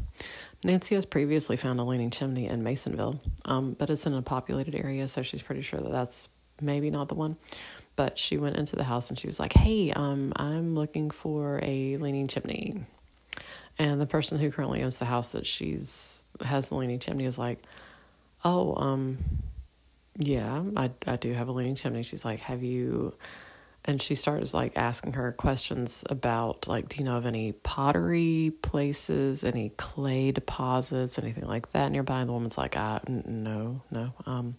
Nancy 0.63 0.95
has 0.95 1.05
previously 1.05 1.57
found 1.57 1.79
a 1.79 1.83
leaning 1.83 2.09
chimney 2.11 2.47
in 2.47 2.63
Masonville, 2.63 3.19
um, 3.43 3.73
but 3.77 3.89
it's 3.89 4.05
in 4.05 4.13
a 4.13 4.21
populated 4.21 4.73
area, 4.73 5.07
so 5.07 5.21
she's 5.21 5.41
pretty 5.41 5.61
sure 5.61 5.79
that 5.79 5.91
that's 5.91 6.29
maybe 6.61 6.89
not 6.89 7.09
the 7.09 7.15
one. 7.15 7.37
But 7.95 8.17
she 8.17 8.37
went 8.37 8.57
into 8.57 8.75
the 8.75 8.83
house 8.83 9.09
and 9.09 9.19
she 9.19 9.27
was 9.27 9.39
like, 9.39 9.53
"Hey, 9.53 9.91
um, 9.91 10.33
I'm 10.35 10.75
looking 10.75 11.11
for 11.11 11.59
a 11.61 11.97
leaning 11.97 12.27
chimney." 12.27 12.81
And 13.77 14.01
the 14.01 14.05
person 14.05 14.39
who 14.39 14.51
currently 14.51 14.81
owns 14.81 14.97
the 14.97 15.05
house 15.05 15.29
that 15.29 15.45
she's 15.45 16.23
has 16.43 16.69
the 16.69 16.75
leaning 16.75 16.99
chimney 16.99 17.25
is 17.25 17.37
like, 17.37 17.61
"Oh, 18.43 18.75
um, 18.75 19.17
yeah, 20.17 20.63
I 20.75 20.91
I 21.05 21.15
do 21.17 21.31
have 21.33 21.47
a 21.47 21.51
leaning 21.51 21.75
chimney." 21.75 22.03
She's 22.03 22.25
like, 22.25 22.39
"Have 22.39 22.63
you?" 22.63 23.13
And 23.85 24.01
she 24.01 24.15
starts 24.15 24.53
like 24.53 24.73
asking 24.75 25.13
her 25.13 25.31
questions 25.31 26.03
about 26.09 26.67
like 26.67 26.89
do 26.89 26.97
you 26.97 27.05
know 27.05 27.17
of 27.17 27.25
any 27.25 27.51
pottery 27.51 28.51
places 28.61 29.43
any 29.43 29.69
clay 29.77 30.31
deposits 30.31 31.17
anything 31.19 31.45
like 31.45 31.71
that 31.71 31.91
nearby? 31.91 32.19
And 32.19 32.29
the 32.29 32.33
woman's 32.33 32.57
like 32.57 32.75
ah, 32.75 32.99
no 33.07 33.81
no 33.91 34.13
um 34.25 34.55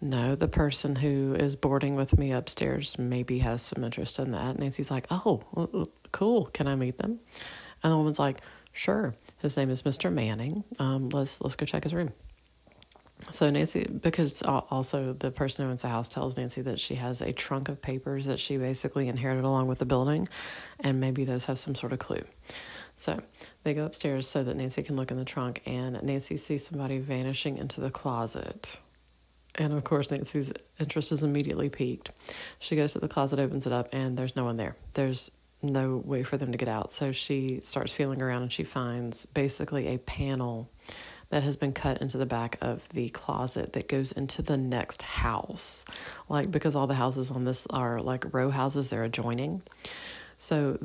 no. 0.00 0.34
The 0.34 0.48
person 0.48 0.96
who 0.96 1.34
is 1.34 1.56
boarding 1.56 1.94
with 1.94 2.18
me 2.18 2.32
upstairs 2.32 2.98
maybe 2.98 3.38
has 3.38 3.62
some 3.62 3.84
interest 3.84 4.18
in 4.18 4.32
that. 4.32 4.58
Nancy's 4.58 4.90
like 4.90 5.06
oh 5.10 5.88
cool. 6.12 6.46
Can 6.46 6.66
i 6.66 6.74
meet 6.74 6.98
them? 6.98 7.20
And 7.82 7.92
the 7.92 7.96
woman's 7.96 8.18
like 8.18 8.40
sure. 8.72 9.14
His 9.38 9.56
name 9.56 9.70
is 9.70 9.84
mr 9.84 10.12
manning. 10.12 10.64
Um 10.80 11.08
let's 11.10 11.40
let's 11.40 11.56
go 11.56 11.66
check 11.66 11.84
his 11.84 11.94
room 11.94 12.12
so 13.30 13.50
Nancy, 13.50 13.86
because 13.86 14.42
also 14.42 15.12
the 15.12 15.30
person 15.30 15.64
who 15.64 15.70
owns 15.70 15.82
the 15.82 15.88
house 15.88 16.08
tells 16.08 16.36
Nancy 16.36 16.62
that 16.62 16.78
she 16.78 16.96
has 16.96 17.20
a 17.20 17.32
trunk 17.32 17.68
of 17.68 17.80
papers 17.80 18.26
that 18.26 18.38
she 18.38 18.56
basically 18.56 19.08
inherited 19.08 19.44
along 19.44 19.66
with 19.66 19.78
the 19.78 19.86
building, 19.86 20.28
and 20.80 21.00
maybe 21.00 21.24
those 21.24 21.44
have 21.46 21.58
some 21.58 21.74
sort 21.74 21.92
of 21.92 21.98
clue. 21.98 22.24
So 22.94 23.20
they 23.64 23.74
go 23.74 23.86
upstairs 23.86 24.28
so 24.28 24.44
that 24.44 24.56
Nancy 24.56 24.82
can 24.82 24.96
look 24.96 25.10
in 25.10 25.16
the 25.16 25.24
trunk, 25.24 25.62
and 25.66 26.00
Nancy 26.02 26.36
sees 26.36 26.66
somebody 26.66 26.98
vanishing 26.98 27.58
into 27.58 27.80
the 27.80 27.90
closet. 27.90 28.78
And 29.56 29.72
of 29.72 29.84
course, 29.84 30.10
Nancy's 30.10 30.52
interest 30.78 31.12
is 31.12 31.22
immediately 31.22 31.68
piqued. 31.68 32.10
She 32.58 32.76
goes 32.76 32.92
to 32.92 32.98
the 32.98 33.08
closet, 33.08 33.38
opens 33.38 33.66
it 33.66 33.72
up, 33.72 33.88
and 33.92 34.16
there's 34.16 34.36
no 34.36 34.44
one 34.44 34.56
there. 34.56 34.76
There's 34.94 35.30
no 35.62 36.02
way 36.04 36.22
for 36.22 36.36
them 36.36 36.52
to 36.52 36.58
get 36.58 36.68
out. 36.68 36.92
So 36.92 37.12
she 37.12 37.60
starts 37.62 37.92
feeling 37.92 38.20
around 38.20 38.42
and 38.42 38.52
she 38.52 38.64
finds 38.64 39.26
basically 39.26 39.88
a 39.88 39.98
panel 39.98 40.70
that 41.34 41.42
has 41.42 41.56
been 41.56 41.72
cut 41.72 42.00
into 42.00 42.16
the 42.16 42.26
back 42.26 42.56
of 42.60 42.88
the 42.90 43.08
closet 43.08 43.72
that 43.72 43.88
goes 43.88 44.12
into 44.12 44.40
the 44.40 44.56
next 44.56 45.02
house. 45.02 45.84
Like, 46.28 46.48
because 46.48 46.76
all 46.76 46.86
the 46.86 46.94
houses 46.94 47.32
on 47.32 47.42
this 47.42 47.66
are 47.70 48.00
like 48.00 48.32
row 48.32 48.50
houses, 48.50 48.88
they're 48.88 49.02
adjoining. 49.02 49.60
So 50.36 50.78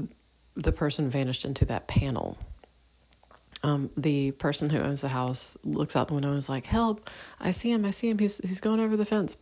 the 0.55 0.71
person 0.71 1.07
vanished 1.07 1.45
into 1.45 1.65
that 1.65 1.88
panel. 1.88 2.35
Um, 3.62 3.91
the 3.95 4.31
person 4.31 4.71
who 4.71 4.79
owns 4.79 5.01
the 5.01 5.09
house 5.09 5.55
looks 5.63 5.95
out 5.95 6.07
the 6.07 6.15
window 6.15 6.29
and 6.29 6.39
is 6.39 6.49
like, 6.49 6.65
Help, 6.65 7.12
I 7.39 7.51
see 7.51 7.71
him, 7.71 7.85
I 7.85 7.91
see 7.91 8.09
him, 8.09 8.17
he's, 8.17 8.39
he's 8.39 8.59
going 8.59 8.79
over 8.79 8.97
the 8.97 9.05
fence. 9.05 9.38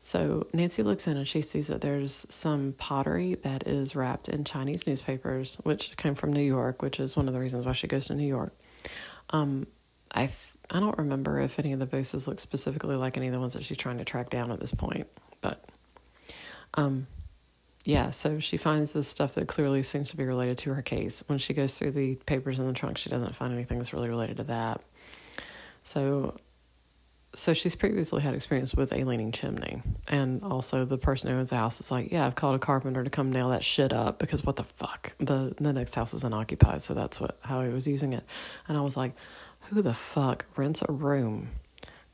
So 0.00 0.48
Nancy 0.52 0.82
looks 0.82 1.06
in 1.06 1.16
and 1.16 1.26
she 1.26 1.40
sees 1.40 1.68
that 1.68 1.80
there's 1.80 2.26
some 2.28 2.74
pottery 2.76 3.36
that 3.36 3.66
is 3.66 3.96
wrapped 3.96 4.28
in 4.28 4.44
Chinese 4.44 4.86
newspapers, 4.86 5.54
which 5.62 5.96
came 5.96 6.14
from 6.14 6.30
New 6.34 6.42
York, 6.42 6.82
which 6.82 7.00
is 7.00 7.16
one 7.16 7.26
of 7.26 7.32
the 7.32 7.40
reasons 7.40 7.64
why 7.64 7.72
she 7.72 7.86
goes 7.86 8.04
to 8.08 8.14
New 8.14 8.28
York. 8.28 8.52
Um, 9.30 9.66
I 10.12 10.26
th- 10.26 10.54
I 10.70 10.80
don't 10.80 10.98
remember 10.98 11.40
if 11.40 11.58
any 11.58 11.72
of 11.72 11.78
the 11.78 11.86
voices 11.86 12.26
look 12.26 12.40
specifically 12.40 12.96
like 12.96 13.16
any 13.16 13.26
of 13.26 13.32
the 13.32 13.40
ones 13.40 13.52
that 13.54 13.62
she's 13.62 13.76
trying 13.76 13.98
to 13.98 14.04
track 14.04 14.30
down 14.30 14.50
at 14.50 14.60
this 14.60 14.72
point, 14.72 15.06
but 15.40 15.64
um, 16.74 17.06
yeah. 17.84 18.10
So 18.10 18.40
she 18.40 18.56
finds 18.56 18.92
this 18.92 19.08
stuff 19.08 19.34
that 19.34 19.46
clearly 19.46 19.82
seems 19.82 20.10
to 20.10 20.16
be 20.16 20.24
related 20.24 20.58
to 20.58 20.74
her 20.74 20.82
case. 20.82 21.22
When 21.28 21.38
she 21.38 21.54
goes 21.54 21.78
through 21.78 21.92
the 21.92 22.16
papers 22.26 22.58
in 22.58 22.66
the 22.66 22.72
trunk, 22.72 22.98
she 22.98 23.10
doesn't 23.10 23.34
find 23.34 23.54
anything 23.54 23.78
that's 23.78 23.92
really 23.92 24.08
related 24.08 24.38
to 24.38 24.44
that. 24.44 24.82
So, 25.84 26.36
so 27.32 27.52
she's 27.54 27.76
previously 27.76 28.22
had 28.22 28.34
experience 28.34 28.74
with 28.74 28.92
a 28.92 29.04
leaning 29.04 29.30
chimney, 29.30 29.82
and 30.08 30.42
also 30.42 30.84
the 30.84 30.98
person 30.98 31.30
who 31.30 31.36
owns 31.36 31.50
the 31.50 31.56
house 31.56 31.80
is 31.80 31.92
like, 31.92 32.10
"Yeah, 32.10 32.26
I've 32.26 32.34
called 32.34 32.56
a 32.56 32.58
carpenter 32.58 33.04
to 33.04 33.10
come 33.10 33.30
nail 33.30 33.50
that 33.50 33.62
shit 33.62 33.92
up 33.92 34.18
because 34.18 34.42
what 34.42 34.56
the 34.56 34.64
fuck? 34.64 35.12
The 35.18 35.54
the 35.56 35.72
next 35.72 35.94
house 35.94 36.12
is 36.12 36.24
unoccupied, 36.24 36.82
so 36.82 36.92
that's 36.92 37.20
what 37.20 37.38
how 37.42 37.62
he 37.62 37.68
was 37.68 37.86
using 37.86 38.14
it." 38.14 38.24
And 38.66 38.76
I 38.76 38.80
was 38.80 38.96
like 38.96 39.12
who 39.68 39.82
the 39.82 39.94
fuck 39.94 40.46
rents 40.56 40.82
a 40.88 40.92
room, 40.92 41.48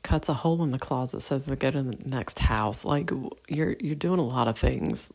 cuts 0.01 0.29
a 0.29 0.33
hole 0.33 0.63
in 0.63 0.71
the 0.71 0.79
closet 0.79 1.21
so 1.21 1.37
they 1.37 1.55
go 1.55 1.71
to 1.71 1.83
the 1.83 1.97
next 2.09 2.39
house? 2.39 2.85
Like 2.85 3.11
you're 3.47 3.75
you're 3.79 3.95
doing 3.95 4.19
a 4.19 4.25
lot 4.25 4.47
of 4.47 4.57
things 4.57 5.11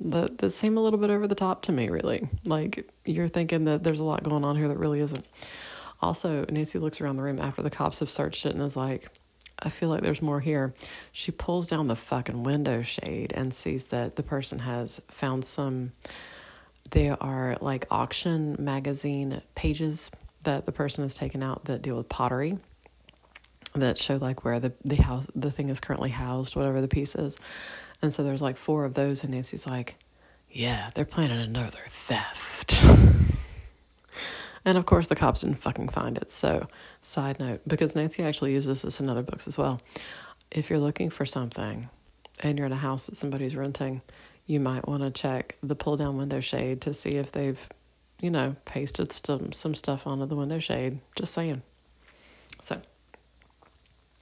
that 0.00 0.38
that 0.38 0.50
seem 0.50 0.76
a 0.76 0.80
little 0.80 0.98
bit 0.98 1.10
over 1.10 1.26
the 1.26 1.34
top 1.34 1.62
to 1.62 1.72
me. 1.72 1.88
Really, 1.88 2.28
like 2.44 2.90
you're 3.04 3.28
thinking 3.28 3.64
that 3.64 3.82
there's 3.82 4.00
a 4.00 4.04
lot 4.04 4.22
going 4.22 4.44
on 4.44 4.56
here 4.56 4.68
that 4.68 4.78
really 4.78 5.00
isn't. 5.00 5.24
Also, 6.02 6.46
Nancy 6.48 6.78
looks 6.78 7.00
around 7.00 7.16
the 7.16 7.22
room 7.22 7.40
after 7.40 7.62
the 7.62 7.70
cops 7.70 8.00
have 8.00 8.10
searched 8.10 8.46
it 8.46 8.54
and 8.54 8.62
is 8.62 8.76
like, 8.76 9.08
I 9.58 9.68
feel 9.68 9.90
like 9.90 10.00
there's 10.02 10.22
more 10.22 10.40
here. 10.40 10.74
She 11.12 11.30
pulls 11.30 11.66
down 11.66 11.88
the 11.88 11.96
fucking 11.96 12.42
window 12.42 12.80
shade 12.80 13.32
and 13.34 13.52
sees 13.52 13.86
that 13.86 14.16
the 14.16 14.22
person 14.22 14.60
has 14.60 15.00
found 15.08 15.44
some. 15.44 15.92
There 16.90 17.22
are 17.22 17.56
like 17.60 17.86
auction 17.90 18.56
magazine 18.58 19.42
pages 19.54 20.10
that 20.42 20.66
the 20.66 20.72
person 20.72 21.04
has 21.04 21.14
taken 21.14 21.42
out 21.42 21.64
that 21.66 21.82
deal 21.82 21.96
with 21.96 22.08
pottery 22.08 22.58
that 23.74 23.98
show 23.98 24.16
like 24.16 24.44
where 24.44 24.58
the, 24.58 24.72
the 24.84 24.96
house 24.96 25.28
the 25.34 25.50
thing 25.50 25.68
is 25.68 25.80
currently 25.80 26.10
housed, 26.10 26.56
whatever 26.56 26.80
the 26.80 26.88
piece 26.88 27.14
is. 27.14 27.38
And 28.02 28.12
so 28.12 28.22
there's 28.22 28.42
like 28.42 28.56
four 28.56 28.84
of 28.84 28.94
those 28.94 29.22
and 29.22 29.32
Nancy's 29.32 29.66
like, 29.66 29.96
Yeah, 30.50 30.90
they're 30.94 31.04
planning 31.04 31.40
another 31.40 31.82
theft. 31.86 32.84
and 34.64 34.76
of 34.76 34.86
course 34.86 35.06
the 35.06 35.14
cops 35.14 35.42
didn't 35.42 35.58
fucking 35.58 35.88
find 35.88 36.16
it. 36.16 36.32
So 36.32 36.66
side 37.00 37.38
note, 37.38 37.60
because 37.66 37.94
Nancy 37.94 38.22
actually 38.22 38.52
uses 38.52 38.82
this 38.82 39.00
in 39.00 39.08
other 39.08 39.22
books 39.22 39.46
as 39.46 39.56
well. 39.56 39.80
If 40.50 40.68
you're 40.68 40.80
looking 40.80 41.10
for 41.10 41.24
something 41.24 41.88
and 42.42 42.58
you're 42.58 42.66
in 42.66 42.72
a 42.72 42.76
house 42.76 43.06
that 43.06 43.16
somebody's 43.16 43.54
renting, 43.54 44.02
you 44.46 44.58
might 44.58 44.88
want 44.88 45.02
to 45.02 45.10
check 45.10 45.56
the 45.62 45.76
pull 45.76 45.96
down 45.96 46.16
window 46.16 46.40
shade 46.40 46.80
to 46.80 46.92
see 46.92 47.10
if 47.10 47.30
they've 47.30 47.68
you 48.20 48.30
know, 48.30 48.56
pasted 48.64 49.12
some, 49.12 49.52
some 49.52 49.74
stuff 49.74 50.06
onto 50.06 50.26
the 50.26 50.36
window 50.36 50.58
shade. 50.58 50.98
Just 51.16 51.32
saying. 51.32 51.62
So, 52.60 52.80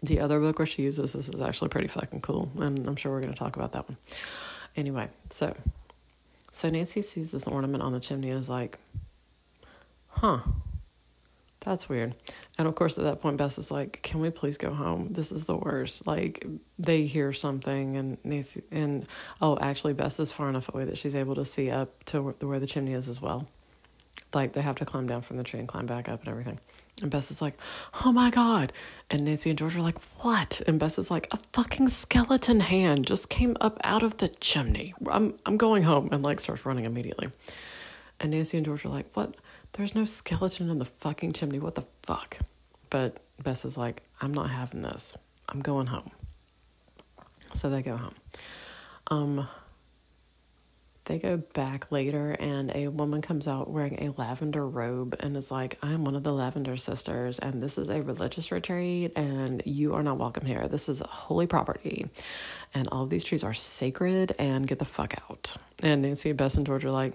the 0.02 0.20
other 0.20 0.38
book 0.38 0.58
where 0.58 0.66
she 0.66 0.82
uses 0.82 1.12
this 1.12 1.28
is 1.28 1.40
actually 1.40 1.68
pretty 1.68 1.88
fucking 1.88 2.20
cool, 2.20 2.50
and 2.58 2.86
I'm 2.86 2.96
sure 2.96 3.12
we're 3.12 3.20
going 3.20 3.32
to 3.32 3.38
talk 3.38 3.56
about 3.56 3.72
that 3.72 3.88
one. 3.88 3.98
Anyway, 4.76 5.08
so 5.30 5.56
so 6.52 6.70
Nancy 6.70 7.02
sees 7.02 7.32
this 7.32 7.46
ornament 7.46 7.82
on 7.82 7.92
the 7.92 8.00
chimney 8.00 8.30
and 8.30 8.40
is 8.40 8.48
like, 8.48 8.78
huh, 10.08 10.40
that's 11.60 11.88
weird. 11.88 12.14
And 12.58 12.68
of 12.68 12.74
course, 12.74 12.96
at 12.96 13.04
that 13.04 13.20
point, 13.20 13.36
Bess 13.36 13.58
is 13.58 13.70
like, 13.70 14.00
"Can 14.02 14.20
we 14.20 14.30
please 14.30 14.56
go 14.56 14.72
home? 14.72 15.08
This 15.12 15.32
is 15.32 15.44
the 15.44 15.56
worst." 15.56 16.06
Like 16.06 16.46
they 16.78 17.04
hear 17.04 17.32
something, 17.32 17.96
and 17.96 18.24
Nancy 18.24 18.62
and 18.70 19.06
oh, 19.40 19.58
actually, 19.60 19.92
Bess 19.94 20.20
is 20.20 20.32
far 20.32 20.48
enough 20.48 20.72
away 20.72 20.84
that 20.84 20.98
she's 20.98 21.14
able 21.14 21.34
to 21.34 21.44
see 21.44 21.70
up 21.70 22.04
to 22.04 22.22
where 22.22 22.60
the 22.60 22.66
chimney 22.66 22.92
is 22.92 23.08
as 23.08 23.20
well. 23.20 23.48
Like 24.34 24.52
they 24.52 24.60
have 24.60 24.76
to 24.76 24.84
climb 24.84 25.06
down 25.06 25.22
from 25.22 25.36
the 25.36 25.44
tree 25.44 25.58
and 25.58 25.68
climb 25.68 25.86
back 25.86 26.08
up 26.08 26.20
and 26.20 26.28
everything. 26.28 26.58
And 27.00 27.10
Bess 27.10 27.30
is 27.30 27.40
like, 27.40 27.54
"Oh 28.04 28.12
my 28.12 28.30
god!" 28.30 28.72
And 29.10 29.24
Nancy 29.24 29.50
and 29.50 29.58
George 29.58 29.76
are 29.76 29.82
like, 29.82 29.98
"What?" 30.20 30.60
And 30.66 30.78
Bess 30.78 30.98
is 30.98 31.10
like, 31.10 31.28
"A 31.32 31.38
fucking 31.52 31.88
skeleton 31.88 32.60
hand 32.60 33.06
just 33.06 33.30
came 33.30 33.56
up 33.60 33.80
out 33.84 34.02
of 34.02 34.18
the 34.18 34.28
chimney. 34.28 34.94
I'm 35.06 35.36
I'm 35.46 35.56
going 35.56 35.84
home." 35.84 36.08
And 36.12 36.24
like 36.24 36.40
starts 36.40 36.66
running 36.66 36.84
immediately. 36.84 37.30
And 38.20 38.32
Nancy 38.32 38.56
and 38.56 38.66
George 38.66 38.84
are 38.84 38.90
like, 38.90 39.06
"What?" 39.14 39.36
There's 39.72 39.94
no 39.94 40.04
skeleton 40.04 40.70
in 40.70 40.78
the 40.78 40.84
fucking 40.84 41.32
chimney. 41.32 41.58
What 41.58 41.74
the 41.74 41.84
fuck? 42.02 42.38
But 42.90 43.20
Bess 43.42 43.64
is 43.64 43.76
like, 43.76 44.02
I'm 44.20 44.32
not 44.32 44.50
having 44.50 44.82
this. 44.82 45.16
I'm 45.48 45.60
going 45.60 45.86
home. 45.86 46.10
So 47.54 47.70
they 47.70 47.82
go 47.82 47.96
home. 47.96 48.14
Um, 49.10 49.48
they 51.08 51.18
go 51.18 51.38
back 51.38 51.90
later, 51.90 52.36
and 52.38 52.70
a 52.74 52.88
woman 52.88 53.22
comes 53.22 53.48
out 53.48 53.70
wearing 53.70 54.04
a 54.04 54.10
lavender 54.20 54.66
robe 54.66 55.16
and 55.20 55.36
is 55.36 55.50
like, 55.50 55.78
I'm 55.82 56.04
one 56.04 56.14
of 56.14 56.22
the 56.22 56.32
Lavender 56.32 56.76
Sisters, 56.76 57.38
and 57.38 57.62
this 57.62 57.78
is 57.78 57.88
a 57.88 58.02
religious 58.02 58.52
retreat, 58.52 59.12
and 59.16 59.62
you 59.64 59.94
are 59.94 60.02
not 60.02 60.18
welcome 60.18 60.44
here. 60.44 60.68
This 60.68 60.88
is 60.88 61.00
a 61.00 61.06
holy 61.06 61.46
property, 61.46 62.08
and 62.74 62.86
all 62.92 63.04
of 63.04 63.10
these 63.10 63.24
trees 63.24 63.42
are 63.42 63.54
sacred, 63.54 64.32
and 64.38 64.68
get 64.68 64.78
the 64.78 64.84
fuck 64.84 65.14
out. 65.30 65.56
And 65.82 66.02
Nancy, 66.02 66.32
Bess, 66.32 66.56
and 66.56 66.66
George 66.66 66.84
are 66.84 66.92
like, 66.92 67.14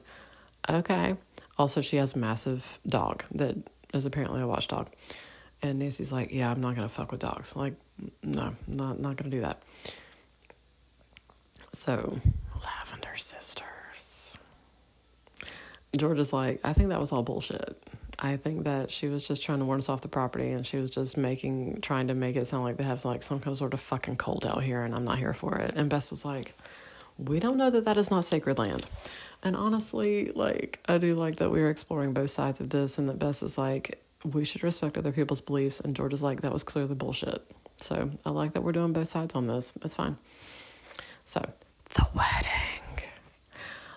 okay. 0.68 1.16
Also, 1.60 1.80
she 1.82 1.98
has 1.98 2.16
a 2.16 2.18
massive 2.18 2.80
dog 2.88 3.24
that 3.32 3.56
is 3.94 4.08
apparently 4.08 4.42
a 4.42 4.48
watchdog. 4.48 4.90
And 5.62 5.78
Nancy's 5.80 6.12
like, 6.12 6.34
yeah, 6.34 6.52
I'm 6.52 6.62
not 6.62 6.76
to 6.76 6.90
fuck 6.90 7.12
with 7.12 7.22
dogs. 7.22 7.56
Like, 7.56 7.76
no, 8.24 8.54
not, 8.68 9.00
not 9.00 9.18
to 9.18 9.24
do 9.24 9.42
that. 9.42 9.62
So, 11.74 12.18
Lavender 12.64 13.16
Sisters. 13.16 13.73
George 15.98 16.20
is 16.20 16.34
like, 16.34 16.60
I 16.64 16.74
think 16.74 16.90
that 16.90 17.00
was 17.00 17.12
all 17.12 17.24
bullshit. 17.24 17.78
I 18.20 18.38
think 18.38 18.66
that 18.66 18.90
she 18.90 19.08
was 19.08 19.28
just 19.28 19.44
trying 19.44 19.60
to 19.60 19.66
warn 19.66 19.80
us 19.80 19.90
off 19.90 20.02
the 20.02 20.08
property 20.08 20.52
and 20.52 20.66
she 20.66 20.78
was 20.78 20.92
just 20.92 21.18
making, 21.18 21.82
trying 21.82 22.08
to 22.08 22.14
make 22.14 22.36
it 22.36 22.46
sound 22.46 22.64
like 22.64 22.78
they 22.78 22.84
have 22.84 23.04
like 23.06 23.24
some 23.24 23.40
kind 23.40 23.52
of 23.52 23.58
sort 23.58 23.74
of 23.74 23.80
fucking 23.80 24.18
cult 24.18 24.46
out 24.46 24.64
here 24.64 24.84
and 24.84 24.96
I'm 24.96 25.04
not 25.04 25.18
here 25.18 25.34
for 25.34 25.58
it. 25.58 25.74
And 25.76 25.90
Bess 25.90 26.12
was 26.12 26.24
like, 26.26 26.54
we 27.18 27.40
don't 27.40 27.58
know 27.58 27.70
that 27.70 27.86
that 27.86 27.98
is 27.98 28.10
not 28.10 28.26
sacred 28.26 28.58
land. 28.58 28.86
And 29.44 29.56
honestly, 29.56 30.32
like, 30.34 30.80
I 30.88 30.98
do 30.98 31.16
like 31.16 31.38
that 31.38 31.50
we 31.50 31.62
are 31.62 31.70
exploring 31.70 32.14
both 32.14 32.32
sides 32.32 32.62
of 32.62 32.70
this, 32.70 32.98
and 32.98 33.10
that 33.10 33.20
Bess 33.20 33.44
is 33.44 33.58
like, 33.58 34.02
we 34.24 34.46
should 34.46 34.64
respect 34.64 34.98
other 34.98 35.12
people's 35.12 35.42
beliefs, 35.42 35.82
and 35.82 35.96
George 35.96 36.14
is 36.14 36.24
like, 36.24 36.42
that 36.42 36.54
was 36.54 36.64
clearly 36.64 36.96
bullshit. 36.96 37.46
So 37.78 38.10
I 38.26 38.30
like 38.30 38.54
that 38.54 38.62
we're 38.62 38.72
doing 38.72 38.94
both 38.94 39.10
sides 39.10 39.36
on 39.36 39.48
this. 39.48 39.74
It's 39.84 39.96
fine. 39.96 40.18
So, 41.26 41.46
the 41.94 42.08
wedding. 42.16 42.83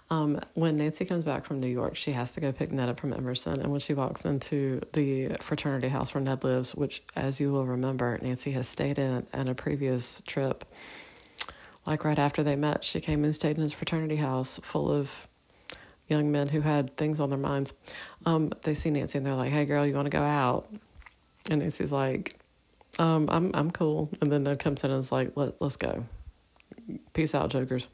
Um, 0.08 0.40
when 0.54 0.76
Nancy 0.76 1.04
comes 1.04 1.24
back 1.24 1.44
from 1.44 1.58
New 1.60 1.66
York, 1.66 1.96
she 1.96 2.12
has 2.12 2.32
to 2.32 2.40
go 2.40 2.52
pick 2.52 2.70
Ned 2.70 2.88
up 2.88 3.00
from 3.00 3.12
Emerson. 3.12 3.60
And 3.60 3.72
when 3.72 3.80
she 3.80 3.92
walks 3.92 4.24
into 4.24 4.80
the 4.92 5.36
fraternity 5.40 5.88
house 5.88 6.14
where 6.14 6.22
Ned 6.22 6.44
lives, 6.44 6.74
which, 6.76 7.02
as 7.16 7.40
you 7.40 7.50
will 7.50 7.66
remember, 7.66 8.16
Nancy 8.22 8.52
has 8.52 8.68
stayed 8.68 8.98
in 8.98 9.26
in 9.34 9.48
a 9.48 9.54
previous 9.54 10.22
trip, 10.26 10.64
like 11.86 12.04
right 12.04 12.18
after 12.18 12.44
they 12.44 12.54
met, 12.54 12.84
she 12.84 13.00
came 13.00 13.24
and 13.24 13.34
stayed 13.34 13.56
in 13.56 13.62
his 13.62 13.72
fraternity 13.72 14.16
house 14.16 14.60
full 14.62 14.90
of 14.90 15.28
young 16.08 16.30
men 16.30 16.48
who 16.48 16.60
had 16.60 16.96
things 16.96 17.18
on 17.18 17.30
their 17.30 17.38
minds. 17.38 17.74
Um, 18.24 18.52
they 18.62 18.74
see 18.74 18.90
Nancy 18.90 19.18
and 19.18 19.26
they're 19.26 19.34
like, 19.34 19.50
"Hey, 19.50 19.64
girl, 19.64 19.84
you 19.84 19.94
want 19.94 20.06
to 20.06 20.10
go 20.10 20.22
out?" 20.22 20.68
And 21.50 21.60
Nancy's 21.62 21.92
like, 21.92 22.36
um, 23.00 23.28
"I'm 23.28 23.50
I'm 23.54 23.70
cool." 23.72 24.08
And 24.20 24.30
then 24.30 24.44
Ned 24.44 24.60
comes 24.60 24.84
in 24.84 24.90
and 24.92 25.00
is 25.00 25.10
like, 25.10 25.32
Let, 25.36 25.60
"Let's 25.60 25.76
go. 25.76 26.04
Peace 27.12 27.34
out, 27.34 27.50
jokers." 27.50 27.88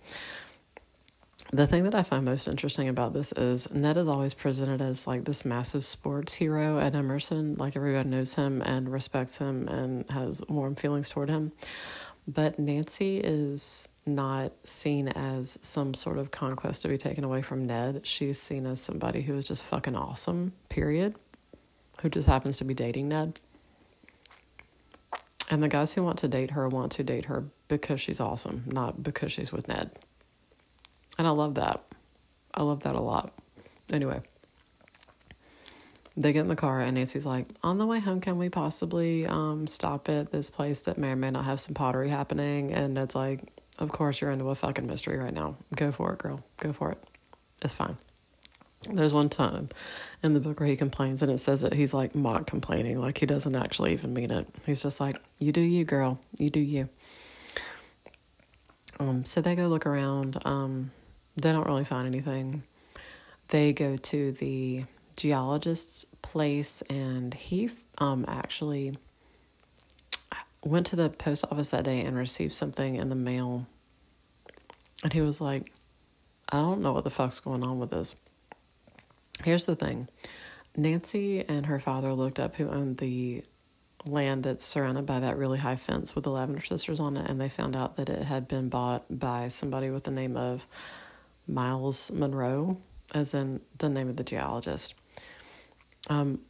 The 1.55 1.67
thing 1.67 1.85
that 1.85 1.95
I 1.95 2.03
find 2.03 2.25
most 2.25 2.49
interesting 2.49 2.89
about 2.89 3.13
this 3.13 3.31
is 3.33 3.71
Ned 3.71 3.99
is 3.99 4.09
always 4.09 4.33
presented 4.33 4.81
as 4.81 5.07
like 5.07 5.25
this 5.25 5.45
massive 5.45 5.85
sports 5.85 6.33
hero 6.33 6.79
at 6.79 6.95
Emerson. 6.95 7.57
Like 7.59 7.77
everybody 7.77 8.09
knows 8.09 8.35
him 8.35 8.63
and 8.63 8.89
respects 8.89 9.37
him 9.37 9.69
and 9.69 10.11
has 10.11 10.43
warm 10.49 10.77
feelings 10.77 11.11
toward 11.11 11.29
him. 11.29 11.53
But 12.27 12.59
Nancy 12.59 13.19
is 13.19 13.87
not 14.07 14.53
seen 14.65 15.09
as 15.09 15.59
some 15.61 15.93
sort 15.93 16.17
of 16.17 16.31
conquest 16.31 16.81
to 16.83 16.89
be 16.89 16.97
taken 16.97 17.23
away 17.23 17.43
from 17.43 17.67
Ned. 17.67 18.07
She's 18.07 18.39
seen 18.41 18.65
as 18.65 18.81
somebody 18.81 19.21
who 19.21 19.37
is 19.37 19.47
just 19.47 19.63
fucking 19.63 19.95
awesome, 19.95 20.55
period, 20.71 21.17
who 22.01 22.09
just 22.09 22.29
happens 22.29 22.57
to 22.59 22.65
be 22.65 22.73
dating 22.73 23.09
Ned. 23.09 23.39
And 25.51 25.63
the 25.63 25.69
guys 25.69 25.93
who 25.93 26.03
want 26.03 26.17
to 26.21 26.29
date 26.29 26.53
her 26.53 26.67
want 26.67 26.93
to 26.93 27.05
date 27.05 27.27
her 27.27 27.45
because 27.69 28.01
she's 28.01 28.21
awesome, 28.21 28.65
not 28.69 29.03
because 29.03 29.33
she's 29.33 29.53
with 29.53 29.69
Ned. 29.69 29.91
And 31.23 31.29
I 31.29 31.31
love 31.31 31.55
that. 31.55 31.81
I 32.53 32.65
love 32.65 32.81
that 32.81 32.97
a 32.97 33.01
lot. 33.01 33.33
Anyway, 33.93 34.23
they 36.17 36.33
get 36.33 36.41
in 36.41 36.49
the 36.49 36.57
car 36.57 36.81
and 36.81 36.97
Nancy's 36.97 37.25
like, 37.25 37.47
on 37.63 37.79
the 37.79 37.87
way 37.87 38.01
home, 38.01 38.21
can 38.21 38.39
we 38.39 38.49
possibly 38.49 39.25
um, 39.25 39.69
stop 39.69 40.09
at 40.09 40.33
this 40.33 40.51
place 40.51 40.81
that 40.81 40.99
may 40.99 41.13
or 41.13 41.15
may 41.15 41.31
not 41.31 41.45
have 41.45 41.61
some 41.61 41.75
pottery 41.75 42.09
happening? 42.09 42.73
And 42.73 42.99
it's 42.99 43.15
like, 43.15 43.41
of 43.79 43.89
course, 43.93 44.21
you're 44.21 44.33
into 44.33 44.49
a 44.49 44.57
fucking 44.57 44.89
mystery 44.89 45.17
right 45.17 45.33
now. 45.33 45.55
Go 45.77 45.93
for 45.93 46.13
it, 46.13 46.19
girl. 46.19 46.43
Go 46.57 46.73
for 46.73 46.91
it. 46.91 46.99
It's 47.63 47.73
fine. 47.73 47.97
There's 48.91 49.15
one 49.15 49.29
time 49.29 49.69
in 50.25 50.35
the 50.35 50.41
book 50.41 50.59
where 50.59 50.69
he 50.69 50.75
complains 50.75 51.23
and 51.23 51.31
it 51.31 51.39
says 51.39 51.61
that 51.61 51.73
he's 51.73 51.95
like 51.95 52.17
mock 52.17 52.49
complaining, 52.49 53.01
like 53.01 53.19
he 53.19 53.27
doesn't 53.27 53.55
actually 53.55 53.93
even 53.93 54.13
mean 54.13 54.33
it. 54.33 54.49
He's 54.67 54.83
just 54.83 54.99
like, 54.99 55.19
you 55.39 55.53
do 55.53 55.61
you, 55.61 55.85
girl. 55.85 56.19
You 56.37 56.51
do 56.51 56.59
you. 56.59 56.89
Um, 58.99 59.25
so 59.25 59.41
they 59.41 59.55
go 59.55 59.69
look 59.69 59.87
around. 59.87 60.45
Um, 60.45 60.91
they 61.37 61.53
don't 61.53 61.67
really 61.67 61.85
find 61.85 62.07
anything. 62.07 62.63
They 63.49 63.73
go 63.73 63.97
to 63.97 64.33
the 64.33 64.85
geologist's 65.17 66.07
place, 66.23 66.83
and 66.83 67.35
he 67.35 67.71
um, 67.99 68.25
actually 68.29 68.97
went 70.65 70.87
to 70.87 70.97
the 70.97 71.11
post 71.11 71.45
office 71.51 71.71
that 71.71 71.85
day 71.85 72.01
and 72.03 72.17
received 72.17 72.53
something 72.53 72.97
in 72.97 73.09
the 73.09 73.15
mail. 73.15 73.67
And 75.03 75.13
he 75.13 75.21
was 75.21 75.41
like, 75.41 75.73
I 76.51 76.59
don't 76.59 76.83
know 76.83 76.93
what 76.93 77.05
the 77.05 77.11
fuck's 77.11 77.41
going 77.41 77.65
on 77.65 77.79
with 77.79 77.91
this. 77.91 78.15
Here's 79.45 79.67
the 79.67 79.75
thing 79.75 80.09
Nancy 80.77 81.45
and 81.47 81.67
her 81.67 81.81
father 81.81 82.13
looked 82.13 82.39
up 82.39 82.57
who 82.57 82.69
owned 82.69 82.99
the 82.99 83.43
land 84.05 84.43
that's 84.43 84.65
surrounded 84.65 85.07
by 85.07 85.21
that 85.21 85.37
really 85.37 85.59
high 85.59 85.77
fence 85.77 86.15
with 86.15 86.25
the 86.25 86.31
Lavender 86.31 86.65
Sisters 86.65 87.01
on 87.01 87.17
it, 87.17 87.29
and 87.29 87.41
they 87.41 87.49
found 87.49 87.77
out 87.77 87.97
that 87.97 88.09
it 88.09 88.23
had 88.23 88.49
been 88.49 88.69
bought 88.69 89.05
by 89.11 89.49
somebody 89.49 89.91
with 89.91 90.05
the 90.05 90.11
name 90.11 90.37
of 90.37 90.67
Miles 91.47 92.11
Monroe, 92.11 92.79
as 93.15 93.35
in 93.35 93.61
the 93.79 93.89
name 93.89 94.09
of 94.09 94.17
the 94.17 94.25
geologist. 94.25 94.95
Um, 96.09 96.41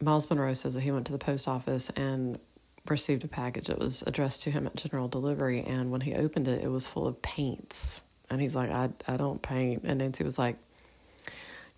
Miles 0.00 0.28
Monroe 0.28 0.54
says 0.54 0.74
that 0.74 0.80
he 0.80 0.90
went 0.90 1.06
to 1.06 1.12
the 1.12 1.18
post 1.18 1.48
office 1.48 1.90
and 1.90 2.38
received 2.90 3.24
a 3.24 3.28
package 3.28 3.68
that 3.68 3.78
was 3.78 4.02
addressed 4.06 4.42
to 4.42 4.50
him 4.50 4.66
at 4.66 4.76
general 4.76 5.08
delivery. 5.08 5.60
And 5.60 5.90
when 5.90 6.02
he 6.02 6.14
opened 6.14 6.48
it, 6.48 6.62
it 6.62 6.68
was 6.68 6.86
full 6.86 7.06
of 7.06 7.20
paints. 7.22 8.00
And 8.30 8.40
he's 8.40 8.54
like, 8.54 8.70
I, 8.70 8.90
I 9.06 9.16
don't 9.16 9.40
paint. 9.40 9.82
And 9.84 9.98
Nancy 9.98 10.24
was 10.24 10.38
like, 10.38 10.56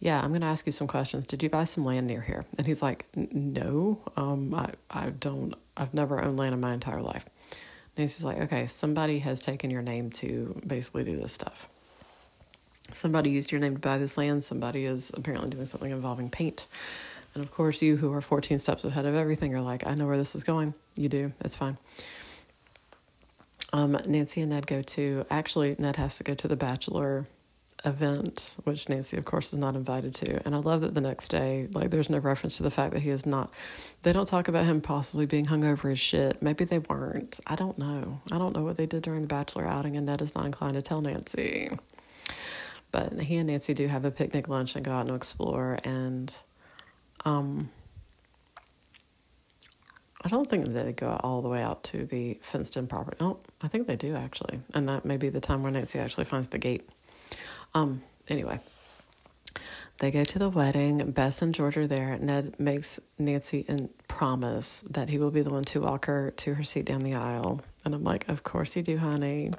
Yeah, 0.00 0.20
I'm 0.20 0.30
going 0.30 0.40
to 0.40 0.46
ask 0.46 0.66
you 0.66 0.72
some 0.72 0.86
questions. 0.86 1.26
Did 1.26 1.42
you 1.42 1.48
buy 1.48 1.64
some 1.64 1.84
land 1.84 2.06
near 2.06 2.20
here? 2.20 2.44
And 2.56 2.66
he's 2.66 2.82
like, 2.82 3.06
No, 3.14 4.00
um, 4.16 4.54
I, 4.54 4.72
I 4.90 5.10
don't, 5.10 5.54
I've 5.76 5.94
never 5.94 6.22
owned 6.22 6.38
land 6.38 6.54
in 6.54 6.60
my 6.60 6.72
entire 6.72 7.02
life. 7.02 7.26
Nancy's 7.96 8.24
like, 8.24 8.38
Okay, 8.38 8.66
somebody 8.66 9.18
has 9.20 9.40
taken 9.40 9.70
your 9.70 9.82
name 9.82 10.10
to 10.10 10.60
basically 10.66 11.04
do 11.04 11.16
this 11.16 11.32
stuff. 11.32 11.68
Somebody 12.92 13.30
used 13.30 13.52
your 13.52 13.60
name 13.60 13.74
to 13.74 13.80
buy 13.80 13.98
this 13.98 14.16
land. 14.16 14.44
Somebody 14.44 14.84
is 14.84 15.10
apparently 15.14 15.50
doing 15.50 15.66
something 15.66 15.90
involving 15.90 16.30
paint. 16.30 16.66
And 17.34 17.44
of 17.44 17.50
course, 17.50 17.82
you 17.82 17.96
who 17.96 18.12
are 18.12 18.20
14 18.20 18.58
steps 18.58 18.84
ahead 18.84 19.06
of 19.06 19.14
everything 19.14 19.54
are 19.54 19.60
like, 19.60 19.86
I 19.86 19.94
know 19.94 20.06
where 20.06 20.16
this 20.16 20.34
is 20.34 20.44
going. 20.44 20.74
You 20.96 21.08
do. 21.08 21.32
It's 21.40 21.54
fine. 21.54 21.76
Um, 23.72 23.98
Nancy 24.06 24.40
and 24.40 24.50
Ned 24.50 24.66
go 24.66 24.80
to, 24.82 25.26
actually, 25.30 25.76
Ned 25.78 25.96
has 25.96 26.16
to 26.18 26.24
go 26.24 26.34
to 26.34 26.48
the 26.48 26.56
bachelor 26.56 27.26
event, 27.84 28.56
which 28.64 28.88
Nancy, 28.88 29.16
of 29.16 29.24
course, 29.24 29.52
is 29.52 29.58
not 29.58 29.76
invited 29.76 30.14
to. 30.16 30.44
And 30.46 30.54
I 30.54 30.58
love 30.58 30.80
that 30.80 30.94
the 30.94 31.00
next 31.00 31.28
day, 31.28 31.68
like, 31.72 31.90
there's 31.90 32.10
no 32.10 32.18
reference 32.18 32.56
to 32.56 32.62
the 32.62 32.70
fact 32.70 32.94
that 32.94 33.00
he 33.00 33.10
is 33.10 33.26
not, 33.26 33.52
they 34.02 34.12
don't 34.12 34.26
talk 34.26 34.48
about 34.48 34.64
him 34.64 34.80
possibly 34.80 35.26
being 35.26 35.44
hung 35.44 35.64
over 35.64 35.90
as 35.90 35.98
shit. 36.00 36.42
Maybe 36.42 36.64
they 36.64 36.78
weren't. 36.78 37.38
I 37.46 37.56
don't 37.56 37.78
know. 37.78 38.20
I 38.32 38.38
don't 38.38 38.56
know 38.56 38.64
what 38.64 38.78
they 38.78 38.86
did 38.86 39.02
during 39.02 39.20
the 39.20 39.28
bachelor 39.28 39.66
outing, 39.66 39.96
and 39.96 40.06
Ned 40.06 40.22
is 40.22 40.34
not 40.34 40.46
inclined 40.46 40.74
to 40.74 40.82
tell 40.82 41.00
Nancy. 41.00 41.70
But 42.90 43.20
he 43.20 43.36
and 43.36 43.48
Nancy 43.48 43.74
do 43.74 43.86
have 43.86 44.04
a 44.04 44.10
picnic 44.10 44.48
lunch 44.48 44.76
and 44.76 44.84
go 44.84 44.92
out 44.92 45.06
and 45.06 45.16
explore. 45.16 45.78
And 45.84 46.34
um, 47.24 47.68
I 50.24 50.28
don't 50.28 50.48
think 50.48 50.66
they 50.66 50.92
go 50.92 51.18
all 51.22 51.42
the 51.42 51.48
way 51.48 51.62
out 51.62 51.84
to 51.84 52.04
the 52.04 52.38
fenced 52.42 52.76
in 52.76 52.86
property. 52.86 53.18
Oh, 53.20 53.38
I 53.62 53.68
think 53.68 53.86
they 53.86 53.96
do 53.96 54.14
actually. 54.14 54.60
And 54.74 54.88
that 54.88 55.04
may 55.04 55.16
be 55.16 55.28
the 55.28 55.40
time 55.40 55.62
where 55.62 55.70
Nancy 55.70 55.98
actually 55.98 56.24
finds 56.24 56.48
the 56.48 56.58
gate. 56.58 56.88
Um, 57.74 58.02
anyway, 58.28 58.58
they 59.98 60.10
go 60.10 60.24
to 60.24 60.38
the 60.38 60.48
wedding. 60.48 61.10
Bess 61.10 61.42
and 61.42 61.54
George 61.54 61.76
are 61.76 61.86
there. 61.86 62.18
Ned 62.18 62.58
makes 62.58 62.98
Nancy 63.18 63.64
and 63.68 63.90
promise 64.08 64.82
that 64.90 65.08
he 65.08 65.18
will 65.18 65.30
be 65.30 65.42
the 65.42 65.50
one 65.50 65.64
to 65.64 65.80
walk 65.80 66.06
her 66.06 66.32
to 66.32 66.54
her 66.54 66.64
seat 66.64 66.86
down 66.86 67.00
the 67.00 67.14
aisle. 67.14 67.60
And 67.84 67.94
I'm 67.94 68.04
like, 68.04 68.28
Of 68.28 68.42
course 68.42 68.76
you 68.76 68.82
do, 68.82 68.98
honey. 68.98 69.52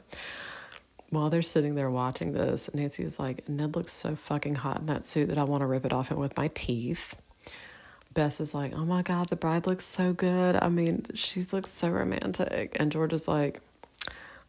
While 1.10 1.30
they're 1.30 1.41
sitting 1.41 1.76
there 1.76 1.89
watching 1.89 2.34
this, 2.34 2.70
Nancy 2.74 3.03
is 3.03 3.20
like, 3.20 3.49
Ned 3.49 3.76
looks 3.76 3.93
so 3.93 4.16
fucking 4.16 4.55
hot 4.55 4.82
in 4.82 4.86
that 4.88 5.07
suit 5.07 5.30
that 5.30 5.39
I 5.39 5.43
want 5.43 5.62
to 5.62 5.66
rip 5.66 5.86
it 5.86 5.93
off 5.93 6.10
him 6.10 6.20
with 6.20 6.38
my 6.38 6.49
teeth. 6.49 7.16
Bess 8.14 8.39
is 8.39 8.53
like, 8.53 8.74
oh 8.74 8.86
my 8.86 9.01
God, 9.01 9.30
the 9.30 9.36
bride 9.36 9.66
looks 9.66 9.86
so 9.86 10.14
good. 10.14 10.55
I 10.55 10.70
mean, 10.70 11.05
she 11.16 11.43
looks 11.51 11.70
so 11.70 11.89
romantic. 11.89 12.78
And 12.80 12.91
George 12.91 13.14
is 13.14 13.28
like, 13.28 13.60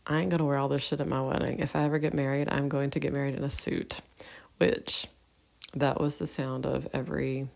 I 0.07 0.21
ain't 0.21 0.31
gonna 0.31 0.45
wear 0.45 0.57
all 0.57 0.69
this 0.69 0.83
shit 0.83 1.01
at 1.01 1.07
my 1.07 1.21
wedding. 1.23 1.61
If 1.61 1.77
I 1.77 1.85
ever 1.85 1.99
get 1.99 2.15
married, 2.15 2.49
I'm 2.51 2.69
going 2.69 2.91
to 2.91 3.01
get 3.01 3.13
married 3.13 3.35
in 3.35 3.45
a 3.45 3.51
suit. 3.51 4.01
Which 4.59 5.07
that 5.75 6.01
was 6.01 6.19
the 6.19 6.27
sound 6.27 6.67
of 6.67 6.89
every 6.93 7.49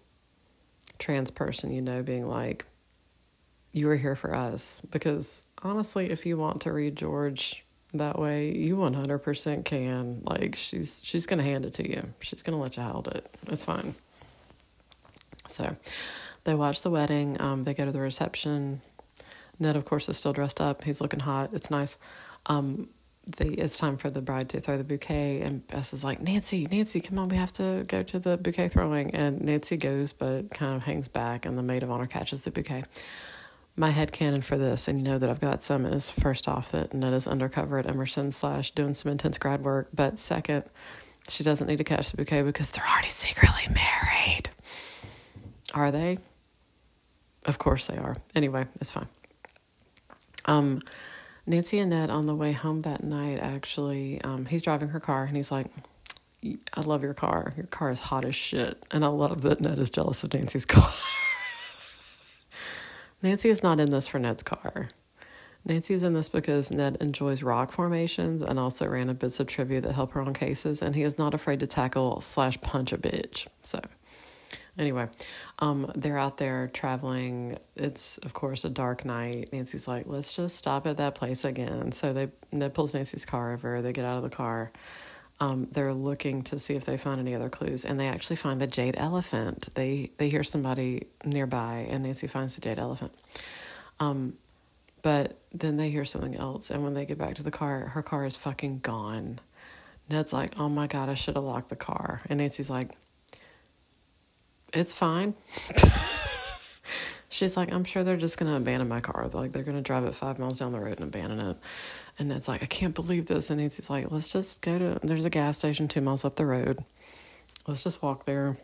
trans 0.98 1.30
person 1.30 1.72
you 1.72 1.82
know 1.82 2.02
being 2.02 2.28
like, 2.28 2.64
You 3.72 3.88
were 3.88 3.96
here 3.96 4.16
for 4.16 4.34
us. 4.34 4.80
Because 4.90 5.44
honestly, 5.62 6.10
if 6.10 6.24
you 6.26 6.36
want 6.36 6.62
to 6.62 6.72
read 6.72 6.96
George 6.96 7.63
that 7.98 8.18
way, 8.18 8.50
you 8.50 8.76
100% 8.76 9.64
can. 9.64 10.22
Like, 10.24 10.56
she's 10.56 11.02
she's 11.04 11.26
gonna 11.26 11.42
hand 11.42 11.64
it 11.64 11.74
to 11.74 11.88
you. 11.88 12.02
She's 12.20 12.42
gonna 12.42 12.60
let 12.60 12.76
you 12.76 12.82
hold 12.82 13.08
it. 13.08 13.28
It's 13.48 13.64
fine. 13.64 13.94
So 15.48 15.76
they 16.44 16.54
watch 16.54 16.82
the 16.82 16.90
wedding. 16.90 17.40
Um, 17.40 17.62
they 17.62 17.74
go 17.74 17.84
to 17.84 17.92
the 17.92 18.00
reception. 18.00 18.80
Ned, 19.58 19.76
of 19.76 19.84
course, 19.84 20.08
is 20.08 20.16
still 20.16 20.32
dressed 20.32 20.60
up. 20.60 20.84
He's 20.84 21.00
looking 21.00 21.20
hot. 21.20 21.50
It's 21.52 21.70
nice. 21.70 21.96
Um, 22.46 22.88
they, 23.36 23.48
it's 23.48 23.78
time 23.78 23.96
for 23.96 24.10
the 24.10 24.20
bride 24.20 24.50
to 24.50 24.60
throw 24.60 24.76
the 24.76 24.84
bouquet, 24.84 25.40
and 25.40 25.66
Bess 25.66 25.94
is 25.94 26.04
like, 26.04 26.20
Nancy, 26.20 26.66
Nancy, 26.70 27.00
come 27.00 27.18
on, 27.18 27.28
we 27.28 27.36
have 27.36 27.52
to 27.52 27.84
go 27.86 28.02
to 28.02 28.18
the 28.18 28.36
bouquet 28.36 28.68
throwing. 28.68 29.14
And 29.14 29.40
Nancy 29.40 29.76
goes, 29.76 30.12
but 30.12 30.50
kind 30.50 30.76
of 30.76 30.82
hangs 30.82 31.08
back, 31.08 31.46
and 31.46 31.56
the 31.56 31.62
maid 31.62 31.82
of 31.82 31.90
honor 31.90 32.06
catches 32.06 32.42
the 32.42 32.50
bouquet. 32.50 32.84
My 33.76 33.90
head 33.90 34.12
canon 34.12 34.42
for 34.42 34.56
this, 34.56 34.86
and 34.86 34.98
you 34.98 35.04
know 35.04 35.18
that 35.18 35.28
I've 35.28 35.40
got 35.40 35.62
some, 35.62 35.84
is 35.84 36.10
first 36.10 36.48
off 36.48 36.70
that 36.70 36.94
Ned 36.94 37.12
is 37.12 37.26
undercover 37.26 37.78
at 37.78 37.88
Emerson 37.88 38.30
slash 38.30 38.70
doing 38.70 38.94
some 38.94 39.10
intense 39.10 39.36
grad 39.36 39.64
work, 39.64 39.88
but 39.92 40.18
second, 40.20 40.64
she 41.28 41.42
doesn't 41.42 41.66
need 41.66 41.78
to 41.78 41.84
catch 41.84 42.10
the 42.10 42.16
bouquet 42.16 42.42
because 42.42 42.70
they're 42.70 42.86
already 42.86 43.08
secretly 43.08 43.66
married. 43.74 44.50
Are 45.74 45.90
they? 45.90 46.18
Of 47.46 47.58
course 47.58 47.86
they 47.86 47.96
are. 47.96 48.16
Anyway, 48.34 48.66
it's 48.80 48.92
fine. 48.92 49.08
Um, 50.46 50.80
Nancy 51.46 51.78
and 51.78 51.90
Ned 51.90 52.10
on 52.10 52.26
the 52.26 52.34
way 52.34 52.52
home 52.52 52.80
that 52.82 53.02
night, 53.02 53.38
actually, 53.38 54.20
um, 54.22 54.46
he's 54.46 54.62
driving 54.62 54.88
her 54.90 55.00
car 55.00 55.24
and 55.24 55.36
he's 55.36 55.50
like, 55.50 55.66
I 56.74 56.80
love 56.82 57.02
your 57.02 57.14
car. 57.14 57.54
Your 57.56 57.66
car 57.66 57.90
is 57.90 57.98
hot 57.98 58.24
as 58.24 58.34
shit. 58.34 58.82
And 58.90 59.04
I 59.04 59.08
love 59.08 59.42
that 59.42 59.60
Ned 59.60 59.78
is 59.78 59.90
jealous 59.90 60.24
of 60.24 60.32
Nancy's 60.32 60.66
car. 60.66 60.92
Nancy 63.24 63.48
is 63.48 63.62
not 63.62 63.80
in 63.80 63.90
this 63.90 64.06
for 64.06 64.18
Ned's 64.18 64.42
car. 64.42 64.90
Nancy's 65.64 66.02
in 66.02 66.12
this 66.12 66.28
because 66.28 66.70
Ned 66.70 66.98
enjoys 67.00 67.42
rock 67.42 67.72
formations 67.72 68.42
and 68.42 68.58
also 68.58 68.86
random 68.86 69.16
bits 69.16 69.40
of 69.40 69.46
trivia 69.46 69.80
that 69.80 69.94
help 69.94 70.12
her 70.12 70.20
on 70.20 70.34
cases, 70.34 70.82
and 70.82 70.94
he 70.94 71.02
is 71.02 71.16
not 71.16 71.32
afraid 71.32 71.60
to 71.60 71.66
tackle 71.66 72.20
slash 72.20 72.60
punch 72.60 72.92
a 72.92 72.98
bitch. 72.98 73.46
So 73.62 73.80
Anyway, 74.76 75.08
um, 75.60 75.90
they're 75.94 76.18
out 76.18 76.36
there 76.36 76.68
traveling. 76.72 77.56
It's 77.76 78.18
of 78.18 78.32
course 78.32 78.64
a 78.64 78.68
dark 78.68 79.04
night. 79.04 79.50
Nancy's 79.52 79.86
like, 79.86 80.06
"Let's 80.06 80.34
just 80.34 80.56
stop 80.56 80.86
at 80.86 80.96
that 80.96 81.14
place 81.14 81.44
again." 81.44 81.92
So 81.92 82.12
they 82.12 82.28
Ned 82.50 82.74
pulls 82.74 82.92
Nancy's 82.92 83.24
car 83.24 83.52
over. 83.52 83.82
They 83.82 83.92
get 83.92 84.04
out 84.04 84.16
of 84.16 84.24
the 84.24 84.34
car. 84.34 84.72
Um, 85.44 85.68
they're 85.72 85.92
looking 85.92 86.42
to 86.44 86.58
see 86.58 86.74
if 86.74 86.86
they 86.86 86.96
find 86.96 87.20
any 87.20 87.34
other 87.34 87.50
clues, 87.50 87.84
and 87.84 88.00
they 88.00 88.08
actually 88.08 88.36
find 88.36 88.58
the 88.60 88.66
jade 88.66 88.94
elephant. 88.96 89.68
They 89.74 90.10
they 90.16 90.30
hear 90.30 90.42
somebody 90.42 91.08
nearby, 91.22 91.86
and 91.90 92.04
Nancy 92.04 92.26
finds 92.28 92.54
the 92.54 92.62
jade 92.62 92.78
elephant. 92.78 93.12
Um, 94.00 94.38
but 95.02 95.36
then 95.52 95.76
they 95.76 95.90
hear 95.90 96.06
something 96.06 96.34
else, 96.34 96.70
and 96.70 96.82
when 96.82 96.94
they 96.94 97.04
get 97.04 97.18
back 97.18 97.34
to 97.34 97.42
the 97.42 97.50
car, 97.50 97.88
her 97.88 98.02
car 98.02 98.24
is 98.24 98.36
fucking 98.36 98.78
gone. 98.78 99.38
Ned's 100.08 100.32
like, 100.32 100.54
"Oh 100.58 100.70
my 100.70 100.86
god, 100.86 101.10
I 101.10 101.14
should 101.14 101.34
have 101.34 101.44
locked 101.44 101.68
the 101.68 101.76
car," 101.76 102.22
and 102.30 102.38
Nancy's 102.38 102.70
like, 102.70 102.92
it's 104.72 104.92
fine. 104.92 105.34
She's 107.34 107.56
like, 107.56 107.72
I'm 107.72 107.82
sure 107.82 108.04
they're 108.04 108.16
just 108.16 108.38
going 108.38 108.48
to 108.48 108.56
abandon 108.56 108.86
my 108.86 109.00
car. 109.00 109.28
Like, 109.32 109.50
they're 109.50 109.64
going 109.64 109.76
to 109.76 109.82
drive 109.82 110.04
it 110.04 110.14
five 110.14 110.38
miles 110.38 110.60
down 110.60 110.70
the 110.70 110.78
road 110.78 111.00
and 111.00 111.12
abandon 111.12 111.40
it. 111.40 111.56
And 112.16 112.30
it's 112.30 112.46
like, 112.46 112.62
I 112.62 112.66
can't 112.66 112.94
believe 112.94 113.26
this. 113.26 113.50
And 113.50 113.60
Nancy's 113.60 113.90
like, 113.90 114.08
let's 114.12 114.32
just 114.32 114.62
go 114.62 114.78
to, 114.78 115.00
there's 115.02 115.24
a 115.24 115.30
gas 115.30 115.58
station 115.58 115.88
two 115.88 116.00
miles 116.00 116.24
up 116.24 116.36
the 116.36 116.46
road. 116.46 116.84
Let's 117.66 117.82
just 117.82 118.00
walk 118.02 118.24
there. 118.24 118.56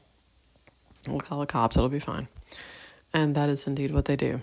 We'll 1.08 1.18
call 1.18 1.40
the 1.40 1.46
cops. 1.46 1.76
It'll 1.76 1.88
be 1.88 1.98
fine. 1.98 2.28
And 3.12 3.34
that 3.34 3.48
is 3.48 3.66
indeed 3.66 3.90
what 3.90 4.04
they 4.04 4.14
do. 4.14 4.40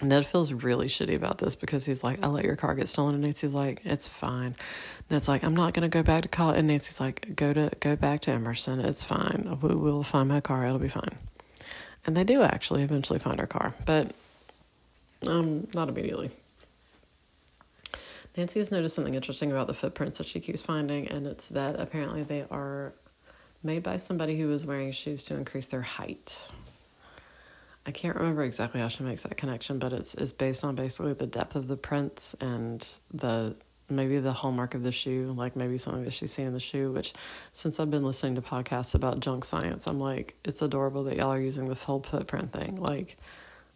Ned 0.00 0.24
feels 0.24 0.52
really 0.52 0.86
shitty 0.86 1.16
about 1.16 1.38
this 1.38 1.56
because 1.56 1.84
he's 1.84 2.04
like, 2.04 2.22
I 2.22 2.28
let 2.28 2.44
your 2.44 2.54
car 2.54 2.76
get 2.76 2.88
stolen. 2.88 3.16
And 3.16 3.24
Nancy's 3.24 3.52
like, 3.52 3.80
it's 3.84 4.06
fine. 4.06 4.54
Ned's 5.10 5.26
like, 5.26 5.42
I'm 5.42 5.56
not 5.56 5.74
going 5.74 5.82
to 5.82 5.88
go 5.88 6.04
back 6.04 6.22
to 6.22 6.28
college. 6.28 6.56
And 6.56 6.68
Nancy's 6.68 7.00
like, 7.00 7.34
go 7.34 7.52
to 7.52 7.72
go 7.80 7.96
back 7.96 8.20
to 8.20 8.30
Emerson. 8.30 8.78
It's 8.78 9.02
fine. 9.02 9.58
We 9.60 9.74
will 9.74 10.04
find 10.04 10.28
my 10.28 10.40
car. 10.40 10.64
It'll 10.64 10.78
be 10.78 10.86
fine. 10.86 11.18
And 12.06 12.16
they 12.16 12.24
do 12.24 12.42
actually 12.42 12.82
eventually 12.82 13.18
find 13.18 13.38
her 13.40 13.46
car, 13.46 13.74
but 13.86 14.12
um, 15.26 15.66
not 15.74 15.88
immediately. 15.88 16.30
Nancy 18.36 18.60
has 18.60 18.70
noticed 18.70 18.94
something 18.94 19.14
interesting 19.14 19.50
about 19.50 19.66
the 19.66 19.74
footprints 19.74 20.18
that 20.18 20.26
she 20.26 20.40
keeps 20.40 20.62
finding, 20.62 21.08
and 21.08 21.26
it's 21.26 21.48
that 21.48 21.78
apparently 21.78 22.22
they 22.22 22.46
are 22.50 22.92
made 23.62 23.82
by 23.82 23.96
somebody 23.96 24.38
who 24.38 24.48
was 24.48 24.64
wearing 24.64 24.92
shoes 24.92 25.22
to 25.24 25.34
increase 25.34 25.66
their 25.66 25.82
height. 25.82 26.48
I 27.84 27.90
can't 27.90 28.16
remember 28.16 28.44
exactly 28.44 28.80
how 28.80 28.88
she 28.88 29.02
makes 29.02 29.22
that 29.24 29.36
connection, 29.36 29.78
but 29.78 29.92
it's 29.92 30.14
it's 30.14 30.32
based 30.32 30.64
on 30.64 30.74
basically 30.74 31.14
the 31.14 31.26
depth 31.26 31.56
of 31.56 31.66
the 31.66 31.76
prints 31.76 32.34
and 32.40 32.86
the 33.12 33.56
maybe 33.90 34.18
the 34.18 34.32
hallmark 34.32 34.74
of 34.74 34.82
the 34.82 34.92
shoe, 34.92 35.32
like 35.36 35.56
maybe 35.56 35.78
something 35.78 36.04
that 36.04 36.12
she's 36.12 36.32
seen 36.32 36.46
in 36.46 36.52
the 36.52 36.60
shoe. 36.60 36.92
Which, 36.92 37.12
since 37.52 37.80
I've 37.80 37.90
been 37.90 38.04
listening 38.04 38.34
to 38.36 38.42
podcasts 38.42 38.94
about 38.94 39.20
junk 39.20 39.44
science, 39.44 39.86
I'm 39.86 40.00
like, 40.00 40.36
it's 40.44 40.62
adorable 40.62 41.04
that 41.04 41.16
y'all 41.16 41.32
are 41.32 41.40
using 41.40 41.68
the 41.68 41.76
full 41.76 42.02
footprint 42.02 42.52
thing. 42.52 42.76
Like, 42.76 43.16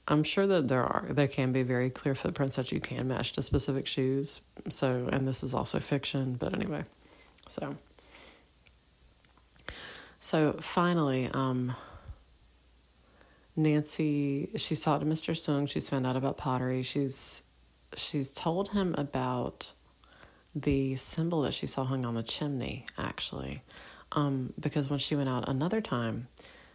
I'm 0.07 0.23
sure 0.23 0.47
that 0.47 0.69
there 0.69 0.85
are 0.85 1.07
there 1.11 1.29
can 1.29 1.53
be 1.53 1.62
very 1.62 1.91
clear 1.91 2.15
footprints 2.15 2.57
that 2.57 2.73
you 2.73 2.81
can 2.81 3.09
match 3.09 3.33
to 3.33 3.43
specific 3.43 3.87
shoes. 3.87 4.41
So, 4.69 5.09
and 5.11 5.27
this 5.27 5.43
is 5.43 5.55
also 5.55 5.81
fiction, 5.81 6.35
but 6.35 6.55
anyway, 6.55 6.85
so 7.49 7.77
so 10.21 10.57
finally, 10.61 11.31
um 11.33 11.75
Nancy, 13.57 14.51
she's 14.57 14.81
talked 14.81 15.05
to 15.05 15.07
Mr. 15.07 15.33
Soong. 15.33 15.69
She's 15.69 15.89
found 15.89 16.07
out 16.07 16.17
about 16.17 16.37
pottery. 16.37 16.83
She's 16.83 17.43
she's 17.97 18.33
told 18.33 18.71
him 18.71 18.95
about 18.99 19.73
the 20.55 20.96
symbol 20.96 21.42
that 21.42 21.55
she 21.55 21.66
saw 21.66 21.84
hung 21.84 22.05
on 22.05 22.14
the 22.14 22.22
chimney. 22.22 22.86
Actually, 22.98 23.62
um, 24.12 24.52
because 24.59 24.90
when 24.90 24.98
she 24.98 25.16
went 25.16 25.28
out 25.28 25.48
another 25.48 25.80
time, 25.80 26.28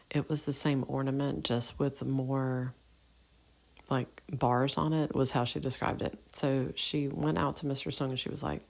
it 0.10 0.30
was 0.30 0.44
the 0.44 0.54
same 0.54 0.84
ornament, 0.88 1.44
just 1.46 1.80
with 1.80 2.04
more 2.04 2.74
like 3.90 4.22
bars 4.32 4.78
on 4.78 4.94
it. 4.94 5.16
Was 5.16 5.32
how 5.32 5.44
she 5.44 5.60
described 5.60 6.02
it. 6.02 6.18
So 6.34 6.72
she 6.76 7.08
went 7.08 7.38
out 7.38 7.58
to 7.58 7.66
Mr. 7.66 7.92
Soong 7.92 8.10
and 8.10 8.20
she 8.20 8.30
was 8.30 8.44
like, 8.44 8.62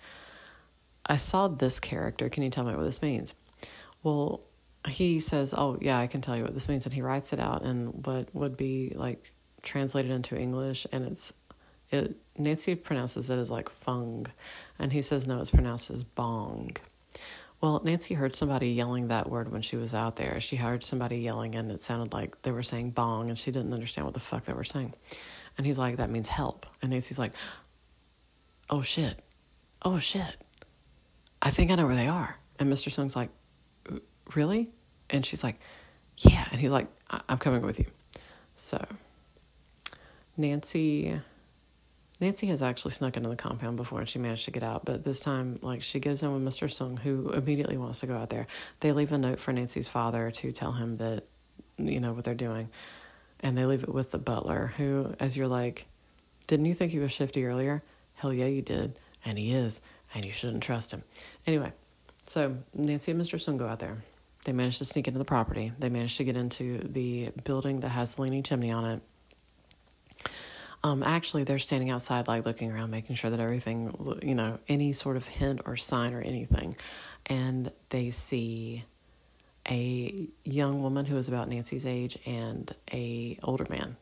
"I 1.06 1.18
saw 1.18 1.48
this 1.48 1.80
character. 1.80 2.30
Can 2.30 2.44
you 2.44 2.50
tell 2.50 2.64
me 2.64 2.76
what 2.76 2.84
this 2.84 3.02
means?" 3.02 3.36
Well, 4.04 4.42
he 4.88 5.20
says, 5.20 5.54
"Oh 5.58 5.78
yeah, 5.82 6.00
I 6.00 6.08
can 6.08 6.22
tell 6.22 6.38
you 6.38 6.44
what 6.44 6.54
this 6.54 6.70
means," 6.70 6.86
and 6.86 6.94
he 6.94 7.02
writes 7.02 7.34
it 7.34 7.40
out 7.40 7.64
in 7.64 7.88
what 8.04 8.34
would 8.34 8.56
be 8.56 8.94
like 8.96 9.32
translated 9.62 10.12
into 10.12 10.38
English, 10.38 10.88
and 10.92 11.06
it's 11.06 11.34
it. 11.92 12.16
Nancy 12.38 12.76
pronounces 12.76 13.30
it 13.30 13.38
as 13.38 13.52
like 13.52 13.70
fung, 13.70 14.26
and 14.78 14.94
he 14.94 15.02
says 15.02 15.28
no, 15.28 15.40
it's 15.40 15.52
pronounced 15.52 15.90
as 15.92 16.04
bong. 16.04 16.72
Well, 17.62 17.82
Nancy 17.84 18.14
heard 18.14 18.34
somebody 18.34 18.70
yelling 18.70 19.10
that 19.10 19.30
word 19.30 19.52
when 19.52 19.62
she 19.62 19.76
was 19.76 19.94
out 19.94 20.16
there. 20.16 20.40
She 20.40 20.56
heard 20.56 20.84
somebody 20.84 21.18
yelling, 21.18 21.56
and 21.56 21.72
it 21.72 21.82
sounded 21.82 22.14
like 22.14 22.42
they 22.44 22.52
were 22.52 22.64
saying 22.64 22.92
bong, 22.92 23.30
and 23.30 23.38
she 23.38 23.52
didn't 23.52 23.74
understand 23.74 24.06
what 24.06 24.14
the 24.14 24.22
fuck 24.22 24.46
they 24.46 24.54
were 24.54 24.64
saying. 24.64 24.94
And 25.58 25.68
he's 25.68 25.78
like, 25.78 25.98
"That 25.98 26.10
means 26.10 26.30
help," 26.30 26.66
and 26.82 26.92
Nancy's 26.92 27.20
like, 27.20 27.34
"Oh 28.70 28.82
shit, 28.82 29.20
oh 29.82 30.00
shit, 30.00 30.38
I 31.42 31.50
think 31.50 31.72
I 31.72 31.76
know 31.76 31.86
where 31.88 31.96
they 31.96 32.08
are." 32.08 32.38
And 32.60 32.72
Mr. 32.72 32.92
Soong's 32.92 33.16
like, 33.16 33.30
really? 34.36 34.70
And 35.10 35.26
she's 35.26 35.44
like, 35.44 35.60
yeah. 36.18 36.46
And 36.52 36.60
he's 36.60 36.72
like, 36.72 36.88
I- 37.10 37.22
am 37.30 37.38
coming 37.38 37.62
with 37.62 37.80
you. 37.80 37.86
So 38.56 38.86
Nancy 40.38 41.20
Nancy 42.20 42.48
has 42.48 42.62
actually 42.62 42.92
snuck 42.92 43.16
into 43.16 43.30
the 43.30 43.36
compound 43.36 43.78
before 43.78 44.00
and 44.00 44.10
she 44.10 44.20
managed 44.20 44.46
to 44.46 44.52
get 44.52 44.64
out, 44.64 44.84
but 44.84 45.04
this 45.04 45.22
time, 45.22 45.58
like, 45.62 45.82
she 45.82 46.00
goes 46.00 46.22
in 46.22 46.34
with 46.34 46.44
Mr. 46.44 46.68
Soong, 46.68 47.00
who 47.00 47.30
immediately 47.30 47.78
wants 47.78 48.02
to 48.02 48.08
go 48.08 48.16
out 48.16 48.30
there. 48.30 48.46
They 48.82 48.92
leave 48.92 49.12
a 49.14 49.18
note 49.18 49.40
for 49.40 49.54
Nancy's 49.54 49.88
father 49.88 50.30
to 50.32 50.52
tell 50.52 50.74
him 50.74 50.98
that, 50.98 51.24
you 51.78 52.02
know, 52.02 52.12
what 52.12 52.26
they're 52.26 52.36
doing. 52.36 52.70
And 53.40 53.58
they 53.58 53.64
leave 53.64 53.84
it 53.84 53.94
with 53.94 54.12
the 54.12 54.18
butler, 54.18 54.74
who, 54.76 55.16
as 55.20 55.38
you're 55.38 55.48
like, 55.48 55.86
didn't 56.48 56.66
you 56.66 56.74
think 56.74 56.92
he 56.92 57.00
was 57.00 57.14
shifty 57.14 57.46
earlier? 57.46 57.84
Hell 58.16 58.34
yeah, 58.34 58.48
you 58.48 58.62
did. 58.62 59.00
And 59.24 59.38
he 59.38 59.54
is. 59.54 59.80
And 60.14 60.26
you 60.26 60.32
shouldn't 60.34 60.64
trust 60.64 60.92
him. 60.92 61.04
Anyway, 61.48 61.72
so 62.24 62.58
Nancy 62.74 63.14
and 63.14 63.22
Mr. 63.22 63.36
Soong 63.36 63.58
go 63.58 63.68
out 63.68 63.80
there. 63.80 63.98
They 64.44 64.52
manage 64.52 64.80
to 64.80 64.86
sneak 64.86 65.08
into 65.08 65.20
the 65.20 65.26
property. 65.26 65.72
They 65.80 65.90
manage 65.90 66.18
to 66.18 66.26
get 66.26 66.36
into 66.36 66.80
the 66.80 67.30
building 67.46 67.80
that 67.82 67.90
has 67.90 68.16
the 68.16 68.24
leaning 68.24 68.44
chimney 68.44 68.72
on 68.72 68.86
it 68.86 69.02
um, 70.84 71.04
actually, 71.04 71.44
they're 71.44 71.60
standing 71.60 71.90
outside, 71.90 72.28
like 72.28 72.46
looking 72.46 72.72
around, 72.72 72.92
making 72.92 73.16
sure 73.16 73.30
that 73.30 73.40
everything, 73.40 73.94
you 74.24 74.36
know, 74.36 74.60
any 74.68 74.94
sort 74.94 75.18
of 75.18 75.28
hint 75.28 75.62
or 75.66 75.76
sign 75.76 76.14
or 76.14 76.22
anything. 76.22 76.76
And 77.26 77.72
they 77.90 78.12
see 78.12 78.86
a 79.70 80.28
young 80.44 80.82
woman 80.82 81.06
who 81.06 81.18
is 81.18 81.28
about 81.28 81.50
Nancy's 81.50 81.86
age 81.86 82.18
and 82.26 82.72
a 82.94 83.38
older 83.44 83.66
man. 83.70 83.98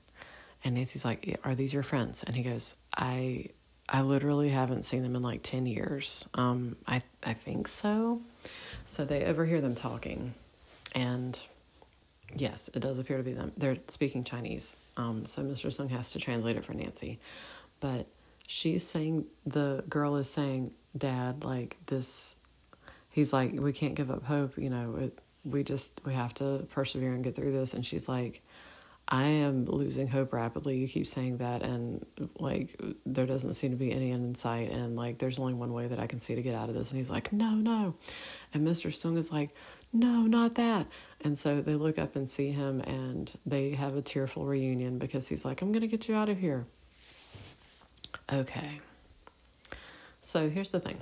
And 0.63 0.75
Nancy's 0.75 1.03
like, 1.03 1.39
"Are 1.43 1.55
these 1.55 1.73
your 1.73 1.83
friends?" 1.83 2.23
And 2.23 2.35
he 2.35 2.43
goes, 2.43 2.75
"I, 2.95 3.47
I 3.89 4.01
literally 4.01 4.49
haven't 4.49 4.83
seen 4.83 5.01
them 5.01 5.15
in 5.15 5.21
like 5.23 5.43
ten 5.43 5.65
years. 5.65 6.27
Um, 6.33 6.77
I, 6.87 7.01
I 7.23 7.33
think 7.33 7.67
so." 7.67 8.21
So 8.85 9.03
they 9.03 9.25
overhear 9.25 9.61
them 9.61 9.75
talking, 9.75 10.33
and 10.95 11.39
Yes, 12.35 12.69
it 12.73 12.79
does 12.79 12.99
appear 12.99 13.17
to 13.17 13.23
be 13.23 13.33
them. 13.33 13.51
They're 13.57 13.77
speaking 13.87 14.23
Chinese. 14.23 14.77
Um, 14.97 15.25
so 15.25 15.43
Mr. 15.43 15.67
Soong 15.67 15.89
has 15.91 16.11
to 16.11 16.19
translate 16.19 16.57
it 16.57 16.65
for 16.65 16.73
Nancy. 16.73 17.19
But 17.79 18.07
she's 18.47 18.83
saying, 18.83 19.25
the 19.45 19.83
girl 19.89 20.15
is 20.17 20.29
saying, 20.29 20.71
Dad, 20.97 21.43
like 21.43 21.77
this, 21.85 22.35
he's 23.09 23.31
like, 23.33 23.53
we 23.53 23.71
can't 23.71 23.95
give 23.95 24.11
up 24.11 24.23
hope. 24.23 24.57
You 24.57 24.69
know, 24.69 24.95
it, 24.97 25.19
we 25.45 25.63
just, 25.63 26.01
we 26.05 26.13
have 26.13 26.33
to 26.35 26.67
persevere 26.69 27.13
and 27.13 27.23
get 27.23 27.35
through 27.35 27.53
this. 27.53 27.73
And 27.73 27.85
she's 27.85 28.09
like, 28.09 28.41
I 29.09 29.23
am 29.25 29.65
losing 29.65 30.07
hope 30.07 30.33
rapidly. 30.33 30.77
You 30.77 30.87
keep 30.87 31.07
saying 31.07 31.37
that, 31.37 31.63
and 31.63 32.05
like 32.39 32.79
there 33.05 33.25
doesn't 33.25 33.53
seem 33.53 33.71
to 33.71 33.77
be 33.77 33.93
any 33.93 34.11
end 34.11 34.25
in 34.25 34.35
sight, 34.35 34.69
and 34.69 34.97
like 34.97 35.17
there's 35.17 35.39
only 35.39 35.53
one 35.53 35.71
way 35.71 35.87
that 35.87 35.99
I 35.99 36.07
can 36.07 36.19
see 36.19 36.35
to 36.35 36.41
get 36.41 36.55
out 36.55 36.67
of 36.67 36.75
this. 36.75 36.91
And 36.91 36.97
he's 36.97 37.09
like, 37.09 37.31
No, 37.31 37.51
no. 37.51 37.95
And 38.53 38.67
Mr. 38.67 38.91
Soong 38.91 39.17
is 39.17 39.31
like, 39.31 39.51
No, 39.93 40.23
not 40.23 40.55
that. 40.55 40.87
And 41.21 41.37
so 41.37 41.61
they 41.61 41.75
look 41.75 41.97
up 41.97 42.17
and 42.17 42.29
see 42.29 42.51
him, 42.51 42.81
and 42.81 43.33
they 43.45 43.71
have 43.71 43.95
a 43.95 44.01
tearful 44.01 44.45
reunion 44.45 44.97
because 44.97 45.29
he's 45.29 45.45
like, 45.45 45.61
I'm 45.61 45.71
going 45.71 45.81
to 45.81 45.87
get 45.87 46.09
you 46.09 46.15
out 46.15 46.27
of 46.27 46.37
here. 46.37 46.65
Okay. 48.31 48.81
So 50.21 50.49
here's 50.49 50.71
the 50.71 50.81
thing 50.81 51.01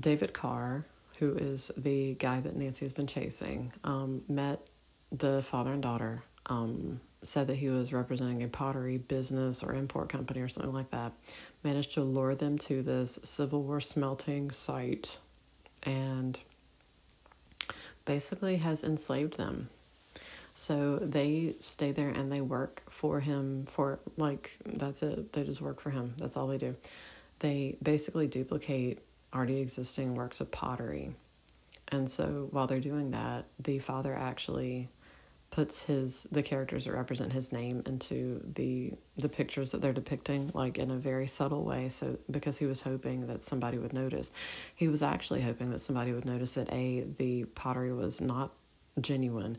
David 0.00 0.32
Carr, 0.32 0.86
who 1.18 1.34
is 1.34 1.70
the 1.76 2.14
guy 2.14 2.40
that 2.40 2.56
Nancy 2.56 2.86
has 2.86 2.94
been 2.94 3.06
chasing, 3.06 3.74
um, 3.84 4.22
met 4.26 4.66
the 5.12 5.42
father 5.42 5.72
and 5.72 5.82
daughter 5.82 6.22
um, 6.48 7.00
said 7.22 7.46
that 7.48 7.56
he 7.56 7.68
was 7.68 7.92
representing 7.92 8.42
a 8.42 8.48
pottery 8.48 8.98
business 8.98 9.62
or 9.62 9.74
import 9.74 10.08
company 10.08 10.40
or 10.40 10.48
something 10.48 10.72
like 10.72 10.90
that, 10.90 11.12
managed 11.64 11.92
to 11.92 12.02
lure 12.02 12.34
them 12.34 12.58
to 12.58 12.82
this 12.82 13.18
Civil 13.22 13.62
War 13.62 13.80
smelting 13.80 14.50
site 14.50 15.18
and 15.82 16.40
basically 18.04 18.56
has 18.56 18.82
enslaved 18.82 19.36
them. 19.36 19.68
So 20.54 20.96
they 20.96 21.54
stay 21.60 21.92
there 21.92 22.08
and 22.08 22.32
they 22.32 22.40
work 22.40 22.82
for 22.88 23.20
him 23.20 23.64
for 23.66 24.00
like 24.16 24.58
that's 24.66 25.02
it. 25.04 25.32
They 25.32 25.44
just 25.44 25.60
work 25.60 25.80
for 25.80 25.90
him. 25.90 26.14
That's 26.18 26.36
all 26.36 26.48
they 26.48 26.58
do. 26.58 26.74
They 27.38 27.76
basically 27.80 28.26
duplicate 28.26 28.98
already 29.32 29.60
existing 29.60 30.14
works 30.14 30.40
of 30.40 30.50
pottery. 30.50 31.12
And 31.88 32.10
so 32.10 32.48
while 32.50 32.66
they're 32.66 32.80
doing 32.80 33.12
that, 33.12 33.44
the 33.60 33.78
father 33.78 34.14
actually 34.14 34.88
puts 35.50 35.84
his 35.84 36.28
the 36.30 36.42
characters 36.42 36.84
that 36.84 36.92
represent 36.92 37.32
his 37.32 37.52
name 37.52 37.82
into 37.86 38.40
the 38.54 38.92
the 39.16 39.28
pictures 39.28 39.70
that 39.70 39.80
they're 39.80 39.92
depicting 39.92 40.50
like 40.54 40.78
in 40.78 40.90
a 40.90 40.96
very 40.96 41.26
subtle 41.26 41.64
way. 41.64 41.88
So 41.88 42.18
because 42.30 42.58
he 42.58 42.66
was 42.66 42.82
hoping 42.82 43.26
that 43.28 43.42
somebody 43.44 43.78
would 43.78 43.92
notice. 43.92 44.30
He 44.74 44.88
was 44.88 45.02
actually 45.02 45.42
hoping 45.42 45.70
that 45.70 45.80
somebody 45.80 46.12
would 46.12 46.26
notice 46.26 46.54
that 46.54 46.72
a 46.72 47.06
the 47.16 47.44
pottery 47.44 47.92
was 47.92 48.20
not 48.20 48.52
genuine. 49.00 49.58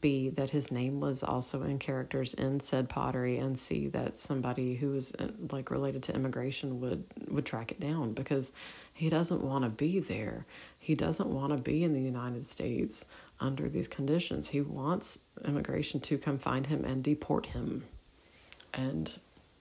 B 0.00 0.28
that 0.30 0.50
his 0.50 0.70
name 0.70 1.00
was 1.00 1.22
also 1.22 1.62
in 1.62 1.78
characters 1.78 2.34
in 2.34 2.60
said 2.60 2.88
pottery. 2.88 3.38
And 3.38 3.58
c 3.58 3.88
that 3.88 4.18
somebody 4.18 4.76
who 4.76 4.90
was 4.90 5.14
uh, 5.14 5.28
like 5.50 5.70
related 5.70 6.02
to 6.04 6.14
immigration 6.14 6.80
would 6.80 7.04
would 7.28 7.46
track 7.46 7.72
it 7.72 7.80
down. 7.80 8.12
Because 8.12 8.52
he 8.92 9.08
doesn't 9.08 9.42
want 9.42 9.64
to 9.64 9.70
be 9.70 10.00
there. 10.00 10.44
He 10.78 10.94
doesn't 10.94 11.28
want 11.28 11.52
to 11.52 11.58
be 11.58 11.82
in 11.82 11.94
the 11.94 12.00
united 12.00 12.46
states 12.46 13.06
under 13.40 13.68
these 13.68 13.88
conditions. 13.88 14.48
He 14.50 14.60
wants 14.60 15.18
immigration 15.44 16.00
to 16.00 16.18
come 16.18 16.38
find 16.38 16.66
him 16.66 16.84
and 16.84 17.02
deport 17.02 17.46
him. 17.46 17.84
And 18.72 19.18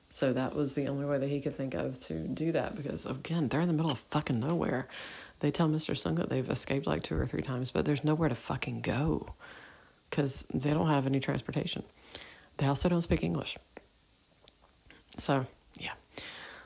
so 0.09 0.33
that 0.33 0.55
was 0.55 0.73
the 0.73 0.87
only 0.87 1.05
way 1.05 1.17
that 1.17 1.29
he 1.29 1.39
could 1.39 1.55
think 1.55 1.73
of 1.73 1.99
to 1.99 2.27
do 2.27 2.51
that 2.51 2.75
because, 2.75 3.05
again, 3.05 3.47
they're 3.47 3.61
in 3.61 3.67
the 3.67 3.73
middle 3.73 3.91
of 3.91 3.99
fucking 3.99 4.39
nowhere. 4.39 4.87
They 5.39 5.51
tell 5.51 5.69
Mr. 5.69 5.95
Soong 5.95 6.17
that 6.17 6.29
they've 6.29 6.49
escaped 6.49 6.87
like 6.87 7.03
two 7.03 7.17
or 7.17 7.25
three 7.25 7.41
times, 7.41 7.71
but 7.71 7.85
there's 7.85 8.03
nowhere 8.03 8.29
to 8.29 8.35
fucking 8.35 8.81
go 8.81 9.33
because 10.09 10.45
they 10.53 10.71
don't 10.71 10.87
have 10.87 11.05
any 11.05 11.19
transportation. 11.19 11.83
They 12.57 12.65
also 12.65 12.89
don't 12.89 13.01
speak 13.01 13.23
English. 13.23 13.57
So, 15.17 15.45
yeah. 15.79 15.93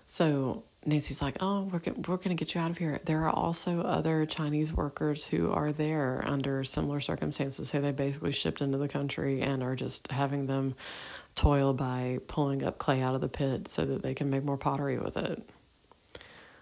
So 0.05 0.63
Nancy's 0.85 1.21
like, 1.21 1.37
"Oh, 1.39 1.63
we're 1.63 1.81
we're 2.07 2.17
going 2.17 2.35
to 2.35 2.35
get 2.35 2.55
you 2.55 2.61
out 2.61 2.71
of 2.71 2.77
here." 2.77 2.99
There 3.05 3.25
are 3.25 3.29
also 3.29 3.81
other 3.81 4.25
Chinese 4.25 4.73
workers 4.73 5.27
who 5.27 5.51
are 5.51 5.71
there 5.71 6.23
under 6.25 6.63
similar 6.63 6.99
circumstances. 6.99 7.69
So 7.69 7.81
they 7.81 7.91
basically 7.91 8.31
shipped 8.31 8.61
into 8.61 8.77
the 8.77 8.87
country 8.87 9.41
and 9.41 9.63
are 9.63 9.75
just 9.75 10.11
having 10.11 10.47
them 10.47 10.75
toil 11.35 11.73
by 11.73 12.19
pulling 12.27 12.63
up 12.63 12.77
clay 12.77 13.01
out 13.01 13.15
of 13.15 13.21
the 13.21 13.29
pit 13.29 13.67
so 13.67 13.85
that 13.85 14.03
they 14.03 14.13
can 14.13 14.29
make 14.29 14.43
more 14.43 14.57
pottery 14.57 14.97
with 14.97 15.17
it. 15.17 15.41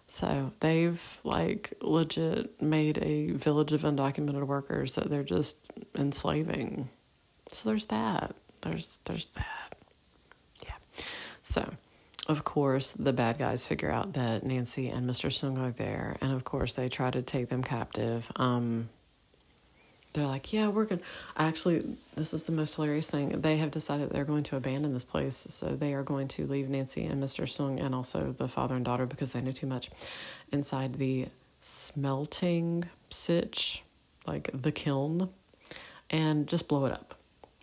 So 0.07 0.51
they've 0.59 1.21
like 1.23 1.73
legit 1.81 2.61
made 2.61 2.97
a 2.97 3.31
village 3.31 3.71
of 3.71 3.83
undocumented 3.83 4.45
workers 4.45 4.95
that 4.95 5.09
they're 5.09 5.23
just 5.23 5.57
enslaving. 5.95 6.89
So 7.49 7.69
there's 7.69 7.85
that. 7.87 8.35
There's 8.61 8.99
there's 9.05 9.27
that. 9.27 9.75
Yeah. 10.65 11.03
So 11.41 11.69
of 12.27 12.43
course, 12.43 12.93
the 12.93 13.13
bad 13.13 13.39
guys 13.39 13.67
figure 13.67 13.91
out 13.91 14.13
that 14.13 14.43
Nancy 14.45 14.89
and 14.89 15.09
Mr. 15.09 15.29
Soong 15.29 15.59
are 15.59 15.71
there, 15.71 16.17
and 16.21 16.31
of 16.33 16.43
course, 16.43 16.73
they 16.73 16.87
try 16.87 17.09
to 17.09 17.21
take 17.21 17.49
them 17.49 17.63
captive. 17.63 18.29
Um, 18.35 18.89
they're 20.13 20.27
like, 20.27 20.51
yeah, 20.51 20.67
we're 20.67 20.85
good. 20.85 21.01
Actually, 21.37 21.81
this 22.15 22.33
is 22.33 22.43
the 22.43 22.51
most 22.51 22.75
hilarious 22.75 23.09
thing. 23.09 23.41
They 23.41 23.57
have 23.57 23.71
decided 23.71 24.09
they're 24.09 24.25
going 24.25 24.43
to 24.43 24.57
abandon 24.57 24.93
this 24.93 25.05
place, 25.05 25.47
so 25.49 25.67
they 25.67 25.93
are 25.93 26.03
going 26.03 26.27
to 26.29 26.45
leave 26.45 26.69
Nancy 26.69 27.05
and 27.05 27.23
Mr. 27.23 27.43
Soong 27.43 27.83
and 27.83 27.95
also 27.95 28.33
the 28.37 28.47
father 28.47 28.75
and 28.75 28.83
daughter 28.83 29.05
because 29.05 29.33
they 29.33 29.41
knew 29.41 29.53
too 29.53 29.67
much 29.67 29.89
inside 30.51 30.95
the 30.95 31.27
smelting 31.61 32.85
sitch, 33.09 33.83
like 34.27 34.49
the 34.53 34.71
kiln, 34.71 35.29
and 36.09 36.45
just 36.47 36.67
blow 36.67 36.85
it 36.85 36.91
up, 36.91 37.15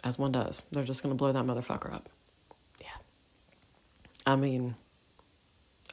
as 0.02 0.18
one 0.18 0.32
does. 0.32 0.62
They're 0.72 0.84
just 0.84 1.02
going 1.02 1.14
to 1.14 1.18
blow 1.18 1.32
that 1.32 1.44
motherfucker 1.44 1.92
up. 1.92 2.08
I 4.28 4.36
mean, 4.36 4.74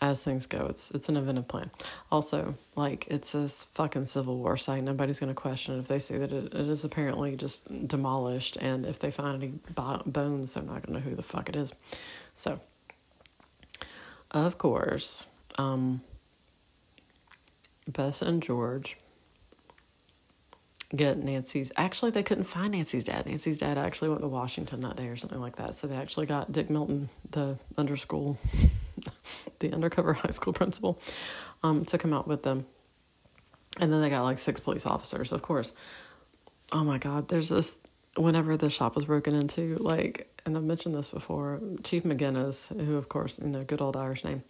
as 0.01 0.21
things 0.21 0.45
go, 0.45 0.65
it's 0.65 0.91
it's 0.91 1.07
an 1.07 1.15
inventive 1.15 1.47
plan. 1.47 1.71
Also, 2.11 2.55
like 2.75 3.07
it's 3.07 3.33
a 3.33 3.47
fucking 3.47 4.07
Civil 4.07 4.39
War 4.39 4.57
site. 4.57 4.83
Nobody's 4.83 5.21
to 5.29 5.33
question 5.33 5.73
it 5.73 5.79
if 5.79 5.87
they 5.87 5.99
see 5.99 6.17
that 6.17 6.33
it, 6.33 6.53
it 6.53 6.67
is 6.67 6.83
apparently 6.83 7.37
just 7.37 7.87
demolished, 7.87 8.57
and 8.57 8.85
if 8.85 8.99
they 8.99 9.09
find 9.09 9.41
any 9.41 9.53
bones, 10.05 10.53
they're 10.53 10.63
not 10.63 10.83
to 10.87 10.91
know 10.91 10.99
who 10.99 11.15
the 11.15 11.23
fuck 11.23 11.47
it 11.47 11.55
is. 11.55 11.71
So, 12.33 12.59
of 14.31 14.57
course, 14.57 15.27
um, 15.57 16.01
Bess 17.87 18.21
and 18.21 18.43
George 18.43 18.97
get 20.95 21.17
Nancy's. 21.17 21.71
Actually, 21.77 22.11
they 22.11 22.23
couldn't 22.23 22.45
find 22.45 22.73
Nancy's 22.73 23.05
dad. 23.05 23.25
Nancy's 23.25 23.59
dad 23.59 23.77
actually 23.77 24.09
went 24.09 24.21
to 24.21 24.27
Washington 24.27 24.81
that 24.81 24.95
day 24.95 25.07
or 25.07 25.15
something 25.15 25.39
like 25.39 25.57
that. 25.57 25.75
So 25.75 25.87
they 25.87 25.95
actually 25.95 26.25
got 26.25 26.51
Dick 26.51 26.69
Milton, 26.69 27.09
the 27.29 27.57
underschool, 27.77 28.37
the 29.59 29.73
undercover 29.73 30.13
high 30.13 30.31
school 30.31 30.53
principal, 30.53 30.99
um, 31.63 31.85
to 31.85 31.97
come 31.97 32.13
out 32.13 32.27
with 32.27 32.43
them. 32.43 32.65
And 33.79 33.91
then 33.91 34.01
they 34.01 34.09
got 34.09 34.23
like 34.23 34.39
six 34.39 34.59
police 34.59 34.85
officers, 34.85 35.31
of 35.31 35.41
course. 35.41 35.73
Oh 36.71 36.83
my 36.83 36.97
God, 36.97 37.27
there's 37.27 37.49
this. 37.49 37.77
Whenever 38.17 38.55
the 38.55 38.69
shop 38.69 38.95
was 38.95 39.03
broken 39.03 39.35
into, 39.35 39.75
like, 39.75 40.31
and 40.45 40.55
I've 40.55 40.63
mentioned 40.63 40.95
this 40.95 41.09
before, 41.09 41.59
Chief 41.83 42.03
McGinnis, 42.03 42.73
who 42.85 42.95
of 42.95 43.09
course, 43.09 43.39
you 43.39 43.47
know, 43.47 43.61
good 43.63 43.81
old 43.81 43.97
Irish 43.97 44.23
name, 44.23 44.41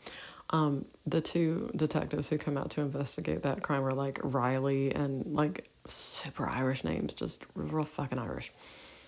um, 0.52 0.86
the 1.08 1.22
two 1.22 1.72
detectives 1.76 2.30
who 2.30 2.38
come 2.38 2.58
out 2.58 2.70
to 2.72 2.82
investigate 2.82 3.42
that 3.42 3.64
crime 3.64 3.82
were 3.82 3.92
like 3.92 4.20
Riley 4.24 4.94
and 4.94 5.26
like 5.34 5.68
super 5.88 6.48
Irish 6.48 6.84
names, 6.84 7.14
just 7.14 7.46
real 7.56 7.84
fucking 7.84 8.20
Irish. 8.20 8.52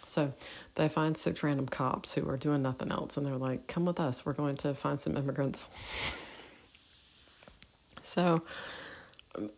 So 0.06 0.34
they 0.76 0.88
find 0.88 1.18
six 1.18 1.44
random 1.44 1.68
cops 1.68 2.16
who 2.16 2.28
are 2.30 2.38
doing 2.38 2.62
nothing 2.62 2.92
else, 2.92 3.18
and 3.18 3.26
they're 3.26 3.36
like, 3.36 3.68
"Come 3.68 3.86
with 3.86 4.00
us. 4.00 4.26
We're 4.26 4.34
going 4.34 4.56
to 4.58 4.74
find 4.74 5.00
some 5.00 5.18
immigrants." 5.18 6.50
so 8.04 8.42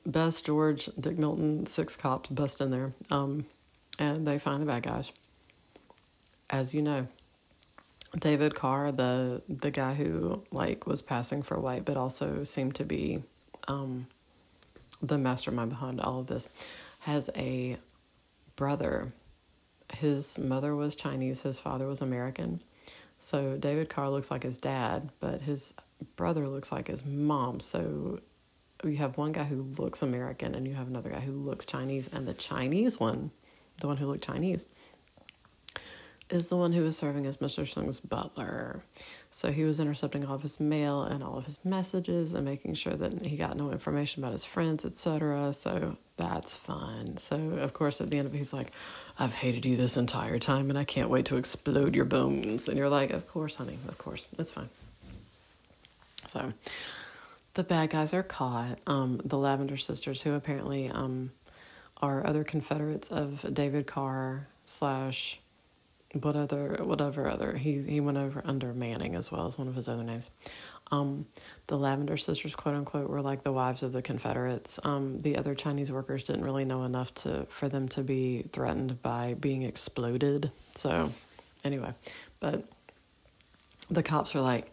Bess, 0.06 0.42
George, 0.42 0.90
Dick 1.00 1.18
Milton, 1.18 1.66
six 1.66 1.96
cops 1.96 2.30
bust 2.30 2.62
in 2.62 2.72
there, 2.72 2.92
um, 3.10 3.46
and 3.98 4.28
they 4.28 4.40
find 4.40 4.62
the 4.62 4.66
bad 4.66 4.84
guys. 4.84 5.12
As 6.50 6.74
you 6.74 6.82
know, 6.82 7.08
David 8.18 8.56
Carr, 8.56 8.92
the 8.92 9.42
the 9.48 9.72
guy 9.72 9.94
who 9.94 10.44
like 10.52 10.86
was 10.88 11.02
passing 11.02 11.44
for 11.44 11.60
white, 11.60 11.86
but 11.86 11.96
also 11.96 12.44
seemed 12.44 12.76
to 12.76 12.84
be 12.84 13.24
um, 13.68 14.08
the 15.02 15.18
mastermind 15.18 15.70
behind 15.70 16.02
all 16.02 16.20
of 16.20 16.28
this, 16.28 16.50
has 17.10 17.30
a 17.36 17.78
brother. 18.56 19.14
His 19.94 20.38
mother 20.38 20.76
was 20.76 20.96
Chinese. 20.96 21.42
His 21.42 21.58
father 21.58 21.88
was 21.88 22.02
American. 22.02 22.62
So 23.18 23.58
David 23.58 23.90
Carr 23.90 24.10
looks 24.10 24.30
like 24.30 24.44
his 24.44 24.60
dad, 24.60 25.10
but 25.20 25.42
his 25.42 25.74
brother 26.16 26.48
looks 26.48 26.72
like 26.72 26.88
his 26.88 27.04
mom. 27.04 27.60
So 27.60 28.20
you 28.84 28.98
have 28.98 29.18
one 29.18 29.32
guy 29.32 29.44
who 29.44 29.64
looks 29.78 30.02
American 30.04 30.54
and 30.54 30.68
you 30.68 30.76
have 30.76 30.88
another 30.88 31.10
guy 31.10 31.20
who 31.20 31.34
looks 31.34 31.66
Chinese, 31.66 32.14
and 32.14 32.28
the 32.28 32.34
Chinese 32.34 33.00
one, 33.00 33.32
the 33.82 33.88
one 33.88 33.98
who 33.98 34.06
looked 34.06 34.24
Chinese, 34.24 34.66
is 36.30 36.50
the 36.50 36.58
one 36.58 36.74
who 36.74 36.84
was 36.84 36.98
serving 36.98 37.26
as 37.26 37.38
Mr. 37.38 37.68
Soong's 37.68 38.00
butler. 38.00 38.84
So 39.32 39.52
he 39.52 39.64
was 39.64 39.80
intercepting 39.80 40.26
all 40.26 40.36
of 40.36 40.42
his 40.42 40.60
mail 40.60 41.04
and 41.04 41.24
all 41.24 41.38
of 41.38 41.46
his 41.46 41.64
messages 41.66 42.34
and 42.34 42.46
making 42.46 42.76
sure 42.76 42.94
that 42.94 43.26
he 43.26 43.36
got 43.36 43.56
no 43.56 43.72
information 43.72 44.24
about 44.24 44.34
his 44.34 44.46
friends, 44.46 44.86
etc. 44.86 45.54
So 45.54 45.98
that's 46.18 46.56
fun. 46.56 47.18
So 47.18 47.36
of 47.36 47.74
course 47.74 48.00
at 48.02 48.10
the 48.10 48.18
end 48.18 48.28
of 48.28 48.34
it 48.34 48.38
he's 48.38 48.54
like, 48.54 48.72
I've 49.18 49.36
hated 49.36 49.66
you 49.66 49.76
this 49.76 49.98
entire 49.98 50.40
time 50.40 50.70
and 50.70 50.78
I 50.78 50.84
can't 50.84 51.10
wait 51.10 51.26
to 51.26 51.38
explode 51.38 51.96
your 51.96 52.06
bones. 52.06 52.68
And 52.68 52.78
you're 52.78 52.90
like, 52.90 53.12
Of 53.12 53.28
course, 53.28 53.56
honey, 53.56 53.80
of 53.88 53.98
course. 53.98 54.28
It's 54.38 54.52
fine. 54.52 54.70
So 56.28 56.54
the 57.56 57.64
bad 57.64 57.90
guys 57.90 58.14
are 58.14 58.24
caught. 58.24 58.78
Um, 58.86 59.20
the 59.26 59.38
Lavender 59.38 59.78
sisters, 59.78 60.22
who 60.22 60.34
apparently 60.34 60.90
um, 60.90 61.32
are 62.02 62.26
other 62.26 62.44
Confederates 62.44 63.10
of 63.10 63.46
David 63.54 63.88
Carr 63.88 64.48
slash 64.64 65.40
what 66.14 66.36
other 66.36 66.80
whatever 66.84 67.28
other 67.28 67.56
he 67.56 67.84
he 67.84 68.00
went 68.00 68.18
over 68.18 68.42
under 68.44 68.74
Manning 68.74 69.16
as 69.16 69.32
well 69.32 69.46
as 69.46 69.58
one 69.58 69.68
of 69.68 69.76
his 69.76 69.88
other 69.88 70.04
names. 70.04 70.32
Um, 70.92 71.28
the 71.68 71.78
Lavender 71.78 72.18
sisters, 72.18 72.56
quote 72.56 72.74
unquote, 72.74 73.10
were 73.10 73.22
like 73.22 73.44
the 73.44 73.52
wives 73.52 73.84
of 73.84 73.92
the 73.92 74.02
Confederates. 74.02 74.80
Um, 74.84 75.20
the 75.20 75.38
other 75.38 75.54
Chinese 75.54 75.92
workers 75.92 76.24
didn't 76.24 76.46
really 76.46 76.66
know 76.66 76.84
enough 76.84 77.14
to 77.16 77.46
for 77.50 77.70
them 77.70 77.88
to 77.90 78.02
be 78.02 78.46
threatened 78.52 79.02
by 79.04 79.36
being 79.36 79.62
exploded. 79.62 80.52
So, 80.76 81.12
anyway, 81.64 81.94
but 82.40 82.66
the 83.92 84.02
cops 84.02 84.36
are 84.36 84.42
like, 84.42 84.72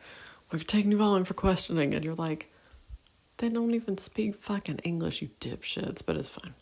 "We're 0.50 0.60
taking 0.60 0.90
you 0.90 1.02
all 1.02 1.16
in 1.16 1.24
for 1.24 1.34
questioning," 1.34 1.92
and 1.92 2.02
you're 2.02 2.14
like, 2.14 2.50
"They 3.36 3.50
don't 3.50 3.74
even 3.74 3.98
speak 3.98 4.36
fucking 4.36 4.78
English, 4.84 5.20
you 5.20 5.28
dipshits." 5.38 6.02
But 6.04 6.16
it's 6.16 6.30
fine. 6.30 6.54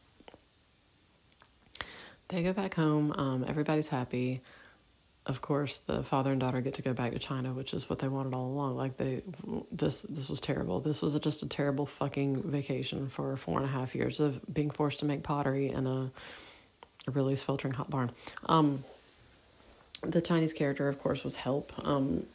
They 2.27 2.43
go 2.43 2.53
back 2.53 2.75
home. 2.75 3.12
Um, 3.16 3.45
everybody's 3.47 3.91
happy 3.91 4.41
of 5.27 5.41
course 5.41 5.79
the 5.79 6.03
father 6.03 6.33
and 6.33 6.41
daughter 6.41 6.61
get 6.61 6.75
to 6.75 6.83
go 6.83 6.93
back 6.93 7.12
to 7.12 7.18
China, 7.18 7.53
which 7.53 7.72
is 7.72 7.89
what 7.89 7.99
they 7.99 8.09
wanted 8.09 8.35
all 8.35 8.47
along. 8.47 8.77
Like 8.77 8.97
they, 8.97 9.22
this 9.72 10.03
this 10.03 10.29
was 10.29 10.41
terrible. 10.41 10.81
This 10.81 11.01
was 11.01 11.18
just 11.20 11.43
a 11.43 11.47
terrible 11.47 11.87
fucking 11.87 12.43
vacation 12.43 13.09
for 13.09 13.37
four 13.37 13.59
and 13.59 13.66
a 13.66 13.72
half 13.72 13.95
years 13.95 14.20
of 14.20 14.41
being 14.53 14.70
forced 14.70 15.01
to 15.01 15.07
make 15.07 15.22
pottery 15.22 15.70
in 15.70 15.87
a, 15.87 16.11
a 17.07 17.11
really 17.11 17.37
sweltering 17.37 17.75
hot 17.75 17.89
barn. 17.89 18.11
Um, 18.47 18.85
the 20.03 20.20
Chinese 20.20 20.53
character, 20.53 20.89
of 20.89 20.99
course, 21.03 21.25
was 21.25 21.37
help. 21.37 21.72
Um, 21.87 22.27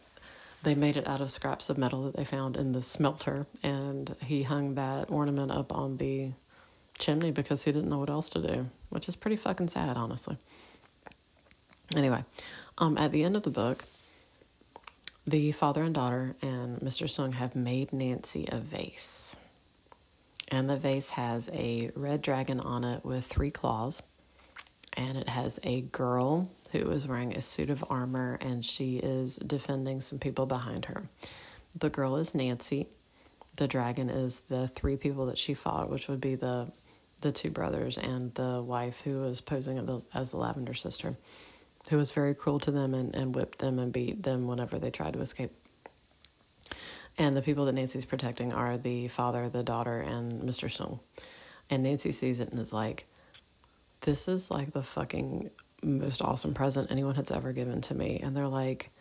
they 0.64 0.76
made 0.76 0.98
it 0.98 1.08
out 1.08 1.22
of 1.22 1.30
scraps 1.30 1.70
of 1.70 1.78
metal 1.78 2.04
that 2.06 2.16
they 2.16 2.26
found 2.26 2.58
in 2.58 2.72
the 2.72 2.82
smelter, 2.82 3.46
and 3.64 4.16
he 4.26 4.44
hung 4.44 4.76
that 4.76 5.10
ornament 5.12 5.52
up 5.52 5.72
on 5.72 5.98
the 5.98 6.32
chimney 6.98 7.32
because 7.32 7.64
he 7.64 7.72
didn't 7.72 7.90
know 7.90 8.00
what 8.00 8.10
else 8.10 8.30
to 8.32 8.40
do, 8.40 8.70
which 8.90 9.08
is 9.08 9.16
pretty 9.16 9.38
fucking 9.38 9.70
sad, 9.70 9.96
honestly. 9.96 10.38
Anyway, 11.96 12.24
um, 12.78 12.98
at 12.98 13.12
the 13.12 13.24
end 13.24 13.36
of 13.36 13.44
the 13.44 13.50
book, 13.50 13.84
the 15.26 15.52
father 15.52 15.84
and 15.84 15.94
daughter 15.94 16.36
and 16.42 16.80
Mr. 16.80 17.06
Soong 17.08 17.34
have 17.36 17.56
made 17.56 17.94
Nancy 17.94 18.48
a 18.52 18.58
vase. 18.58 19.36
And 20.48 20.70
the 20.70 20.78
vase 20.78 21.12
has 21.12 21.50
a 21.54 21.92
red 21.96 22.22
dragon 22.22 22.60
on 22.60 22.84
it 22.84 23.06
with 23.06 23.26
three 23.26 23.52
claws. 23.52 24.02
And 24.94 25.18
it 25.18 25.30
has 25.30 25.60
a 25.64 25.82
girl 25.82 26.50
who 26.72 26.90
is 26.90 27.08
wearing 27.08 27.36
a 27.36 27.42
suit 27.42 27.70
of 27.70 27.86
armor 27.90 28.38
and 28.42 28.66
she 28.66 28.98
is 28.98 29.38
defending 29.38 30.02
some 30.02 30.20
people 30.20 30.46
behind 30.46 30.86
her. 30.86 31.04
The 31.78 31.90
girl 31.90 32.16
is 32.16 32.34
Nancy. 32.34 32.88
The 33.58 33.68
dragon 33.68 34.10
is 34.10 34.42
the 34.42 34.68
three 34.68 34.96
people 34.96 35.28
that 35.28 35.38
she 35.38 35.54
fought, 35.54 35.90
which 35.90 36.08
would 36.08 36.22
be 36.22 36.36
the 36.36 36.72
the 37.22 37.32
two 37.34 37.50
brothers 37.50 37.98
and 37.98 38.34
the 38.36 38.64
wife 38.66 39.02
who 39.02 39.20
was 39.20 39.42
posing 39.42 39.78
as 40.14 40.32
the 40.32 40.38
lavender 40.38 40.74
sister 40.74 41.18
who 41.90 41.98
was 41.98 42.12
very 42.12 42.36
cruel 42.36 42.60
to 42.60 42.72
them 42.72 42.94
and, 42.94 43.16
and 43.16 43.36
whipped 43.36 43.60
them 43.60 43.80
and 43.80 43.92
beat 43.92 44.24
them 44.24 44.48
whenever 44.48 44.78
they 44.78 44.92
tried 44.92 45.14
to 45.14 45.22
escape. 45.22 45.52
And 47.18 47.36
the 47.36 47.42
people 47.42 47.66
that 47.66 47.74
Nancy's 47.74 48.06
protecting 48.06 48.54
are 48.54 48.78
the 48.78 49.08
father, 49.10 49.50
the 49.50 49.64
daughter, 49.64 50.00
and 50.00 50.44
Mr. 50.44 50.70
Soong. 50.70 51.00
And 51.70 51.84
Nancy 51.84 52.12
sees 52.12 52.40
it 52.40 52.52
and 52.52 52.60
is 52.60 52.72
like, 52.72 53.06
this 54.02 54.28
is 54.28 54.50
like 54.50 54.72
the 54.72 54.84
fucking 54.84 55.50
most 55.84 56.22
awesome 56.22 56.54
present 56.54 56.92
anyone 56.92 57.16
has 57.16 57.32
ever 57.32 57.52
given 57.52 57.82
to 57.82 57.96
me. 57.96 58.20
And 58.24 58.36
they're 58.36 58.48
like, 58.48 58.92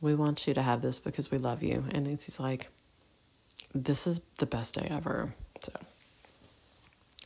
we 0.00 0.14
want 0.14 0.46
you 0.46 0.54
to 0.54 0.62
have 0.62 0.80
this 0.80 0.98
because 0.98 1.30
we 1.30 1.38
love 1.38 1.62
you. 1.62 1.84
And 1.92 2.06
Nancy's 2.06 2.40
like, 2.40 2.68
this 3.74 4.06
is 4.06 4.20
the 4.38 4.46
best 4.46 4.74
day 4.74 4.88
ever. 4.90 5.34
So, 5.60 5.72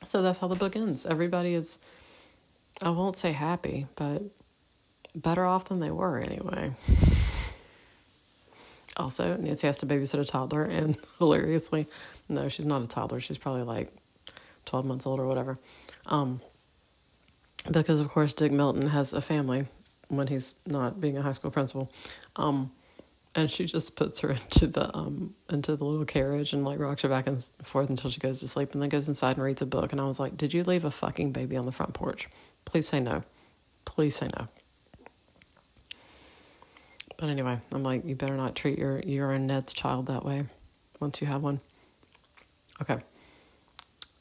so 0.04 0.22
that's 0.22 0.40
how 0.40 0.48
the 0.48 0.56
book 0.56 0.74
ends. 0.74 1.06
Everybody 1.06 1.54
is, 1.54 1.78
I 2.82 2.90
won't 2.90 3.16
say 3.16 3.32
happy, 3.32 3.86
but 3.94 4.22
better 5.14 5.44
off 5.44 5.66
than 5.66 5.80
they 5.80 5.90
were 5.90 6.18
anyway. 6.18 6.72
Also, 8.96 9.36
Nancy 9.36 9.66
has 9.66 9.78
to 9.78 9.86
babysit 9.86 10.20
a 10.20 10.24
toddler, 10.24 10.64
and 10.64 10.98
hilariously, 11.18 11.86
no, 12.28 12.48
she's 12.48 12.66
not 12.66 12.82
a 12.82 12.86
toddler. 12.86 13.20
She's 13.20 13.38
probably 13.38 13.62
like 13.62 13.90
12 14.66 14.84
months 14.84 15.06
old 15.06 15.18
or 15.18 15.26
whatever. 15.26 15.58
Um, 16.06 16.40
because, 17.70 18.00
of 18.00 18.08
course, 18.08 18.34
Dick 18.34 18.52
Milton 18.52 18.88
has 18.88 19.12
a 19.12 19.22
family 19.22 19.66
when 20.08 20.26
he's 20.26 20.54
not 20.66 21.00
being 21.00 21.16
a 21.16 21.22
high 21.22 21.32
school 21.32 21.50
principal. 21.50 21.90
Um, 22.36 22.70
and 23.34 23.50
she 23.50 23.64
just 23.64 23.96
puts 23.96 24.20
her 24.20 24.30
into 24.32 24.66
the 24.66 24.94
um 24.94 25.34
into 25.48 25.74
the 25.74 25.84
little 25.84 26.04
carriage 26.04 26.52
and 26.52 26.66
like 26.66 26.78
rocks 26.78 27.00
her 27.00 27.08
back 27.08 27.26
and 27.26 27.42
forth 27.62 27.88
until 27.88 28.10
she 28.10 28.20
goes 28.20 28.40
to 28.40 28.48
sleep 28.48 28.74
and 28.74 28.82
then 28.82 28.90
goes 28.90 29.08
inside 29.08 29.36
and 29.36 29.44
reads 29.44 29.62
a 29.62 29.66
book 29.66 29.92
and 29.92 30.00
I 30.00 30.04
was 30.04 30.20
like, 30.20 30.36
"Did 30.36 30.52
you 30.52 30.64
leave 30.64 30.84
a 30.84 30.90
fucking 30.90 31.32
baby 31.32 31.56
on 31.56 31.64
the 31.64 31.72
front 31.72 31.94
porch? 31.94 32.28
Please 32.66 32.86
say 32.86 33.00
no. 33.00 33.24
Please 33.86 34.16
say 34.16 34.28
no." 34.38 34.48
But 37.22 37.30
anyway, 37.30 37.60
I'm 37.70 37.84
like, 37.84 38.04
you 38.04 38.16
better 38.16 38.36
not 38.36 38.56
treat 38.56 38.80
your 38.80 38.98
your 38.98 39.38
Ned's 39.38 39.72
child 39.72 40.06
that 40.06 40.24
way 40.24 40.44
once 40.98 41.20
you 41.20 41.28
have 41.28 41.40
one. 41.40 41.60
Okay. 42.80 42.98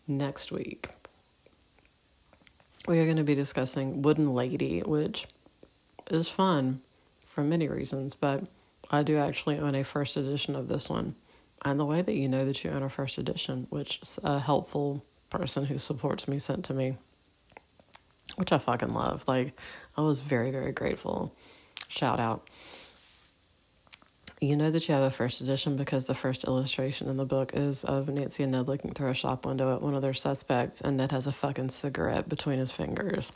Next 0.08 0.52
week, 0.52 0.88
we 2.88 2.99
are 2.99 3.06
going 3.06 3.18
to 3.18 3.24
be 3.24 3.34
discussing 3.34 4.04
Wooden 4.04 4.36
Lady, 4.36 4.82
which 4.82 5.26
is 6.12 6.28
fun 6.28 6.82
for 7.24 7.43
many 7.43 7.68
reasons, 7.68 8.14
but 8.14 8.43
I 8.91 9.02
do 9.02 9.18
actually 9.18 9.58
own 9.58 9.74
a 9.74 9.84
first 9.84 10.16
edition 10.16 10.56
of 10.56 10.68
this 10.68 10.88
one. 10.88 11.16
And 11.66 11.80
the 11.80 11.86
way 11.86 12.04
that 12.04 12.14
you 12.14 12.30
know 12.30 12.45
that 12.45 12.64
you 12.64 12.70
own 12.70 12.84
a 12.84 12.89
first 12.89 13.18
edition, 13.18 13.66
which 13.72 13.99
a 14.24 14.38
helpful 14.38 15.04
person 15.32 15.66
who 15.66 15.80
supports 15.80 16.28
me 16.28 16.38
sent 16.38 16.66
to 16.66 16.76
me, 16.76 16.97
which 18.36 18.52
I 18.52 18.60
fucking 18.60 18.93
love. 18.93 19.28
Like, 19.28 19.60
I 19.97 20.02
was 20.02 20.22
very, 20.22 20.52
very 20.52 20.72
grateful. 20.72 21.34
Shout 21.88 22.20
out. 22.20 22.47
You 24.44 24.56
know 24.56 24.72
that 24.72 24.88
you 24.88 24.96
have 24.96 25.04
a 25.04 25.12
first 25.12 25.39
edition 25.42 25.78
because 25.78 26.08
the 26.08 26.16
first 26.16 26.46
illustration 26.46 27.08
in 27.08 27.18
the 27.18 27.26
book 27.26 27.52
is 27.54 27.84
of 27.84 28.10
Nancy 28.10 28.42
and 28.42 28.52
Ned 28.52 28.68
looking 28.68 28.92
through 28.92 29.10
a 29.10 29.14
shop 29.14 29.46
window 29.46 29.76
at 29.76 29.84
one 29.84 29.94
of 29.94 30.02
their 30.02 30.16
suspects, 30.16 30.82
and 30.82 30.98
Ned 30.98 31.12
has 31.12 31.28
a 31.28 31.32
fucking 31.32 31.70
cigarette 31.70 32.28
between 32.28 32.58
his 32.58 32.72
fingers. 32.72 33.32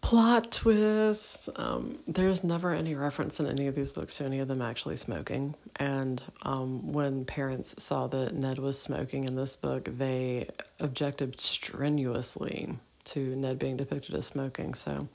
Plot 0.00 0.52
twist. 0.52 1.48
Um, 1.56 1.98
there's 2.06 2.44
never 2.44 2.70
any 2.70 2.94
reference 2.94 3.40
in 3.40 3.48
any 3.48 3.66
of 3.66 3.74
these 3.74 3.90
books 3.90 4.18
to 4.18 4.24
any 4.24 4.38
of 4.38 4.46
them 4.46 4.62
actually 4.62 4.94
smoking. 4.94 5.56
And 5.74 6.22
um, 6.42 6.92
when 6.92 7.24
parents 7.24 7.82
saw 7.82 8.06
that 8.06 8.32
Ned 8.32 8.60
was 8.60 8.80
smoking 8.80 9.24
in 9.24 9.34
this 9.34 9.56
book, 9.56 9.88
they 9.98 10.48
objected 10.78 11.40
strenuously 11.40 12.78
to 13.06 13.34
Ned 13.34 13.58
being 13.58 13.76
depicted 13.76 14.14
as 14.14 14.26
smoking. 14.26 14.74
So, 14.74 15.08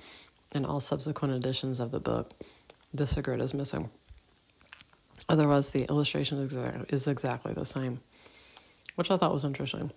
in 0.53 0.66
all 0.66 0.82
subsequent 0.82 1.34
editions 1.34 1.80
of 1.80 1.91
the 1.91 2.01
book, 2.01 2.32
the 2.93 3.07
cigarette 3.07 3.39
is 3.39 3.53
missing. 3.53 3.89
Otherwise, 5.32 5.69
the 5.69 5.86
illustration 5.86 6.39
is 6.89 7.07
exactly 7.07 7.53
the 7.53 7.65
same, 7.65 8.01
which 8.95 9.09
I 9.09 9.15
thought 9.15 9.34
was 9.34 9.45
interesting. 9.45 9.91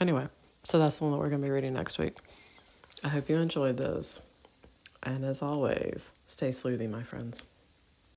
Anyway, 0.00 0.26
so 0.64 0.80
that's 0.80 0.98
the 0.98 1.04
one 1.04 1.12
that 1.12 1.18
we're 1.18 1.28
going 1.28 1.40
to 1.40 1.46
be 1.46 1.52
reading 1.52 1.74
next 1.74 1.96
week. 1.96 2.18
I 3.04 3.08
hope 3.08 3.28
you 3.28 3.36
enjoyed 3.36 3.76
those. 3.76 4.20
And 5.04 5.24
as 5.24 5.42
always, 5.42 6.10
stay 6.26 6.48
sleuthy, 6.48 6.90
my 6.90 7.04
friends. 7.04 7.44